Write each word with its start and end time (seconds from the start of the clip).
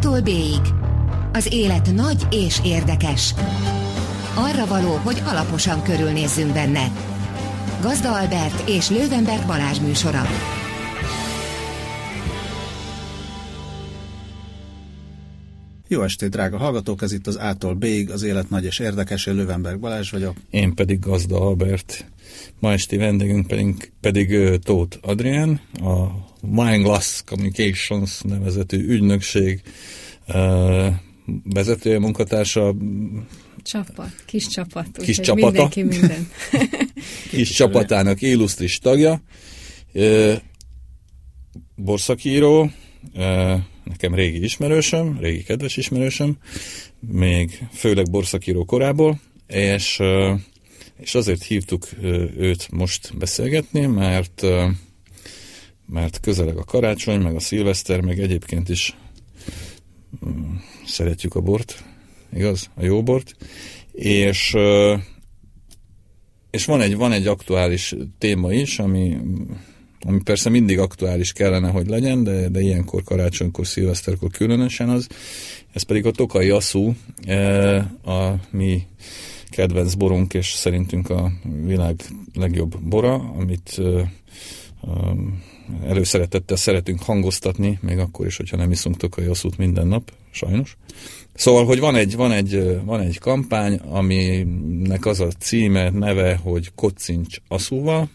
A-tól 0.00 0.20
B-ig. 0.20 0.60
Az 1.32 1.52
élet 1.52 1.94
nagy 1.94 2.26
és 2.30 2.60
érdekes. 2.64 3.34
Arra 4.34 4.66
való, 4.66 4.94
hogy 4.94 5.22
alaposan 5.26 5.82
körülnézzünk 5.82 6.52
benne. 6.52 6.92
Gazda 7.82 8.18
Albert 8.18 8.68
és 8.68 8.90
Lővenberg 8.90 9.46
Balázs 9.46 9.78
műsora. 9.78 10.22
Jó 15.88 16.02
estét, 16.02 16.30
drága 16.30 16.58
hallgatók! 16.58 17.02
Ez 17.02 17.12
itt 17.12 17.26
az 17.26 17.36
A-tól 17.36 17.74
B-ig, 17.74 18.10
az 18.10 18.22
élet 18.22 18.50
nagy 18.50 18.64
és 18.64 18.78
érdekes. 18.78 19.26
Én 19.26 19.34
Lővenberg 19.34 19.80
Balázs 19.80 20.10
vagyok. 20.10 20.36
Én 20.50 20.74
pedig 20.74 20.98
Gazda 20.98 21.40
Albert. 21.40 22.04
Ma 22.58 22.72
esti 22.72 22.96
vendégünk 22.96 23.46
pedig, 23.46 23.92
pedig 24.00 24.58
Tóth 24.58 24.98
Adrián, 25.00 25.60
a 25.80 26.26
Wineglass 26.42 27.22
Communications 27.24 28.20
nevezetű 28.20 28.88
ügynökség 28.88 29.62
vezetője, 31.44 31.98
munkatársa. 31.98 32.74
Csapat, 33.62 34.10
kis 34.26 34.46
csapat. 34.46 34.86
Kis 34.96 35.20
csapata. 35.20 35.46
Mindenki 35.46 35.82
minden. 35.82 36.28
kis 37.30 37.50
csapatának 37.50 38.22
illusztris 38.22 38.78
tagja. 38.78 39.22
Borszakíró, 41.76 42.70
nekem 43.84 44.14
régi 44.14 44.42
ismerősöm, 44.42 45.18
régi 45.20 45.42
kedves 45.42 45.76
ismerősöm, 45.76 46.38
még 47.00 47.66
főleg 47.72 48.10
borszakíró 48.10 48.64
korából, 48.64 49.20
és, 49.46 50.02
és 51.00 51.14
azért 51.14 51.42
hívtuk 51.42 51.88
őt 52.36 52.68
most 52.70 53.18
beszélgetni, 53.18 53.86
mert, 53.86 54.44
mert 55.88 56.20
közeleg 56.20 56.56
a 56.56 56.64
karácsony, 56.64 57.20
meg 57.20 57.34
a 57.34 57.40
szilveszter, 57.40 58.00
meg 58.00 58.18
egyébként 58.18 58.68
is 58.68 58.96
mm, 60.26 60.54
szeretjük 60.86 61.34
a 61.34 61.40
bort, 61.40 61.84
igaz? 62.32 62.70
A 62.74 62.84
jó 62.84 63.02
bort, 63.02 63.36
és 63.92 64.56
és 66.50 66.64
van 66.64 66.80
egy, 66.80 66.96
van 66.96 67.12
egy 67.12 67.26
aktuális 67.26 67.94
téma 68.18 68.52
is, 68.52 68.78
ami 68.78 69.16
ami 70.00 70.22
persze 70.22 70.50
mindig 70.50 70.78
aktuális 70.78 71.32
kellene, 71.32 71.70
hogy 71.70 71.86
legyen, 71.86 72.24
de, 72.24 72.48
de 72.48 72.60
ilyenkor, 72.60 73.02
karácsonykor, 73.02 73.66
szilveszterkor 73.66 74.30
különösen 74.30 74.88
az. 74.88 75.06
Ez 75.72 75.82
pedig 75.82 76.06
a 76.06 76.10
Tokai 76.10 76.50
Aszú, 76.50 76.94
e, 77.26 77.76
a 78.04 78.40
mi 78.50 78.82
kedvenc 79.50 79.94
borunk, 79.94 80.34
és 80.34 80.52
szerintünk 80.52 81.10
a 81.10 81.32
világ 81.64 82.00
legjobb 82.34 82.80
bora, 82.80 83.14
amit 83.14 83.80
előszeretettel 85.86 86.56
szeretünk 86.56 87.02
hangoztatni, 87.02 87.78
még 87.82 87.98
akkor 87.98 88.26
is, 88.26 88.36
hogyha 88.36 88.56
nem 88.56 88.70
iszunk 88.70 88.96
Tokai 88.96 89.24
Aszút 89.24 89.58
minden 89.58 89.86
nap, 89.86 90.12
sajnos. 90.30 90.76
Szóval, 91.34 91.64
hogy 91.64 91.78
van 91.78 91.94
egy, 91.94 92.16
van 92.16 92.32
egy, 92.32 92.80
van 92.84 93.00
egy 93.00 93.18
kampány, 93.18 93.74
aminek 93.74 95.06
az 95.06 95.20
a 95.20 95.28
címe, 95.38 95.90
neve, 95.90 96.36
hogy 96.36 96.72
Kocincs 96.74 97.36
Aszúval, 97.48 98.10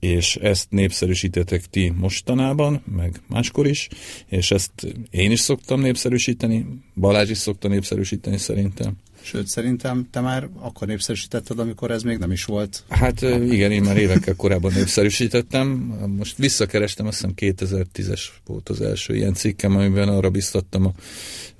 és 0.00 0.36
ezt 0.36 0.70
népszerűsítetek 0.70 1.64
ti 1.64 1.92
mostanában, 1.96 2.82
meg 2.96 3.20
máskor 3.28 3.66
is, 3.66 3.88
és 4.26 4.50
ezt 4.50 4.72
én 5.10 5.30
is 5.30 5.40
szoktam 5.40 5.80
népszerűsíteni, 5.80 6.66
Balázs 6.94 7.30
is 7.30 7.38
szokta 7.38 7.68
népszerűsíteni 7.68 8.38
szerintem. 8.38 8.96
Sőt, 9.26 9.46
szerintem 9.46 10.08
te 10.10 10.20
már 10.20 10.48
akkor 10.58 10.86
népszerűsítetted, 10.86 11.58
amikor 11.58 11.90
ez 11.90 12.02
még 12.02 12.18
nem 12.18 12.32
is 12.32 12.44
volt. 12.44 12.84
Hát 12.88 13.20
igen, 13.22 13.70
én 13.70 13.82
már 13.82 13.96
évekkel 13.96 14.34
korábban 14.34 14.72
népszerűsítettem. 14.72 15.68
Most 16.16 16.36
visszakerestem, 16.36 17.06
azt 17.06 17.16
hiszem 17.16 17.32
2010-es 17.36 18.22
volt 18.44 18.68
az 18.68 18.80
első 18.80 19.14
ilyen 19.14 19.34
cikkem, 19.34 19.76
amiben 19.76 20.08
arra 20.08 20.30
biztattam 20.30 20.86
a, 20.86 20.92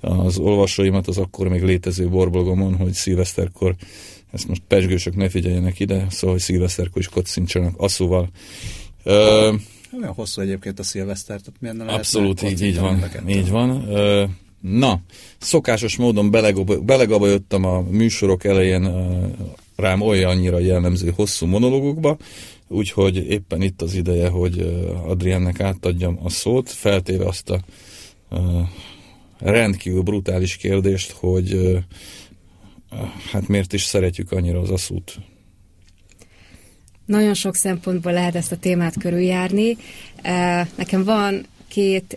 az 0.09 0.39
olvasóimat 0.39 1.07
az 1.07 1.19
akkor 1.19 1.49
még 1.49 1.63
létező 1.63 2.09
borblogomon, 2.09 2.77
hogy 2.77 2.93
szilveszterkor 2.93 3.75
ezt 4.33 4.49
most 4.49 4.63
pesgősök 4.69 5.17
ne 5.17 5.29
figyeljenek 5.29 5.81
ide, 5.81 6.07
szóval, 6.11 6.31
hogy 6.31 6.45
szilveszterkor 6.45 7.01
is 7.01 7.09
kocincsanak 7.09 7.75
asszúval. 7.77 8.31
Ö, 9.03 9.55
olyan 9.99 10.13
hosszú 10.15 10.41
egyébként 10.41 10.79
a 10.79 10.83
szilveszter, 10.83 11.41
tehát 11.41 11.61
miért 11.61 11.77
nem 11.77 11.89
Abszolút 11.89 12.43
így, 12.43 12.63
így 12.63 12.79
van. 12.79 13.05
Így 13.27 13.51
van. 13.51 13.89
Ö, 13.89 14.25
na, 14.71 15.01
szokásos 15.39 15.97
módon 15.97 16.31
belegabajottam 16.85 17.65
a 17.65 17.81
műsorok 17.81 18.45
elején 18.45 18.91
rám 19.77 20.01
olyan 20.01 20.31
annyira 20.31 20.59
jellemző 20.59 21.13
hosszú 21.17 21.47
monológokba, 21.47 22.17
úgyhogy 22.69 23.17
éppen 23.17 23.63
itt 23.63 23.83
az 23.83 23.95
ideje, 23.95 24.29
hogy 24.29 24.61
Adriennek 25.07 25.61
átadjam 25.61 26.19
a 26.23 26.29
szót, 26.29 26.71
feltéve 26.71 27.27
azt 27.27 27.51
a 27.51 27.61
rendkívül 29.39 30.03
brutális 30.03 30.57
kérdést, 30.57 31.11
hogy 31.11 31.79
hát 33.33 33.49
miért 33.49 33.73
is 33.73 33.83
szeretjük 33.83 34.33
annyira 34.33 34.61
az 34.61 34.71
aszút? 34.71 35.19
Nagyon 37.07 37.35
sok 37.35 37.55
szempontból 37.55 38.13
lehet 38.13 38.35
ezt 38.35 38.53
a 38.53 38.57
témát 38.57 38.99
körüljárni. 38.99 39.77
Nekem 40.77 41.05
van 41.05 41.47
két 41.77 42.17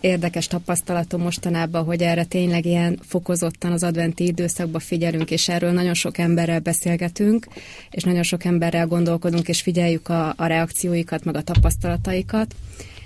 érdekes 0.00 0.46
tapasztalatom 0.46 1.20
mostanában, 1.20 1.84
hogy 1.84 2.02
erre 2.02 2.24
tényleg 2.24 2.64
ilyen 2.64 2.98
fokozottan 3.02 3.72
az 3.72 3.82
adventi 3.82 4.26
időszakban 4.26 4.80
figyelünk, 4.80 5.30
és 5.30 5.48
erről 5.48 5.72
nagyon 5.72 5.94
sok 5.94 6.18
emberrel 6.18 6.60
beszélgetünk, 6.60 7.46
és 7.90 8.02
nagyon 8.02 8.22
sok 8.22 8.44
emberrel 8.44 8.86
gondolkodunk, 8.86 9.48
és 9.48 9.60
figyeljük 9.60 10.08
a, 10.08 10.34
a 10.36 10.46
reakcióikat, 10.46 11.24
meg 11.24 11.36
a 11.36 11.42
tapasztalataikat. 11.42 12.54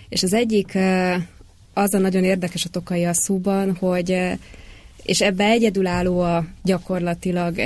És 0.08 0.22
az 0.22 0.32
egyik 0.32 0.78
az 1.72 1.94
a 1.94 1.98
nagyon 1.98 2.24
érdekes 2.24 2.64
a 2.64 2.68
tokai 2.68 3.04
asszúban, 3.04 3.76
hogy 3.76 4.18
és 5.02 5.20
ebbe 5.20 5.44
egyedülálló 5.44 6.20
a 6.20 6.44
gyakorlatilag 6.62 7.60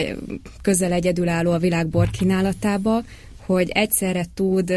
közel 0.62 0.92
egyedülálló 0.92 1.50
a 1.50 1.58
világbor 1.58 2.10
kínálatába, 2.10 3.02
hogy 3.46 3.68
egyszerre 3.68 4.24
tud 4.34 4.72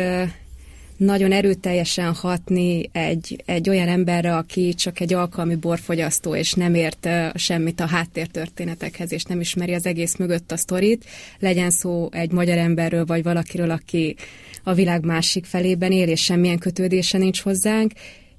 nagyon 0.97 1.31
erőteljesen 1.31 2.13
hatni 2.13 2.89
egy, 2.91 3.43
egy 3.45 3.69
olyan 3.69 3.87
emberre, 3.87 4.35
aki 4.35 4.73
csak 4.73 4.99
egy 4.99 5.13
alkalmi 5.13 5.55
borfogyasztó, 5.55 6.35
és 6.35 6.53
nem 6.53 6.75
ért 6.75 7.09
semmit 7.33 7.79
a 7.79 7.85
háttértörténetekhez, 7.85 9.11
és 9.11 9.23
nem 9.23 9.39
ismeri 9.39 9.73
az 9.73 9.85
egész 9.85 10.15
mögött 10.15 10.51
a 10.51 10.57
sztorit, 10.57 11.05
legyen 11.39 11.69
szó 11.69 12.09
egy 12.11 12.31
magyar 12.31 12.57
emberről, 12.57 13.05
vagy 13.05 13.23
valakiről, 13.23 13.71
aki 13.71 14.15
a 14.63 14.73
világ 14.73 15.05
másik 15.05 15.45
felében 15.45 15.91
él, 15.91 16.07
és 16.07 16.23
semmilyen 16.23 16.57
kötődése 16.57 17.17
nincs 17.17 17.41
hozzánk, 17.41 17.91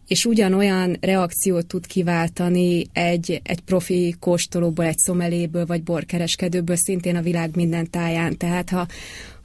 és 0.06 0.24
ugyanolyan 0.24 0.96
reakciót 1.00 1.66
tud 1.66 1.86
kiváltani 1.86 2.86
egy, 2.92 3.40
egy 3.44 3.60
profi 3.60 4.14
kóstolóból, 4.20 4.84
egy 4.84 4.98
szomeléből 4.98 5.66
vagy 5.66 5.82
borkereskedőből, 5.82 6.76
szintén 6.76 7.16
a 7.16 7.20
világ 7.20 7.56
minden 7.56 7.90
táján. 7.90 8.36
Tehát 8.36 8.70
ha, 8.70 8.86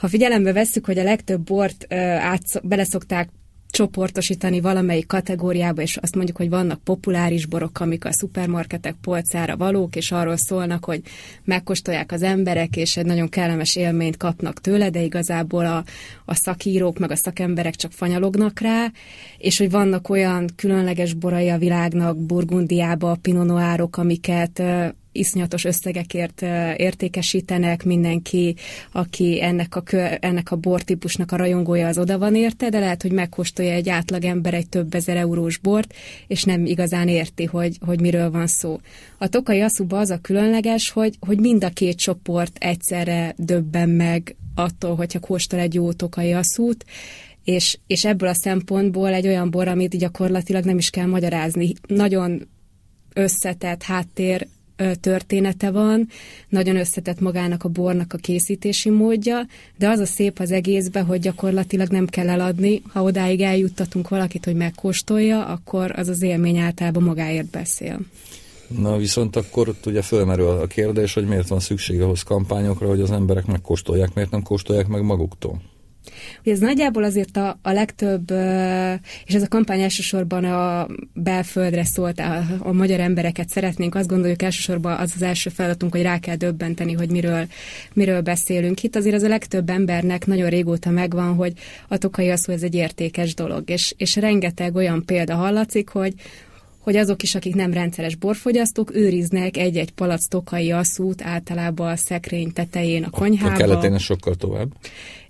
ha 0.01 0.07
figyelembe 0.07 0.53
vesszük, 0.53 0.85
hogy 0.85 0.97
a 0.97 1.03
legtöbb 1.03 1.41
bort 1.41 1.85
ö, 1.89 1.95
át, 1.95 2.41
beleszokták 2.63 3.29
csoportosítani 3.69 4.59
valamelyik 4.59 5.07
kategóriába, 5.07 5.81
és 5.81 5.97
azt 5.97 6.15
mondjuk, 6.15 6.37
hogy 6.37 6.49
vannak 6.49 6.83
populáris 6.83 7.45
borok, 7.45 7.79
amik 7.79 8.05
a 8.05 8.13
szupermarketek 8.13 8.95
polcára 9.01 9.57
valók, 9.57 9.95
és 9.95 10.11
arról 10.11 10.37
szólnak, 10.37 10.85
hogy 10.85 11.01
megkóstolják 11.43 12.11
az 12.11 12.21
emberek, 12.21 12.75
és 12.75 12.97
egy 12.97 13.05
nagyon 13.05 13.29
kellemes 13.29 13.75
élményt 13.75 14.17
kapnak 14.17 14.61
tőle, 14.61 14.89
de 14.89 15.01
igazából 15.01 15.65
a, 15.65 15.83
a 16.25 16.35
szakírók, 16.35 16.99
meg 16.99 17.11
a 17.11 17.15
szakemberek 17.15 17.75
csak 17.75 17.91
fanyalognak 17.91 18.59
rá, 18.59 18.91
és 19.37 19.57
hogy 19.57 19.71
vannak 19.71 20.09
olyan 20.09 20.49
különleges 20.55 21.13
borai 21.13 21.49
a 21.49 21.57
világnak, 21.57 22.17
Burgundiába, 22.17 23.17
Pinot 23.21 23.45
Noirok, 23.45 23.97
amiket 23.97 24.63
iszonyatos 25.11 25.65
összegekért 25.65 26.41
értékesítenek, 26.75 27.83
mindenki, 27.83 28.55
aki 28.91 29.43
ennek 29.43 29.75
a, 29.75 29.81
kö, 29.81 29.97
ennek 30.19 30.51
a 30.51 30.55
bortípusnak 30.55 31.31
a 31.31 31.35
rajongója, 31.35 31.87
az 31.87 31.97
oda 31.97 32.17
van 32.17 32.35
érte, 32.35 32.69
de 32.69 32.79
lehet, 32.79 33.01
hogy 33.01 33.11
megkóstolja 33.11 33.71
egy 33.71 33.89
átlag 33.89 34.23
ember 34.23 34.53
egy 34.53 34.69
több 34.69 34.93
ezer 34.93 35.17
eurós 35.17 35.57
bort, 35.57 35.93
és 36.27 36.43
nem 36.43 36.65
igazán 36.65 37.07
érti, 37.07 37.45
hogy, 37.45 37.77
hogy 37.85 37.99
miről 37.99 38.31
van 38.31 38.47
szó. 38.47 38.79
A 39.17 39.27
tokai 39.27 39.61
aszuba 39.61 39.99
az 39.99 40.09
a 40.09 40.21
különleges, 40.21 40.89
hogy, 40.89 41.17
hogy 41.19 41.39
mind 41.39 41.63
a 41.63 41.69
két 41.69 41.97
csoport 41.97 42.57
egyszerre 42.57 43.33
döbben 43.37 43.89
meg 43.89 44.35
attól, 44.55 44.95
hogyha 44.95 45.19
kóstol 45.19 45.59
egy 45.59 45.73
jó 45.73 45.93
tokai 45.93 46.33
aszút, 46.33 46.85
és, 47.43 47.77
és 47.87 48.05
ebből 48.05 48.29
a 48.29 48.33
szempontból 48.33 49.13
egy 49.13 49.27
olyan 49.27 49.49
bor, 49.49 49.67
amit 49.67 49.97
gyakorlatilag 49.97 50.65
nem 50.65 50.77
is 50.77 50.89
kell 50.89 51.05
magyarázni. 51.05 51.73
Nagyon 51.87 52.47
összetett 53.13 53.83
háttér 53.83 54.47
története 54.99 55.71
van, 55.71 56.07
nagyon 56.49 56.75
összetett 56.75 57.19
magának 57.19 57.63
a 57.63 57.69
bornak 57.69 58.13
a 58.13 58.17
készítési 58.17 58.89
módja, 58.89 59.47
de 59.77 59.89
az 59.89 59.99
a 59.99 60.05
szép 60.05 60.39
az 60.39 60.51
egészben, 60.51 61.05
hogy 61.05 61.19
gyakorlatilag 61.19 61.87
nem 61.87 62.05
kell 62.05 62.29
eladni. 62.29 62.81
Ha 62.87 63.01
odáig 63.01 63.41
eljuttatunk 63.41 64.09
valakit, 64.09 64.45
hogy 64.45 64.55
megkóstolja, 64.55 65.45
akkor 65.45 65.93
az 65.95 66.07
az 66.07 66.21
élmény 66.21 66.57
általában 66.57 67.03
magáért 67.03 67.49
beszél. 67.49 67.99
Na 68.77 68.97
viszont 68.97 69.35
akkor 69.35 69.69
ott 69.69 69.85
ugye 69.85 70.01
fölmerül 70.01 70.47
a 70.47 70.67
kérdés, 70.67 71.13
hogy 71.13 71.25
miért 71.25 71.47
van 71.47 71.59
szükség 71.59 72.01
ahhoz 72.01 72.23
kampányokra, 72.23 72.87
hogy 72.87 73.01
az 73.01 73.11
emberek 73.11 73.45
megkóstolják, 73.45 74.13
miért 74.13 74.31
nem 74.31 74.43
kóstolják 74.43 74.87
meg 74.87 75.03
maguktól? 75.03 75.70
Ugye 76.39 76.51
ez 76.51 76.59
nagyjából 76.59 77.03
azért 77.03 77.37
a, 77.37 77.59
a 77.61 77.71
legtöbb, 77.71 78.31
és 79.25 79.33
ez 79.33 79.41
a 79.41 79.47
kampány 79.47 79.81
elsősorban 79.81 80.43
a 80.43 80.87
belföldre 81.13 81.83
szólt, 81.83 82.19
a, 82.19 82.43
a 82.59 82.71
magyar 82.71 82.99
embereket 82.99 83.49
szeretnénk, 83.49 83.95
azt 83.95 84.07
gondoljuk 84.07 84.41
elsősorban 84.41 84.97
az 84.97 85.11
az 85.15 85.21
első 85.21 85.49
feladatunk, 85.49 85.91
hogy 85.91 86.01
rá 86.01 86.19
kell 86.19 86.35
döbbenteni, 86.35 86.93
hogy 86.93 87.09
miről, 87.09 87.47
miről 87.93 88.21
beszélünk. 88.21 88.83
Itt 88.83 88.95
azért 88.95 89.15
az 89.15 89.23
a 89.23 89.27
legtöbb 89.27 89.69
embernek 89.69 90.25
nagyon 90.25 90.49
régóta 90.49 90.89
megvan, 90.89 91.35
hogy 91.35 91.53
a 91.87 91.97
tokai 91.97 92.29
az, 92.29 92.45
hogy 92.45 92.55
ez 92.55 92.63
egy 92.63 92.75
értékes 92.75 93.33
dolog, 93.33 93.69
és, 93.69 93.93
és 93.97 94.15
rengeteg 94.15 94.75
olyan 94.75 95.05
példa 95.05 95.35
hallatszik, 95.35 95.89
hogy 95.89 96.13
hogy 96.81 96.95
azok 96.95 97.23
is, 97.23 97.35
akik 97.35 97.55
nem 97.55 97.73
rendszeres 97.73 98.15
borfogyasztók, 98.15 98.95
őriznek 98.95 99.57
egy-egy 99.57 99.91
palac 99.91 100.27
tokai 100.27 100.71
asszút 100.71 101.21
általában 101.21 101.91
a 101.91 101.95
szekrény 101.95 102.53
tetején 102.53 103.03
a 103.03 103.09
konyhában. 103.09 103.53
A 103.53 103.57
keletén 103.57 103.97
sokkal 103.97 104.35
tovább. 104.35 104.71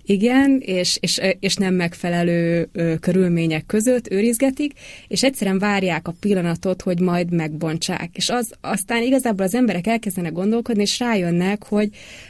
Igen, 0.04 0.60
és, 0.64 0.98
és, 1.00 1.20
és 1.40 1.54
nem 1.54 1.74
megfelelő 1.74 2.68
körülmények 3.00 3.66
között 3.66 4.10
őrizgetik, 4.10 4.72
és 5.08 5.22
egyszerűen 5.22 5.58
várják 5.58 6.08
a 6.08 6.14
pillanatot, 6.20 6.82
hogy 6.82 7.00
majd 7.00 7.32
megbontsák. 7.32 8.10
És 8.12 8.28
az, 8.28 8.52
aztán 8.60 9.02
igazából 9.02 9.44
az 9.44 9.54
emberek 9.54 9.86
elkezdenek 9.86 10.32
gondolkodni, 10.32 10.82
és 10.82 10.98
rájönnek, 10.98 11.64
hogy, 11.64 11.88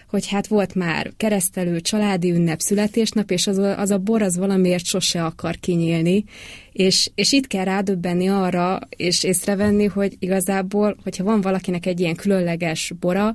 hogy 0.09 0.29
hát 0.29 0.47
volt 0.47 0.75
már 0.75 1.13
keresztelő, 1.17 1.81
családi 1.81 2.31
ünnep, 2.31 2.61
születésnap, 2.61 3.31
és 3.31 3.47
az 3.47 3.59
a, 3.59 3.79
az 3.79 3.91
a 3.91 3.99
bor 3.99 4.23
az 4.23 4.37
valamiért 4.37 4.85
sose 4.85 5.25
akar 5.25 5.57
kinyílni, 5.61 6.25
és, 6.73 7.11
és 7.15 7.33
itt 7.33 7.47
kell 7.47 7.65
rádöbbenni 7.65 8.29
arra, 8.29 8.79
és 8.97 9.25
észrevenni, 9.25 9.85
hogy 9.85 10.17
igazából, 10.19 10.97
hogyha 11.03 11.25
van 11.25 11.41
valakinek 11.41 11.87
egy 11.87 12.01
ilyen 12.01 12.15
különleges 12.15 12.93
bora, 13.01 13.35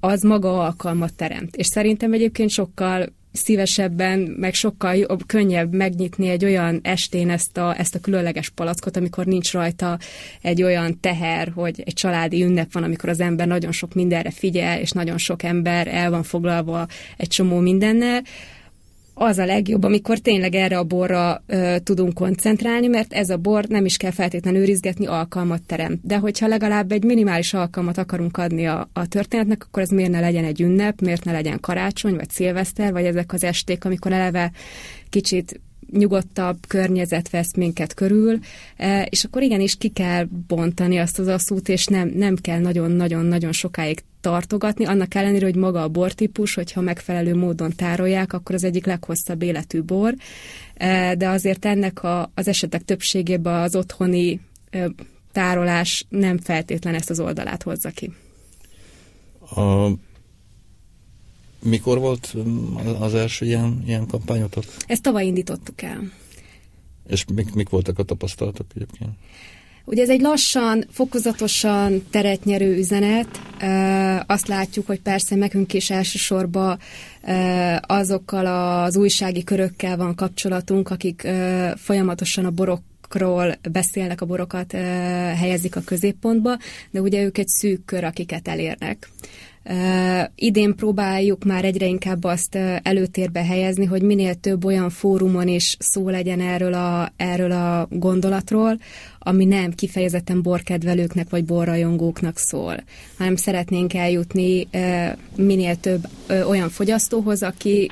az 0.00 0.22
maga 0.22 0.64
alkalmat 0.64 1.14
teremt. 1.14 1.56
És 1.56 1.66
szerintem 1.66 2.12
egyébként 2.12 2.50
sokkal 2.50 3.12
szívesebben, 3.32 4.18
meg 4.18 4.54
sokkal 4.54 4.94
jobb, 4.96 5.26
könnyebb 5.26 5.72
megnyitni 5.72 6.28
egy 6.28 6.44
olyan 6.44 6.80
estén 6.82 7.30
ezt 7.30 7.56
a, 7.56 7.78
ezt 7.78 7.94
a 7.94 8.00
különleges 8.00 8.48
palackot, 8.48 8.96
amikor 8.96 9.24
nincs 9.24 9.52
rajta 9.52 9.98
egy 10.42 10.62
olyan 10.62 11.00
teher, 11.00 11.52
hogy 11.54 11.82
egy 11.84 11.94
családi 11.94 12.42
ünnep 12.42 12.72
van, 12.72 12.82
amikor 12.82 13.08
az 13.08 13.20
ember 13.20 13.46
nagyon 13.46 13.72
sok 13.72 13.94
mindenre 13.94 14.30
figyel, 14.30 14.80
és 14.80 14.90
nagyon 14.90 15.18
sok 15.18 15.42
ember 15.42 15.88
el 15.88 16.10
van 16.10 16.22
foglalva 16.22 16.86
egy 17.16 17.28
csomó 17.28 17.58
mindennel, 17.58 18.22
az 19.22 19.38
a 19.38 19.44
legjobb, 19.44 19.84
amikor 19.84 20.18
tényleg 20.18 20.54
erre 20.54 20.78
a 20.78 20.84
borra 20.84 21.42
ö, 21.46 21.76
tudunk 21.82 22.14
koncentrálni, 22.14 22.86
mert 22.86 23.12
ez 23.12 23.30
a 23.30 23.36
bor 23.36 23.64
nem 23.64 23.84
is 23.84 23.96
kell 23.96 24.10
feltétlenül 24.10 24.60
őrizgetni, 24.60 25.06
alkalmat 25.06 25.62
terem. 25.62 25.98
De 26.02 26.18
hogyha 26.18 26.46
legalább 26.46 26.92
egy 26.92 27.04
minimális 27.04 27.54
alkalmat 27.54 27.98
akarunk 27.98 28.36
adni 28.36 28.66
a, 28.66 28.88
a 28.92 29.08
történetnek, 29.08 29.64
akkor 29.66 29.82
ez 29.82 29.88
miért 29.88 30.10
ne 30.10 30.20
legyen 30.20 30.44
egy 30.44 30.60
ünnep, 30.60 31.00
miért 31.00 31.24
ne 31.24 31.32
legyen 31.32 31.60
karácsony, 31.60 32.14
vagy 32.14 32.30
szilveszter, 32.30 32.92
vagy 32.92 33.04
ezek 33.04 33.32
az 33.32 33.44
esték, 33.44 33.84
amikor 33.84 34.12
eleve 34.12 34.52
kicsit 35.08 35.60
nyugodtabb 35.92 36.56
környezet 36.68 37.30
vesz 37.30 37.54
minket 37.56 37.94
körül, 37.94 38.38
e, 38.76 39.02
és 39.10 39.24
akkor 39.24 39.42
igenis 39.42 39.76
ki 39.76 39.88
kell 39.88 40.26
bontani 40.46 40.98
azt 40.98 41.18
az 41.18 41.26
asszút, 41.26 41.68
és 41.68 41.86
nem, 41.86 42.12
nem 42.14 42.36
kell 42.36 42.60
nagyon-nagyon-nagyon 42.60 43.52
sokáig 43.52 44.02
tartogatni, 44.20 44.84
annak 44.84 45.14
ellenére, 45.14 45.44
hogy 45.44 45.56
maga 45.56 45.82
a 45.82 45.88
bortípus, 45.88 46.54
hogyha 46.54 46.80
megfelelő 46.80 47.34
módon 47.34 47.72
tárolják, 47.76 48.32
akkor 48.32 48.54
az 48.54 48.64
egyik 48.64 48.86
leghosszabb 48.86 49.42
életű 49.42 49.82
bor, 49.82 50.14
e, 50.74 51.14
de 51.14 51.28
azért 51.28 51.64
ennek 51.64 52.02
a, 52.02 52.30
az 52.34 52.48
esetek 52.48 52.82
többségében 52.82 53.62
az 53.62 53.76
otthoni 53.76 54.40
e, 54.70 54.90
tárolás 55.32 56.06
nem 56.08 56.38
feltétlen 56.38 56.94
ezt 56.94 57.10
az 57.10 57.20
oldalát 57.20 57.62
hozza 57.62 57.90
ki. 57.90 58.12
A 59.56 59.88
mikor 61.62 61.98
volt 61.98 62.34
mm, 62.36 62.76
az 63.00 63.14
első 63.14 63.46
ilyen, 63.46 63.82
ilyen 63.86 64.06
kampányotok? 64.06 64.64
Ezt 64.86 65.02
tavaly 65.02 65.26
indítottuk 65.26 65.82
el. 65.82 66.12
És 67.06 67.24
mik, 67.34 67.54
mik 67.54 67.68
voltak 67.68 67.98
a 67.98 68.02
tapasztalatok 68.02 68.66
egyébként? 68.74 69.10
Ugye 69.90 70.02
ez 70.02 70.08
egy 70.08 70.20
lassan, 70.20 70.84
fokozatosan 70.90 72.06
teret 72.10 72.44
nyerő 72.44 72.76
üzenet. 72.76 73.40
Azt 74.26 74.48
látjuk, 74.48 74.86
hogy 74.86 75.00
persze 75.00 75.34
nekünk 75.34 75.72
is 75.72 75.90
elsősorban 75.90 76.78
azokkal 77.80 78.46
az 78.84 78.96
újsági 78.96 79.44
körökkel 79.44 79.96
van 79.96 80.14
kapcsolatunk, 80.14 80.90
akik 80.90 81.28
folyamatosan 81.76 82.44
a 82.44 82.50
borok 82.50 82.80
borokról 83.10 83.58
beszélnek, 83.72 84.20
a 84.20 84.26
borokat 84.26 84.72
helyezik 85.36 85.76
a 85.76 85.80
középpontba, 85.80 86.58
de 86.90 87.00
ugye 87.00 87.22
ők 87.22 87.38
egy 87.38 87.48
szűk 87.48 87.84
kör, 87.84 88.04
akiket 88.04 88.48
elérnek. 88.48 89.08
Idén 90.34 90.74
próbáljuk 90.74 91.44
már 91.44 91.64
egyre 91.64 91.86
inkább 91.86 92.24
azt 92.24 92.54
uh, 92.54 92.76
előtérbe 92.82 93.44
helyezni, 93.44 93.84
hogy 93.84 94.02
minél 94.02 94.34
több 94.34 94.64
olyan 94.64 94.90
fórumon 94.90 95.48
is 95.48 95.76
szó 95.78 96.08
legyen 96.08 96.40
erről 96.40 96.74
a, 96.74 97.12
erről 97.16 97.52
a 97.52 97.88
gondolatról, 97.90 98.78
ami 99.18 99.44
nem 99.44 99.72
kifejezetten 99.72 100.42
borkedvelőknek 100.42 101.30
vagy 101.30 101.44
borrajongóknak 101.44 102.38
szól, 102.38 102.84
hanem 103.18 103.36
szeretnénk 103.36 103.94
eljutni 103.94 104.68
uh, 104.72 105.06
minél 105.36 105.76
több 105.76 106.08
olyan 106.46 106.68
fogyasztóhoz, 106.68 107.42
aki 107.42 107.90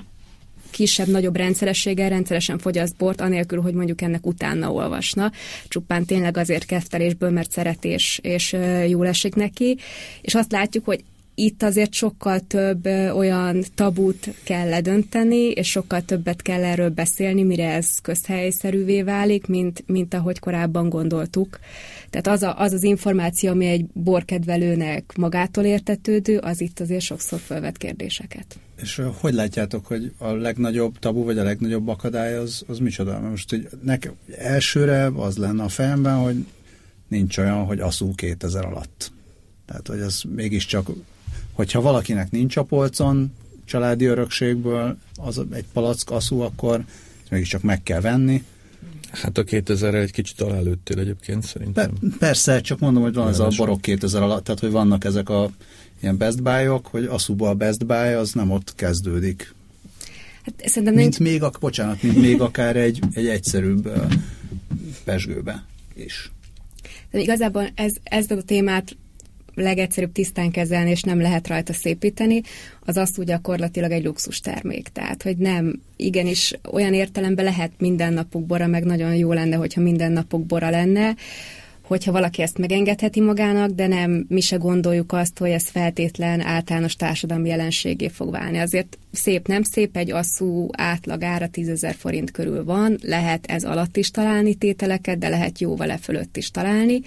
kisebb-nagyobb 0.71 1.37
rendszerességgel 1.37 2.09
rendszeresen 2.09 2.59
fogyaszt 2.59 2.97
bort, 2.97 3.21
anélkül, 3.21 3.61
hogy 3.61 3.75
mondjuk 3.75 4.01
ennek 4.01 4.27
utána 4.27 4.73
olvasna. 4.73 5.33
Csupán 5.69 6.05
tényleg 6.05 6.37
azért 6.37 6.65
keftelésből, 6.65 7.31
mert 7.31 7.51
szeretés 7.51 8.21
és 8.23 8.57
jól 8.89 9.07
esik 9.07 9.35
neki. 9.35 9.79
És 10.21 10.35
azt 10.35 10.53
látjuk, 10.53 10.85
hogy 10.85 11.05
itt 11.39 11.63
azért 11.63 11.93
sokkal 11.93 12.41
több 12.41 12.87
olyan 13.15 13.65
tabut 13.75 14.29
kell 14.45 14.69
ledönteni, 14.69 15.51
és 15.51 15.69
sokkal 15.69 16.03
többet 16.03 16.43
kell 16.43 16.65
erről 16.65 16.89
beszélni, 16.89 17.43
mire 17.43 17.73
ez 17.73 17.99
közhelyszerűvé 18.03 19.03
válik, 19.03 19.47
mint, 19.47 19.85
mint 19.87 20.15
ahogy 20.15 20.39
korábban 20.39 20.89
gondoltuk. 20.89 21.59
Tehát 22.11 22.27
az, 22.27 22.43
a, 22.43 22.61
az 22.61 22.73
az 22.73 22.83
információ, 22.83 23.51
ami 23.51 23.67
egy 23.67 23.85
borkedvelőnek 23.93 25.17
magától 25.17 25.65
értetődő, 25.65 26.39
az 26.39 26.61
itt 26.61 26.81
azért 26.81 27.01
sokszor 27.01 27.39
felvet 27.39 27.77
kérdéseket. 27.77 28.59
És 28.83 29.03
hogy 29.21 29.35
látjátok, 29.35 29.87
hogy 29.87 30.13
a 30.19 30.31
legnagyobb 30.31 30.99
tabu, 30.99 31.25
vagy 31.25 31.39
a 31.39 31.43
legnagyobb 31.43 31.89
akadály 31.89 32.35
az, 32.35 32.65
az 32.67 32.79
micsoda? 32.79 33.21
Most 33.21 33.51
hogy 33.51 33.69
nekem 33.83 34.13
elsőre 34.37 35.07
az 35.07 35.37
lenne 35.37 35.63
a 35.63 35.69
fejemben, 35.69 36.17
hogy 36.17 36.47
nincs 37.09 37.39
olyan, 37.39 37.65
hogy 37.65 37.81
aszú 37.81 38.15
2000 38.15 38.65
alatt. 38.65 39.11
Tehát, 39.67 39.87
hogy 39.87 39.99
ez 39.99 40.21
mégiscsak 40.35 40.89
hogyha 41.59 41.81
valakinek 41.81 42.31
nincs 42.31 42.57
a 42.57 42.63
polcon 42.63 43.33
családi 43.65 44.05
örökségből 44.05 44.97
az 45.17 45.41
egy 45.53 45.65
palack 45.73 46.11
aszú, 46.11 46.41
akkor 46.41 46.85
mégiscsak 47.31 47.63
meg 47.63 47.83
kell 47.83 48.01
venni. 48.01 48.45
Hát 49.11 49.39
a 49.39 49.45
2000 49.45 49.95
egy 49.95 50.13
kicsit 50.13 50.41
alálőttél 50.41 50.99
egyébként 50.99 51.45
szerintem. 51.45 51.93
Be, 52.01 52.09
persze, 52.19 52.61
csak 52.61 52.79
mondom, 52.79 53.03
hogy 53.03 53.15
van 53.15 53.31
Jelen 53.31 53.47
ez 53.47 53.55
a 53.55 53.57
borok 53.57 53.81
2000 53.81 54.23
alatt, 54.23 54.45
tehát 54.45 54.61
hogy 54.61 54.71
vannak 54.71 55.05
ezek 55.05 55.29
a 55.29 55.51
ilyen 56.01 56.17
best 56.17 56.43
buy-ok, 56.43 56.87
hogy 56.87 57.05
aszúba 57.05 57.49
a 57.49 57.55
best 57.55 57.87
buy, 57.87 58.13
az 58.13 58.33
nem 58.33 58.51
ott 58.51 58.75
kezdődik. 58.75 59.55
Hát, 60.43 60.55
szerintem 60.69 60.95
mint 60.95 61.19
nincs... 61.19 61.31
még, 61.31 61.43
a, 61.43 61.51
bocsánat, 61.61 62.03
mint 62.03 62.17
még 62.17 62.41
akár 62.41 62.77
egy, 62.77 63.01
egy 63.13 63.27
egyszerűbb 63.27 63.87
uh, 63.87 64.13
pesgőbe 65.05 65.65
is. 65.95 66.31
De 67.11 67.19
igazából 67.19 67.69
ez, 67.75 67.93
ez 68.03 68.31
a 68.31 68.43
témát 68.43 68.97
legegyszerűbb 69.61 70.13
tisztán 70.13 70.51
kezelni, 70.51 70.91
és 70.91 71.03
nem 71.03 71.21
lehet 71.21 71.49
rajta 71.49 71.73
szépíteni, 71.73 72.41
az 72.81 72.97
azt 72.97 73.19
úgy 73.19 73.27
gyakorlatilag 73.27 73.91
egy 73.91 74.05
luxus 74.05 74.41
termék. 74.41 74.89
Tehát, 74.89 75.23
hogy 75.23 75.37
nem, 75.37 75.83
igenis 75.97 76.55
olyan 76.73 76.95
értelemben 76.95 77.45
lehet 77.45 77.73
mindennapok 77.79 78.47
bora, 78.47 78.67
meg 78.67 78.85
nagyon 78.85 79.15
jó 79.15 79.33
lenne, 79.33 79.57
hogyha 79.57 79.81
mindennapok 79.81 80.47
bora 80.47 80.71
lenne, 80.71 81.15
hogyha 81.89 82.13
valaki 82.13 82.43
ezt 82.43 82.59
megengedheti 82.59 83.21
magának, 83.21 83.71
de 83.71 83.87
nem 83.87 84.25
mi 84.29 84.41
se 84.41 84.57
gondoljuk 84.57 85.13
azt, 85.13 85.39
hogy 85.39 85.51
ez 85.51 85.69
feltétlen 85.69 86.41
általános 86.41 86.97
társadalmi 86.97 87.49
jelenségé 87.49 88.09
fog 88.09 88.31
válni. 88.31 88.59
Azért 88.59 88.99
szép, 89.13 89.47
nem 89.47 89.63
szép, 89.63 89.97
egy 89.97 90.11
asszú 90.11 90.69
átlag 90.73 91.23
ára 91.23 91.49
10 91.49 91.69
ezer 91.69 91.95
forint 91.95 92.31
körül 92.31 92.65
van, 92.65 92.99
lehet 93.03 93.47
ez 93.47 93.65
alatt 93.65 93.97
is 93.97 94.11
találni 94.11 94.55
tételeket, 94.55 95.19
de 95.19 95.29
lehet 95.29 95.59
jóval 95.59 95.91
e 95.91 95.97
fölött 95.97 96.37
is 96.37 96.51
találni, 96.51 97.01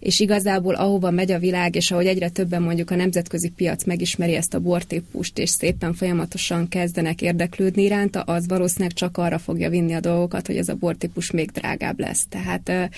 és 0.00 0.20
igazából 0.20 0.74
ahova 0.74 1.10
megy 1.10 1.30
a 1.30 1.38
világ, 1.38 1.74
és 1.74 1.90
ahogy 1.90 2.06
egyre 2.06 2.28
többen 2.28 2.62
mondjuk 2.62 2.90
a 2.90 2.96
nemzetközi 2.96 3.48
piac 3.48 3.84
megismeri 3.84 4.34
ezt 4.34 4.54
a 4.54 4.60
bortípust, 4.60 5.38
és 5.38 5.50
szépen 5.50 5.94
folyamatosan 5.94 6.68
kezdenek 6.68 7.22
érdeklődni 7.22 7.82
iránta, 7.82 8.20
az 8.20 8.48
valószínűleg 8.48 8.92
csak 8.92 9.18
arra 9.18 9.38
fogja 9.38 9.70
vinni 9.70 9.92
a 9.92 10.00
dolgokat, 10.00 10.46
hogy 10.46 10.56
ez 10.56 10.68
a 10.68 10.74
bortípus 10.74 11.30
még 11.30 11.50
drágább 11.50 12.00
lesz. 12.00 12.26
Tehát 12.28 12.90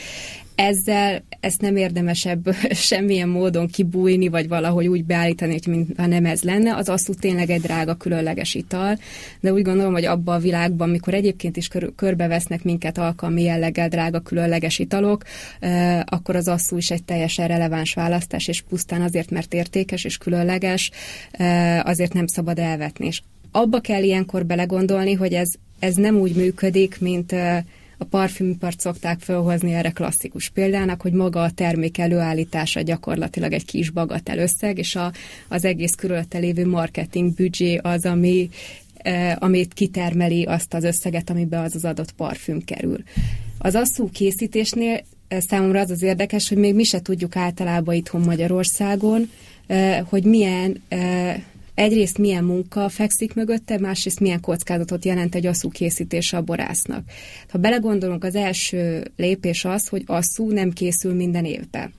ezzel 0.55 1.23
ezt 1.41 1.61
nem 1.61 1.77
érdemesebb 1.77 2.55
semmilyen 2.89 3.29
módon 3.29 3.67
kibújni, 3.67 4.29
vagy 4.29 4.49
valahogy 4.49 4.87
úgy 4.87 5.05
beállítani, 5.05 5.53
hogy 5.53 5.67
mintha 5.67 6.07
nem 6.07 6.25
ez 6.25 6.43
lenne. 6.43 6.77
Az 6.77 6.89
asszú 6.89 7.15
tényleg 7.15 7.51
egy 7.51 7.61
drága, 7.61 7.95
különleges 7.95 8.55
ital, 8.55 8.99
de 9.41 9.53
úgy 9.53 9.63
gondolom, 9.63 9.93
hogy 9.93 10.05
abban 10.05 10.35
a 10.35 10.39
világban, 10.39 10.91
mikor 10.91 11.15
egyébként 11.15 11.57
is 11.57 11.69
kör, 11.69 11.93
körbevesznek 11.97 12.65
minket 12.65 12.99
alkalmi 12.99 13.43
jelleggel 13.43 13.89
drága, 13.89 14.21
különleges 14.21 14.79
italok, 14.79 15.23
akkor 16.05 16.37
az 16.37 16.49
asszú 16.49 16.77
is 16.77 16.91
egy 16.93 17.05
teljesen 17.05 17.49
releváns 17.49 17.95
választás, 17.95 18.49
és 18.49 18.61
pusztán 18.61 19.03
azért, 19.03 19.31
mert 19.31 19.55
értékes 19.55 20.05
és 20.05 20.17
különleges, 20.17 20.91
azért 21.83 22.13
nem 22.13 22.27
szabad 22.27 22.59
elvetni. 22.59 23.07
És 23.07 23.23
abba 23.51 23.81
kell 23.81 24.03
ilyenkor 24.03 24.47
belegondolni, 24.47 25.13
hogy 25.13 25.33
ez 25.33 25.49
ez 25.83 25.95
nem 25.95 26.17
úgy 26.17 26.35
működik, 26.35 27.01
mint 27.01 27.33
a 27.99 28.05
parfümipart 28.11 28.81
szokták 28.81 29.21
felhozni 29.21 29.73
erre 29.73 29.91
klasszikus 29.91 30.49
példának, 30.49 31.01
hogy 31.01 31.13
maga 31.13 31.43
a 31.43 31.51
termék 31.51 31.99
előállítása 31.99 32.81
gyakorlatilag 32.81 33.53
egy 33.53 33.65
kis 33.65 33.91
bagatel 33.91 34.39
összeg, 34.39 34.79
és 34.79 34.97
a, 34.97 35.13
az 35.49 35.65
egész 35.65 35.95
körülötte 35.95 36.39
lévő 36.39 36.67
marketing 36.67 37.35
büdzsé 37.35 37.77
az, 37.77 38.07
ami 38.07 38.49
amit 39.39 39.73
kitermeli 39.73 40.45
azt 40.45 40.75
az 40.75 40.85
összeget, 40.85 41.31
amiben 41.31 41.65
az 41.65 41.75
az 41.75 41.85
adott 41.85 42.13
parfüm 42.13 42.65
kerül. 42.65 43.03
Az 43.59 43.75
asszú 43.75 44.11
készítésnél 44.11 45.01
számomra 45.39 45.81
az 45.81 45.91
az 45.91 46.03
érdekes, 46.03 46.49
hogy 46.49 46.59
még 46.59 46.75
mi 46.75 46.85
se 46.85 47.01
tudjuk 47.01 47.37
általában 47.37 47.95
itthon 47.95 48.21
Magyarországon, 48.21 49.31
hogy 50.09 50.25
milyen 50.25 50.83
egyrészt 51.75 52.19
milyen 52.19 52.45
munka 52.45 52.89
fekszik 52.89 53.35
mögötte, 53.35 53.79
másrészt 53.79 54.21
milyen 54.21 54.41
kockázatot 54.41 55.05
jelent 55.05 55.35
egy 55.35 55.47
asszú 55.47 55.69
készítése 55.69 56.37
a 56.37 56.43
borásznak. 56.43 57.05
Ha 57.49 57.59
belegondolunk, 57.59 58.25
az 58.25 58.35
első 58.35 59.11
lépés 59.17 59.65
az, 59.65 59.89
hogy 59.89 60.03
asszú 60.07 60.51
nem 60.51 60.71
készül 60.71 61.15
minden 61.15 61.45
évben. 61.45 61.93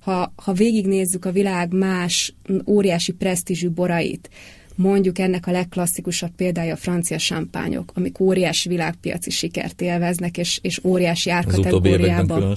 Ha, 0.00 0.32
ha 0.36 0.52
végignézzük 0.52 1.24
a 1.24 1.32
világ 1.32 1.72
más 1.72 2.34
óriási 2.66 3.12
presztízsű 3.12 3.70
borait, 3.70 4.30
mondjuk 4.76 5.18
ennek 5.18 5.46
a 5.46 5.50
legklasszikusabb 5.50 6.30
példája 6.36 6.72
a 6.72 6.76
francia 6.76 7.18
sampányok, 7.18 7.92
amik 7.94 8.20
óriási 8.20 8.68
világpiaci 8.68 9.30
sikert 9.30 9.80
élveznek, 9.80 10.38
és, 10.38 10.58
és 10.62 10.80
óriási 10.84 11.30
árkategóriában. 11.30 12.56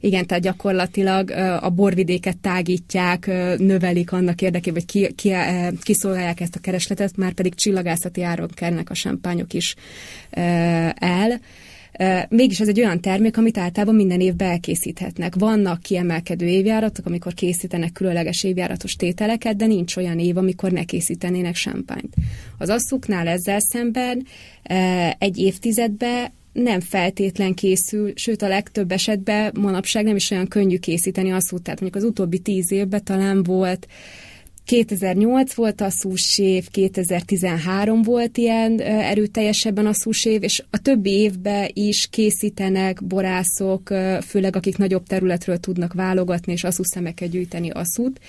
Igen, 0.00 0.26
tehát 0.26 0.42
gyakorlatilag 0.42 1.30
a 1.60 1.70
borvidéket 1.70 2.38
tágítják, 2.38 3.26
növelik 3.58 4.12
annak 4.12 4.42
érdekében, 4.42 4.82
hogy 4.86 5.02
ki, 5.02 5.14
ki, 5.14 5.34
kiszolgálják 5.82 6.40
ezt 6.40 6.56
a 6.56 6.60
keresletet, 6.60 7.16
már 7.16 7.32
pedig 7.32 7.54
csillagászati 7.54 8.22
áron 8.22 8.50
kernek 8.54 8.90
a 8.90 8.94
sempányok 8.94 9.52
is 9.52 9.74
el. 10.94 11.40
Mégis 12.28 12.60
ez 12.60 12.68
egy 12.68 12.80
olyan 12.80 13.00
termék, 13.00 13.36
amit 13.36 13.58
általában 13.58 13.94
minden 13.94 14.20
évben 14.20 14.48
elkészíthetnek. 14.48 15.34
Vannak 15.34 15.80
kiemelkedő 15.80 16.46
évjáratok, 16.46 17.06
amikor 17.06 17.34
készítenek 17.34 17.92
különleges 17.92 18.44
évjáratos 18.44 18.96
tételeket, 18.96 19.56
de 19.56 19.66
nincs 19.66 19.96
olyan 19.96 20.18
év, 20.18 20.36
amikor 20.36 20.70
ne 20.70 20.84
készítenének 20.84 21.54
sempányt. 21.54 22.14
Az 22.58 22.68
asszuknál 22.68 23.26
ezzel 23.28 23.60
szemben 23.60 24.26
egy 25.18 25.38
évtizedben 25.38 26.32
nem 26.52 26.80
feltétlen 26.80 27.54
készül, 27.54 28.12
sőt 28.14 28.42
a 28.42 28.48
legtöbb 28.48 28.92
esetben 28.92 29.52
manapság 29.60 30.04
nem 30.04 30.16
is 30.16 30.30
olyan 30.30 30.48
könnyű 30.48 30.78
készíteni 30.78 31.32
azt, 31.32 31.54
tehát 31.62 31.80
mondjuk 31.80 32.02
az 32.02 32.10
utóbbi 32.10 32.38
tíz 32.38 32.72
évben 32.72 33.04
talán 33.04 33.42
volt 33.42 33.86
2008 34.66 35.54
volt 35.54 35.80
a 35.80 35.90
év, 36.36 36.68
2013 36.70 38.02
volt 38.02 38.36
ilyen 38.36 38.80
erőteljesebben 38.80 39.86
a 39.86 39.92
év, 40.22 40.42
és 40.42 40.62
a 40.70 40.78
többi 40.78 41.10
évben 41.10 41.70
is 41.72 42.06
készítenek 42.10 43.04
borászok, 43.04 43.94
főleg 44.26 44.56
akik 44.56 44.76
nagyobb 44.76 45.06
területről 45.06 45.58
tudnak 45.58 45.92
válogatni, 45.92 46.52
és 46.52 46.66
szemeket 46.68 47.30
gyűjteni 47.30 47.70
asszút, 47.70 48.20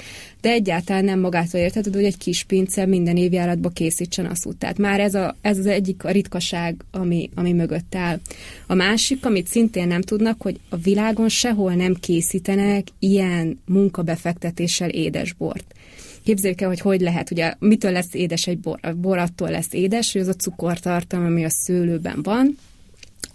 de 0.42 0.50
egyáltalán 0.50 1.06
nem 1.06 1.20
magától 1.20 1.60
értető, 1.60 1.92
hogy 1.94 2.04
egy 2.04 2.18
kis 2.18 2.44
pince 2.44 2.86
minden 2.86 3.18
évjáratban 3.18 3.74
készítsen 3.74 4.26
asszút. 4.26 4.58
Tehát 4.58 4.78
már 4.78 5.00
ez, 5.00 5.16
a, 5.16 5.36
ez 5.42 5.58
az 5.58 5.66
egyik 5.66 6.04
a 6.04 6.12
ritkaság, 6.12 6.76
ami, 6.92 7.30
ami 7.36 7.54
mögött 7.54 7.96
áll. 7.96 8.20
A 8.68 8.74
másik, 8.74 9.26
amit 9.26 9.48
szintén 9.48 9.88
nem 9.88 10.02
tudnak, 10.02 10.42
hogy 10.42 10.60
a 10.70 10.76
világon 10.76 11.30
sehol 11.30 11.74
nem 11.74 11.94
készítenek 11.94 12.88
ilyen 13.00 13.60
munkabefektetéssel 13.66 14.90
édesbort. 14.90 15.76
Képzeljük 16.28 16.62
el, 16.62 16.68
hogy 16.68 16.80
hogy 16.80 17.02
lehet, 17.02 17.32
ugye 17.32 17.54
mitől 17.60 17.92
lesz 17.92 18.14
édes 18.14 18.48
egy 18.48 18.60
bor? 18.60 18.80
A 18.82 18.94
bor 18.94 19.18
attól 19.18 19.50
lesz 19.50 19.74
édes, 19.74 20.12
hogy 20.12 20.22
az 20.22 20.28
a 20.28 20.34
cukortartalom, 20.34 21.26
ami 21.26 21.46
a 21.46 21.50
szőlőben 21.50 22.22
van, 22.24 22.58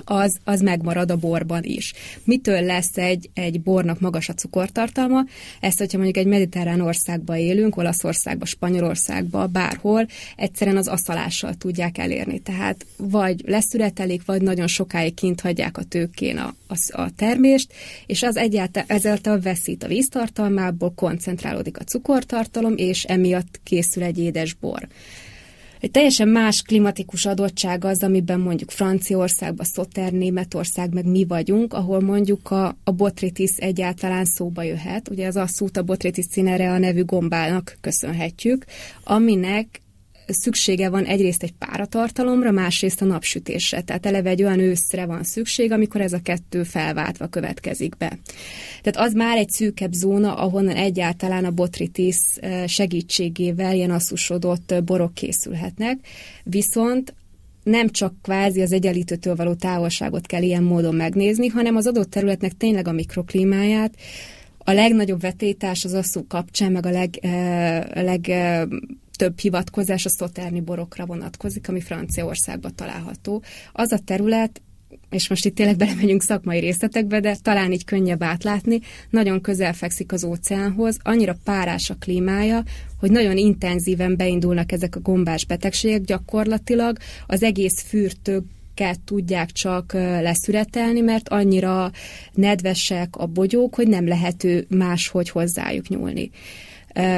az, 0.04 0.38
az 0.44 0.60
megmarad 0.60 1.10
a 1.10 1.16
borban 1.16 1.62
is. 1.62 1.92
Mitől 2.24 2.62
lesz 2.62 2.96
egy, 2.96 3.30
egy 3.34 3.60
bornak 3.60 4.00
magas 4.00 4.28
a 4.28 4.32
cukortartalma? 4.32 5.24
Ezt, 5.60 5.78
hogyha 5.78 5.98
mondjuk 5.98 6.24
egy 6.24 6.30
mediterrán 6.30 6.80
országban 6.80 7.36
élünk, 7.36 7.76
Olaszországban, 7.76 8.46
Spanyolországban, 8.46 9.52
bárhol, 9.52 10.06
egyszerűen 10.36 10.76
az 10.76 10.88
aszalással 10.88 11.54
tudják 11.54 11.98
elérni. 11.98 12.38
Tehát 12.38 12.86
vagy 12.96 13.42
leszüretelik, 13.46 14.24
vagy 14.24 14.42
nagyon 14.42 14.66
sokáig 14.66 15.14
kint 15.14 15.40
hagyják 15.40 15.78
a 15.78 15.82
tőkén 15.82 16.36
a, 16.36 16.54
a, 16.66 17.00
a 17.00 17.10
termést, 17.16 17.72
és 18.06 18.22
az 18.22 18.36
egyáltalán 18.36 18.88
ezáltal 18.88 19.40
veszít 19.40 19.82
a 19.82 19.88
víztartalmából, 19.88 20.92
koncentrálódik 20.94 21.78
a 21.78 21.84
cukortartalom, 21.84 22.74
és 22.76 23.04
emiatt 23.04 23.60
készül 23.62 24.02
egy 24.02 24.18
édes 24.18 24.54
bor. 24.54 24.88
Egy 25.82 25.90
teljesen 25.90 26.28
más 26.28 26.62
klimatikus 26.62 27.26
adottság 27.26 27.84
az, 27.84 28.02
amiben 28.02 28.40
mondjuk 28.40 28.70
Franciaországban, 28.70 29.66
Szoter, 29.66 30.12
Németország, 30.12 30.92
meg 30.94 31.06
mi 31.06 31.24
vagyunk, 31.24 31.72
ahol 31.72 32.00
mondjuk 32.00 32.50
a, 32.50 32.76
a 32.84 32.90
botritis 32.92 33.50
egyáltalán 33.56 34.24
szóba 34.24 34.62
jöhet. 34.62 35.08
Ugye 35.08 35.26
az 35.26 35.36
asszút 35.36 35.76
a 35.76 35.82
botritis 35.82 36.26
a 36.36 36.78
nevű 36.78 37.04
gombának 37.04 37.76
köszönhetjük, 37.80 38.64
aminek 39.04 39.80
szüksége 40.26 40.88
van 40.88 41.04
egyrészt 41.04 41.42
egy 41.42 41.52
páratartalomra, 41.52 42.50
másrészt 42.50 43.02
a 43.02 43.04
napsütésre. 43.04 43.80
Tehát 43.80 44.06
eleve 44.06 44.30
egy 44.30 44.42
olyan 44.42 44.58
őszre 44.58 45.06
van 45.06 45.22
szükség, 45.22 45.72
amikor 45.72 46.00
ez 46.00 46.12
a 46.12 46.22
kettő 46.22 46.62
felváltva 46.62 47.26
következik 47.26 47.96
be. 47.96 48.18
Tehát 48.82 49.08
az 49.08 49.14
már 49.14 49.36
egy 49.36 49.50
szűkebb 49.50 49.92
zóna, 49.92 50.34
ahonnan 50.34 50.76
egyáltalán 50.76 51.44
a 51.44 51.50
botritis 51.50 52.16
segítségével 52.66 53.74
ilyen 53.74 53.90
asszusodott 53.90 54.74
borok 54.84 55.14
készülhetnek. 55.14 55.98
Viszont 56.44 57.14
nem 57.62 57.88
csak 57.90 58.14
kvázi 58.22 58.60
az 58.60 58.72
egyenlítőtől 58.72 59.34
való 59.34 59.54
távolságot 59.54 60.26
kell 60.26 60.42
ilyen 60.42 60.62
módon 60.62 60.94
megnézni, 60.94 61.46
hanem 61.46 61.76
az 61.76 61.86
adott 61.86 62.10
területnek 62.10 62.56
tényleg 62.56 62.88
a 62.88 62.92
mikroklímáját, 62.92 63.94
a 64.64 64.72
legnagyobb 64.72 65.20
vetétás 65.20 65.84
az 65.84 65.92
asszú 65.92 66.26
kapcsán, 66.26 66.72
meg 66.72 66.86
a 66.86 66.90
leg, 66.90 67.18
leg 67.94 68.32
több 69.16 69.38
hivatkozás 69.38 70.04
a 70.04 70.08
szoterni 70.08 70.60
borokra 70.60 71.06
vonatkozik, 71.06 71.68
ami 71.68 71.80
Franciaországban 71.80 72.74
található. 72.74 73.42
Az 73.72 73.92
a 73.92 73.98
terület, 73.98 74.62
és 75.10 75.28
most 75.28 75.44
itt 75.44 75.54
tényleg 75.54 75.76
belemegyünk 75.76 76.22
szakmai 76.22 76.58
részletekbe, 76.58 77.20
de 77.20 77.36
talán 77.42 77.72
így 77.72 77.84
könnyebb 77.84 78.22
átlátni, 78.22 78.80
nagyon 79.10 79.40
közel 79.40 79.72
fekszik 79.72 80.12
az 80.12 80.24
óceánhoz, 80.24 80.96
annyira 81.02 81.36
párás 81.44 81.90
a 81.90 81.94
klímája, 81.94 82.62
hogy 82.98 83.10
nagyon 83.10 83.36
intenzíven 83.36 84.16
beindulnak 84.16 84.72
ezek 84.72 84.96
a 84.96 85.00
gombás 85.00 85.44
betegségek, 85.44 86.02
gyakorlatilag 86.02 86.96
az 87.26 87.42
egész 87.42 87.82
fürtök 87.82 88.44
tudják 89.04 89.50
csak 89.50 89.92
leszüretelni, 89.92 91.00
mert 91.00 91.28
annyira 91.28 91.90
nedvesek 92.32 93.16
a 93.16 93.26
bogyók, 93.26 93.74
hogy 93.74 93.88
nem 93.88 94.08
lehető 94.08 94.66
máshogy 94.68 95.28
hozzájuk 95.28 95.88
nyúlni. 95.88 96.30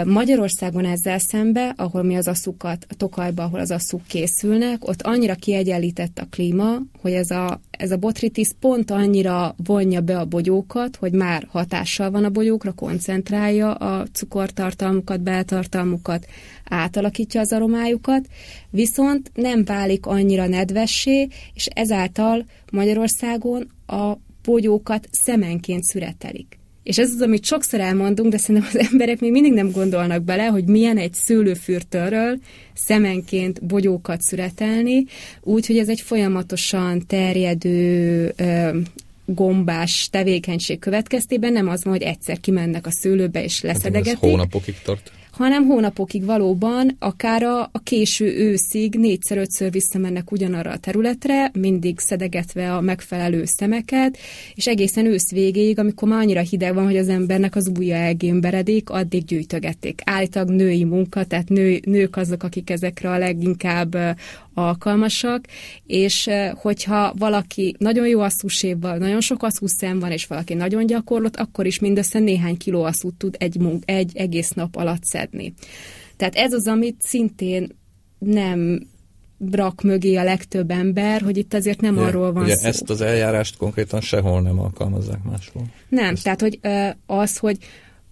Magyarországon 0.04 0.84
ezzel 0.84 1.18
szembe, 1.18 1.72
ahol 1.76 2.02
mi 2.02 2.16
az 2.16 2.28
asszukat, 2.28 2.86
a 2.88 2.94
Tokajba, 2.94 3.42
ahol 3.42 3.60
az 3.60 3.70
asszuk 3.70 4.06
készülnek, 4.06 4.88
ott 4.88 5.02
annyira 5.02 5.34
kiegyenlített 5.34 6.18
a 6.18 6.26
klíma, 6.30 6.78
hogy 7.00 7.12
ez 7.12 7.30
a, 7.30 7.60
ez 7.70 7.90
a 7.90 7.96
botritis 7.96 8.48
pont 8.60 8.90
annyira 8.90 9.54
vonja 9.64 10.00
be 10.00 10.18
a 10.18 10.24
bogyókat, 10.24 10.96
hogy 10.96 11.12
már 11.12 11.46
hatással 11.50 12.10
van 12.10 12.24
a 12.24 12.30
bogyókra, 12.30 12.72
koncentrálja 12.72 13.72
a 13.72 14.06
cukortartalmukat, 14.12 15.20
beltartalmukat, 15.20 16.26
átalakítja 16.64 17.40
az 17.40 17.52
aromájukat, 17.52 18.26
viszont 18.70 19.30
nem 19.34 19.64
válik 19.64 20.06
annyira 20.06 20.46
nedvessé, 20.46 21.28
és 21.54 21.66
ezáltal 21.66 22.44
Magyarországon 22.72 23.70
a 23.86 24.12
bogyókat 24.44 25.08
szemenként 25.10 25.82
szüretelik. 25.82 26.58
És 26.84 26.98
ez 26.98 27.10
az, 27.10 27.20
amit 27.20 27.44
sokszor 27.44 27.80
elmondunk, 27.80 28.30
de 28.30 28.38
szerintem 28.38 28.70
az 28.72 28.88
emberek 28.90 29.20
még 29.20 29.30
mindig 29.30 29.52
nem 29.52 29.70
gondolnak 29.70 30.22
bele, 30.22 30.46
hogy 30.46 30.64
milyen 30.64 30.98
egy 30.98 31.14
szőlőfürtőről 31.14 32.38
szemenként 32.74 33.66
bogyókat 33.66 34.20
szüretelni, 34.20 35.04
úgyhogy 35.40 35.78
ez 35.78 35.88
egy 35.88 36.00
folyamatosan 36.00 37.06
terjedő 37.06 38.32
ö, 38.36 38.78
gombás 39.24 40.08
tevékenység 40.10 40.78
következtében 40.78 41.52
nem 41.52 41.68
az 41.68 41.84
van, 41.84 41.92
hogy 41.92 42.02
egyszer 42.02 42.40
kimennek 42.40 42.86
a 42.86 42.90
szőlőbe 42.90 43.42
és 43.42 43.60
hát 43.60 43.72
leszedegetik. 43.72 44.14
Hát 44.14 44.22
ez 44.22 44.30
hónapokig 44.30 44.74
tart 44.84 45.12
hanem 45.36 45.64
hónapokig 45.64 46.24
valóban, 46.24 46.96
akár 46.98 47.42
a, 47.42 47.60
a 47.60 47.78
késő 47.82 48.24
őszig 48.36 48.94
négyszer-ötször 48.94 49.70
visszamennek 49.70 50.30
ugyanarra 50.30 50.70
a 50.70 50.76
területre, 50.76 51.50
mindig 51.52 51.98
szedegetve 51.98 52.74
a 52.74 52.80
megfelelő 52.80 53.44
szemeket, 53.44 54.18
és 54.54 54.66
egészen 54.66 55.06
ősz 55.06 55.30
végéig, 55.30 55.78
amikor 55.78 56.08
már 56.08 56.20
annyira 56.20 56.40
hideg 56.40 56.74
van, 56.74 56.84
hogy 56.84 56.96
az 56.96 57.08
embernek 57.08 57.56
az 57.56 57.70
ujja 57.78 57.96
elgémberedik, 57.96 58.90
addig 58.90 59.24
gyűjtögették. 59.24 60.00
Állítólag 60.04 60.48
női 60.48 60.84
munka, 60.84 61.24
tehát 61.24 61.48
nő, 61.48 61.80
nők 61.84 62.16
azok, 62.16 62.42
akik 62.42 62.70
ezekre 62.70 63.10
a 63.10 63.18
leginkább 63.18 63.96
alkalmasak, 64.54 65.44
és 65.86 66.30
hogyha 66.54 67.14
valaki 67.18 67.74
nagyon 67.78 68.08
jó 68.08 68.20
asszúséval, 68.20 68.96
nagyon 68.96 69.20
sok 69.20 69.42
asszúszem 69.42 69.98
van, 69.98 70.10
és 70.10 70.26
valaki 70.26 70.54
nagyon 70.54 70.86
gyakorlott, 70.86 71.36
akkor 71.36 71.66
is 71.66 71.78
mindössze 71.78 72.18
néhány 72.18 72.56
kiló 72.56 72.82
asszút 72.82 73.14
tud 73.14 73.36
egy, 73.38 73.56
munk, 73.56 73.82
egy 73.86 74.10
egész 74.14 74.50
nap 74.50 74.76
alatt 74.76 75.04
szedni. 75.04 75.23
Tehát 76.16 76.34
ez 76.34 76.52
az, 76.52 76.66
amit 76.66 76.96
szintén 77.02 77.68
nem 78.18 78.86
rak 79.50 79.82
mögé 79.82 80.14
a 80.16 80.24
legtöbb 80.24 80.70
ember, 80.70 81.20
hogy 81.20 81.36
itt 81.36 81.54
azért 81.54 81.80
nem 81.80 81.96
ugye, 81.96 82.04
arról 82.04 82.32
van 82.32 82.42
ugye 82.42 82.56
szó. 82.56 82.68
ezt 82.68 82.90
az 82.90 83.00
eljárást 83.00 83.56
konkrétan 83.56 84.00
sehol 84.00 84.40
nem 84.42 84.58
alkalmazzák 84.58 85.22
máshol. 85.22 85.62
Nem, 85.88 86.12
ezt... 86.12 86.22
tehát 86.22 86.40
hogy 86.40 86.60
az, 87.06 87.38
hogy 87.38 87.58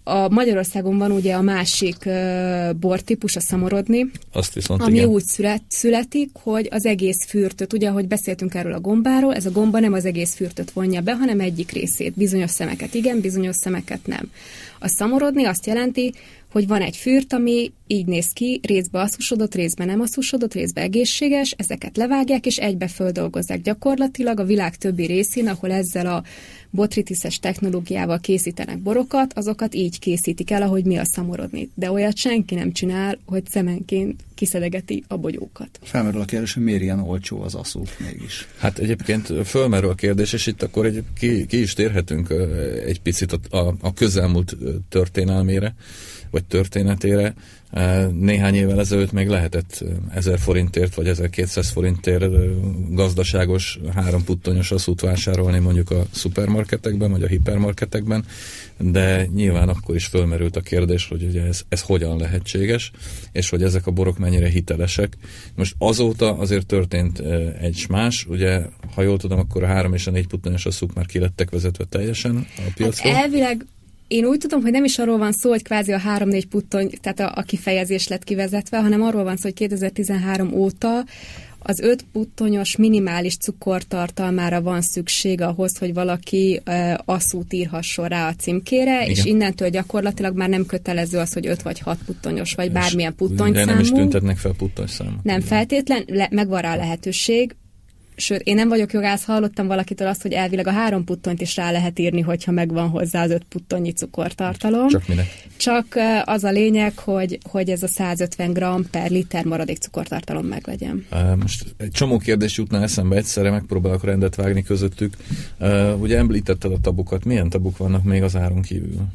a 0.03 0.29
Magyarországon 0.29 0.97
van 0.97 1.11
ugye 1.11 1.33
a 1.35 1.41
másik 1.41 1.97
uh, 2.05 2.73
bortípus, 2.73 3.35
a 3.35 3.39
szamorodni, 3.39 4.11
Azt 4.31 4.53
viszont 4.53 4.81
ami 4.81 4.93
igen. 4.93 5.07
úgy 5.07 5.23
szület, 5.23 5.61
születik, 5.67 6.29
hogy 6.33 6.67
az 6.71 6.85
egész 6.85 7.25
fürtöt, 7.27 7.73
ugye, 7.73 7.89
ahogy 7.89 8.07
beszéltünk 8.07 8.53
erről 8.53 8.73
a 8.73 8.79
gombáról, 8.79 9.35
ez 9.35 9.45
a 9.45 9.51
gomba 9.51 9.79
nem 9.79 9.93
az 9.93 10.05
egész 10.05 10.35
fürtöt 10.35 10.71
vonja 10.71 11.01
be, 11.01 11.15
hanem 11.15 11.39
egyik 11.39 11.71
részét. 11.71 12.13
Bizonyos 12.13 12.51
szemeket 12.51 12.93
igen, 12.93 13.19
bizonyos 13.19 13.55
szemeket 13.55 14.05
nem. 14.05 14.31
A 14.79 14.87
szamorodni 14.87 15.45
azt 15.45 15.65
jelenti, 15.65 16.13
hogy 16.53 16.67
van 16.67 16.81
egy 16.81 16.97
fürt, 16.97 17.33
ami 17.33 17.71
így 17.87 18.05
néz 18.05 18.27
ki, 18.27 18.59
részben 18.63 19.01
asszusodott, 19.01 19.55
részben 19.55 19.87
nem 19.87 20.01
asszusodott, 20.01 20.53
részben 20.53 20.83
egészséges, 20.83 21.55
ezeket 21.57 21.97
levágják, 21.97 22.45
és 22.45 22.57
egybe 22.57 22.87
földolgozzák 22.87 23.61
gyakorlatilag 23.61 24.39
a 24.39 24.43
világ 24.43 24.75
többi 24.75 25.05
részén, 25.05 25.47
ahol 25.47 25.71
ezzel 25.71 26.05
a 26.07 26.23
botritiszes 26.69 27.39
technológiával 27.39 28.19
készítenek 28.19 28.79
borokat, 28.79 29.33
azokat 29.33 29.75
így 29.75 29.99
készítik 29.99 30.51
el, 30.51 30.61
ahogy 30.61 30.85
mi 30.85 30.97
a 30.97 31.05
szamorodni. 31.05 31.69
De 31.73 31.91
olyat 31.91 32.17
senki 32.17 32.55
nem 32.55 32.71
csinál, 32.71 33.19
hogy 33.25 33.43
szemenként 33.49 34.23
kiszedegeti 34.35 35.03
a 35.07 35.17
bogyókat. 35.17 35.79
Felmerül 35.81 36.21
a 36.21 36.25
kérdés, 36.25 36.53
hogy 36.53 36.63
miért 36.63 36.81
ilyen 36.81 36.99
olcsó 36.99 37.41
az 37.41 37.55
aszú 37.55 37.83
mégis. 37.99 38.47
Hát 38.57 38.79
egyébként 38.79 39.33
fölmerül 39.45 39.89
a 39.89 39.95
kérdés, 39.95 40.33
és 40.33 40.47
itt 40.47 40.63
akkor 40.63 40.85
egy, 40.85 41.03
ki, 41.19 41.45
ki 41.45 41.61
is 41.61 41.73
térhetünk 41.73 42.29
egy 42.85 43.01
picit 43.01 43.31
a, 43.31 43.57
a, 43.57 43.75
a 43.81 43.93
közelmúlt 43.93 44.55
történelmére, 44.89 45.75
vagy 46.33 46.45
történetére. 46.45 47.33
Néhány 48.19 48.55
évvel 48.55 48.79
ezelőtt 48.79 49.11
még 49.11 49.27
lehetett 49.27 49.83
1000 50.13 50.39
forintért 50.39 50.95
vagy 50.95 51.07
1200 51.07 51.69
forintért 51.69 52.25
gazdaságos 52.93 53.79
három 53.95 54.23
puttonyos 54.23 54.71
aszút 54.71 55.01
vásárolni 55.01 55.59
mondjuk 55.59 55.91
a 55.91 56.05
szupermarketekben 56.11 57.11
vagy 57.11 57.23
a 57.23 57.27
hipermarketekben, 57.27 58.25
de 58.79 59.27
nyilván 59.33 59.69
akkor 59.69 59.95
is 59.95 60.05
fölmerült 60.05 60.55
a 60.55 60.61
kérdés, 60.61 61.07
hogy 61.07 61.23
ugye 61.23 61.43
ez, 61.43 61.61
ez 61.69 61.81
hogyan 61.81 62.17
lehetséges, 62.17 62.91
és 63.31 63.49
hogy 63.49 63.63
ezek 63.63 63.87
a 63.87 63.91
borok 63.91 64.17
mennyire 64.17 64.47
hitelesek. 64.47 65.17
Most 65.55 65.75
azóta 65.77 66.37
azért 66.37 66.65
történt 66.65 67.19
egy 67.59 67.85
más, 67.89 68.25
ugye 68.29 68.61
ha 68.95 69.01
jól 69.01 69.17
tudom, 69.17 69.39
akkor 69.39 69.63
a 69.63 69.67
három 69.67 69.93
és 69.93 70.07
a 70.07 70.11
négy 70.11 70.27
puttonyos 70.27 70.65
aszúk 70.65 70.93
már 70.93 71.05
kilettek 71.05 71.49
vezetve 71.49 71.85
teljesen 71.89 72.47
a 72.57 72.71
piacról. 72.75 73.13
Hát 73.13 73.23
elvileg 73.23 73.65
én 74.13 74.25
úgy 74.25 74.37
tudom, 74.37 74.61
hogy 74.61 74.71
nem 74.71 74.83
is 74.83 74.99
arról 74.99 75.17
van 75.17 75.31
szó, 75.31 75.49
hogy 75.49 75.63
kvázi 75.63 75.91
a 75.91 75.99
3-4 75.99 76.43
puttony, 76.49 76.89
tehát 77.01 77.19
a, 77.19 77.39
a 77.39 77.41
kifejezés 77.41 78.07
lett 78.07 78.23
kivezetve, 78.23 78.81
hanem 78.81 79.01
arról 79.01 79.23
van 79.23 79.35
szó, 79.35 79.41
hogy 79.41 79.53
2013 79.53 80.53
óta 80.53 81.03
az 81.59 81.79
5 81.79 82.05
puttonyos 82.11 82.75
minimális 82.75 83.37
cukortartalmára 83.37 84.61
van 84.61 84.81
szükség 84.81 85.41
ahhoz, 85.41 85.77
hogy 85.77 85.93
valaki 85.93 86.61
uh, 86.65 86.93
asszút 87.05 87.53
írhasson 87.53 88.07
rá 88.07 88.27
a 88.27 88.33
címkére, 88.33 89.03
Igen. 89.03 89.09
és 89.09 89.25
innentől 89.25 89.69
gyakorlatilag 89.69 90.35
már 90.35 90.49
nem 90.49 90.65
kötelező 90.65 91.17
az, 91.17 91.33
hogy 91.33 91.47
5 91.47 91.61
vagy 91.61 91.79
6 91.79 91.97
puttonyos, 92.05 92.53
vagy 92.53 92.65
és 92.65 92.71
bármilyen 92.71 93.15
puttonyszámú. 93.15 93.53
De 93.53 93.65
nem 93.65 93.79
is 93.79 93.89
tüntetnek 93.89 94.37
fel 94.37 94.53
puttonyszámot. 94.57 95.23
Nem 95.23 95.41
feltétlen, 95.41 96.03
le, 96.07 96.27
megvan 96.31 96.61
rá 96.61 96.73
a 96.73 96.77
lehetőség, 96.77 97.55
sőt, 98.15 98.41
én 98.41 98.55
nem 98.55 98.69
vagyok 98.69 98.93
jogász, 98.93 99.25
hallottam 99.25 99.67
valakitől 99.67 100.07
azt, 100.07 100.21
hogy 100.21 100.31
elvileg 100.31 100.67
a 100.67 100.71
három 100.71 101.03
puttonyt 101.03 101.41
is 101.41 101.55
rá 101.55 101.71
lehet 101.71 101.99
írni, 101.99 102.21
hogyha 102.21 102.51
megvan 102.51 102.89
hozzá 102.89 103.23
az 103.23 103.31
öt 103.31 103.43
puttonnyi 103.43 103.91
cukortartalom. 103.91 104.87
Csak 104.87 105.07
minek? 105.07 105.27
Csak 105.57 105.97
az 106.25 106.43
a 106.43 106.51
lényeg, 106.51 106.97
hogy, 106.97 107.37
hogy 107.49 107.69
ez 107.69 107.83
a 107.83 107.87
150 107.87 108.53
g 108.53 108.87
per 108.89 109.09
liter 109.09 109.45
maradék 109.45 109.77
cukortartalom 109.77 110.45
meglegyen. 110.45 111.05
Most 111.39 111.65
egy 111.77 111.91
csomó 111.91 112.17
kérdés 112.17 112.57
jutna 112.57 112.81
eszembe 112.81 113.15
egyszerre, 113.15 113.49
megpróbálok 113.49 114.03
rendet 114.03 114.35
vágni 114.35 114.63
közöttük. 114.63 115.17
Ugye 115.99 116.17
említetted 116.17 116.71
a 116.71 116.79
tabukat, 116.81 117.25
milyen 117.25 117.49
tabuk 117.49 117.77
vannak 117.77 118.03
még 118.03 118.23
az 118.23 118.35
áron 118.35 118.61
kívül? 118.61 119.07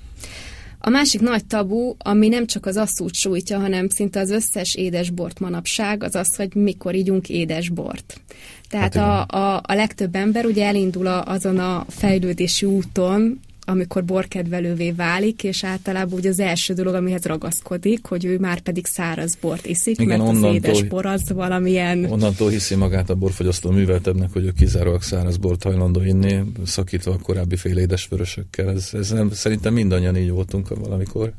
A 0.80 0.90
másik 0.90 1.20
nagy 1.20 1.46
tabu, 1.46 1.94
ami 1.98 2.28
nem 2.28 2.46
csak 2.46 2.66
az 2.66 2.76
asszút 2.76 3.14
sújtja, 3.14 3.58
hanem 3.58 3.88
szinte 3.88 4.20
az 4.20 4.30
összes 4.30 4.74
édesbort 4.74 5.40
manapság, 5.40 6.02
az 6.02 6.14
az, 6.14 6.36
hogy 6.36 6.54
mikor 6.54 6.94
ígyunk 6.94 7.28
édesbort. 7.28 8.20
Tehát 8.68 8.94
hát 8.94 9.28
a, 9.30 9.36
a, 9.36 9.60
a 9.64 9.74
legtöbb 9.74 10.14
ember 10.14 10.44
ugye 10.44 10.66
elindul 10.66 11.06
a, 11.06 11.24
azon 11.24 11.58
a 11.58 11.84
fejlődési 11.88 12.66
úton, 12.66 13.40
amikor 13.68 14.04
borkedvelővé 14.04 14.90
válik, 14.90 15.44
és 15.44 15.64
általában 15.64 16.18
ugye 16.18 16.28
az 16.28 16.40
első 16.40 16.74
dolog, 16.74 16.94
amihez 16.94 17.24
ragaszkodik, 17.24 18.06
hogy 18.06 18.24
ő 18.24 18.38
már 18.38 18.60
pedig 18.60 18.86
száraz 18.86 19.34
bort 19.40 19.66
iszik, 19.66 20.00
Igen, 20.00 20.20
mert 20.20 20.36
az 20.36 20.54
édes 20.54 20.82
bor 20.82 21.06
az 21.06 21.32
valamilyen... 21.32 22.04
Onnantól 22.04 22.50
hiszi 22.50 22.74
magát 22.74 23.10
a 23.10 23.14
borfogyasztó 23.14 23.70
műveltebbnek, 23.70 24.32
hogy 24.32 24.44
ő 24.44 24.52
kizárólag 24.58 25.02
száraz 25.02 25.36
bort 25.36 25.62
hajlandó 25.62 26.02
inni, 26.02 26.40
szakítva 26.64 27.12
a 27.12 27.18
korábbi 27.22 27.56
fél 27.56 27.78
édes 27.78 28.08
vörösökkel. 28.08 28.70
Ez, 28.70 28.90
ez 28.92 29.10
nem, 29.10 29.30
szerintem 29.32 29.72
mindannyian 29.72 30.16
így 30.16 30.30
voltunk 30.30 30.68
valamikor. 30.68 31.32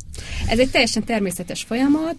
Ez 0.47 0.59
egy 0.59 0.69
teljesen 0.69 1.03
természetes 1.03 1.63
folyamat. 1.63 2.15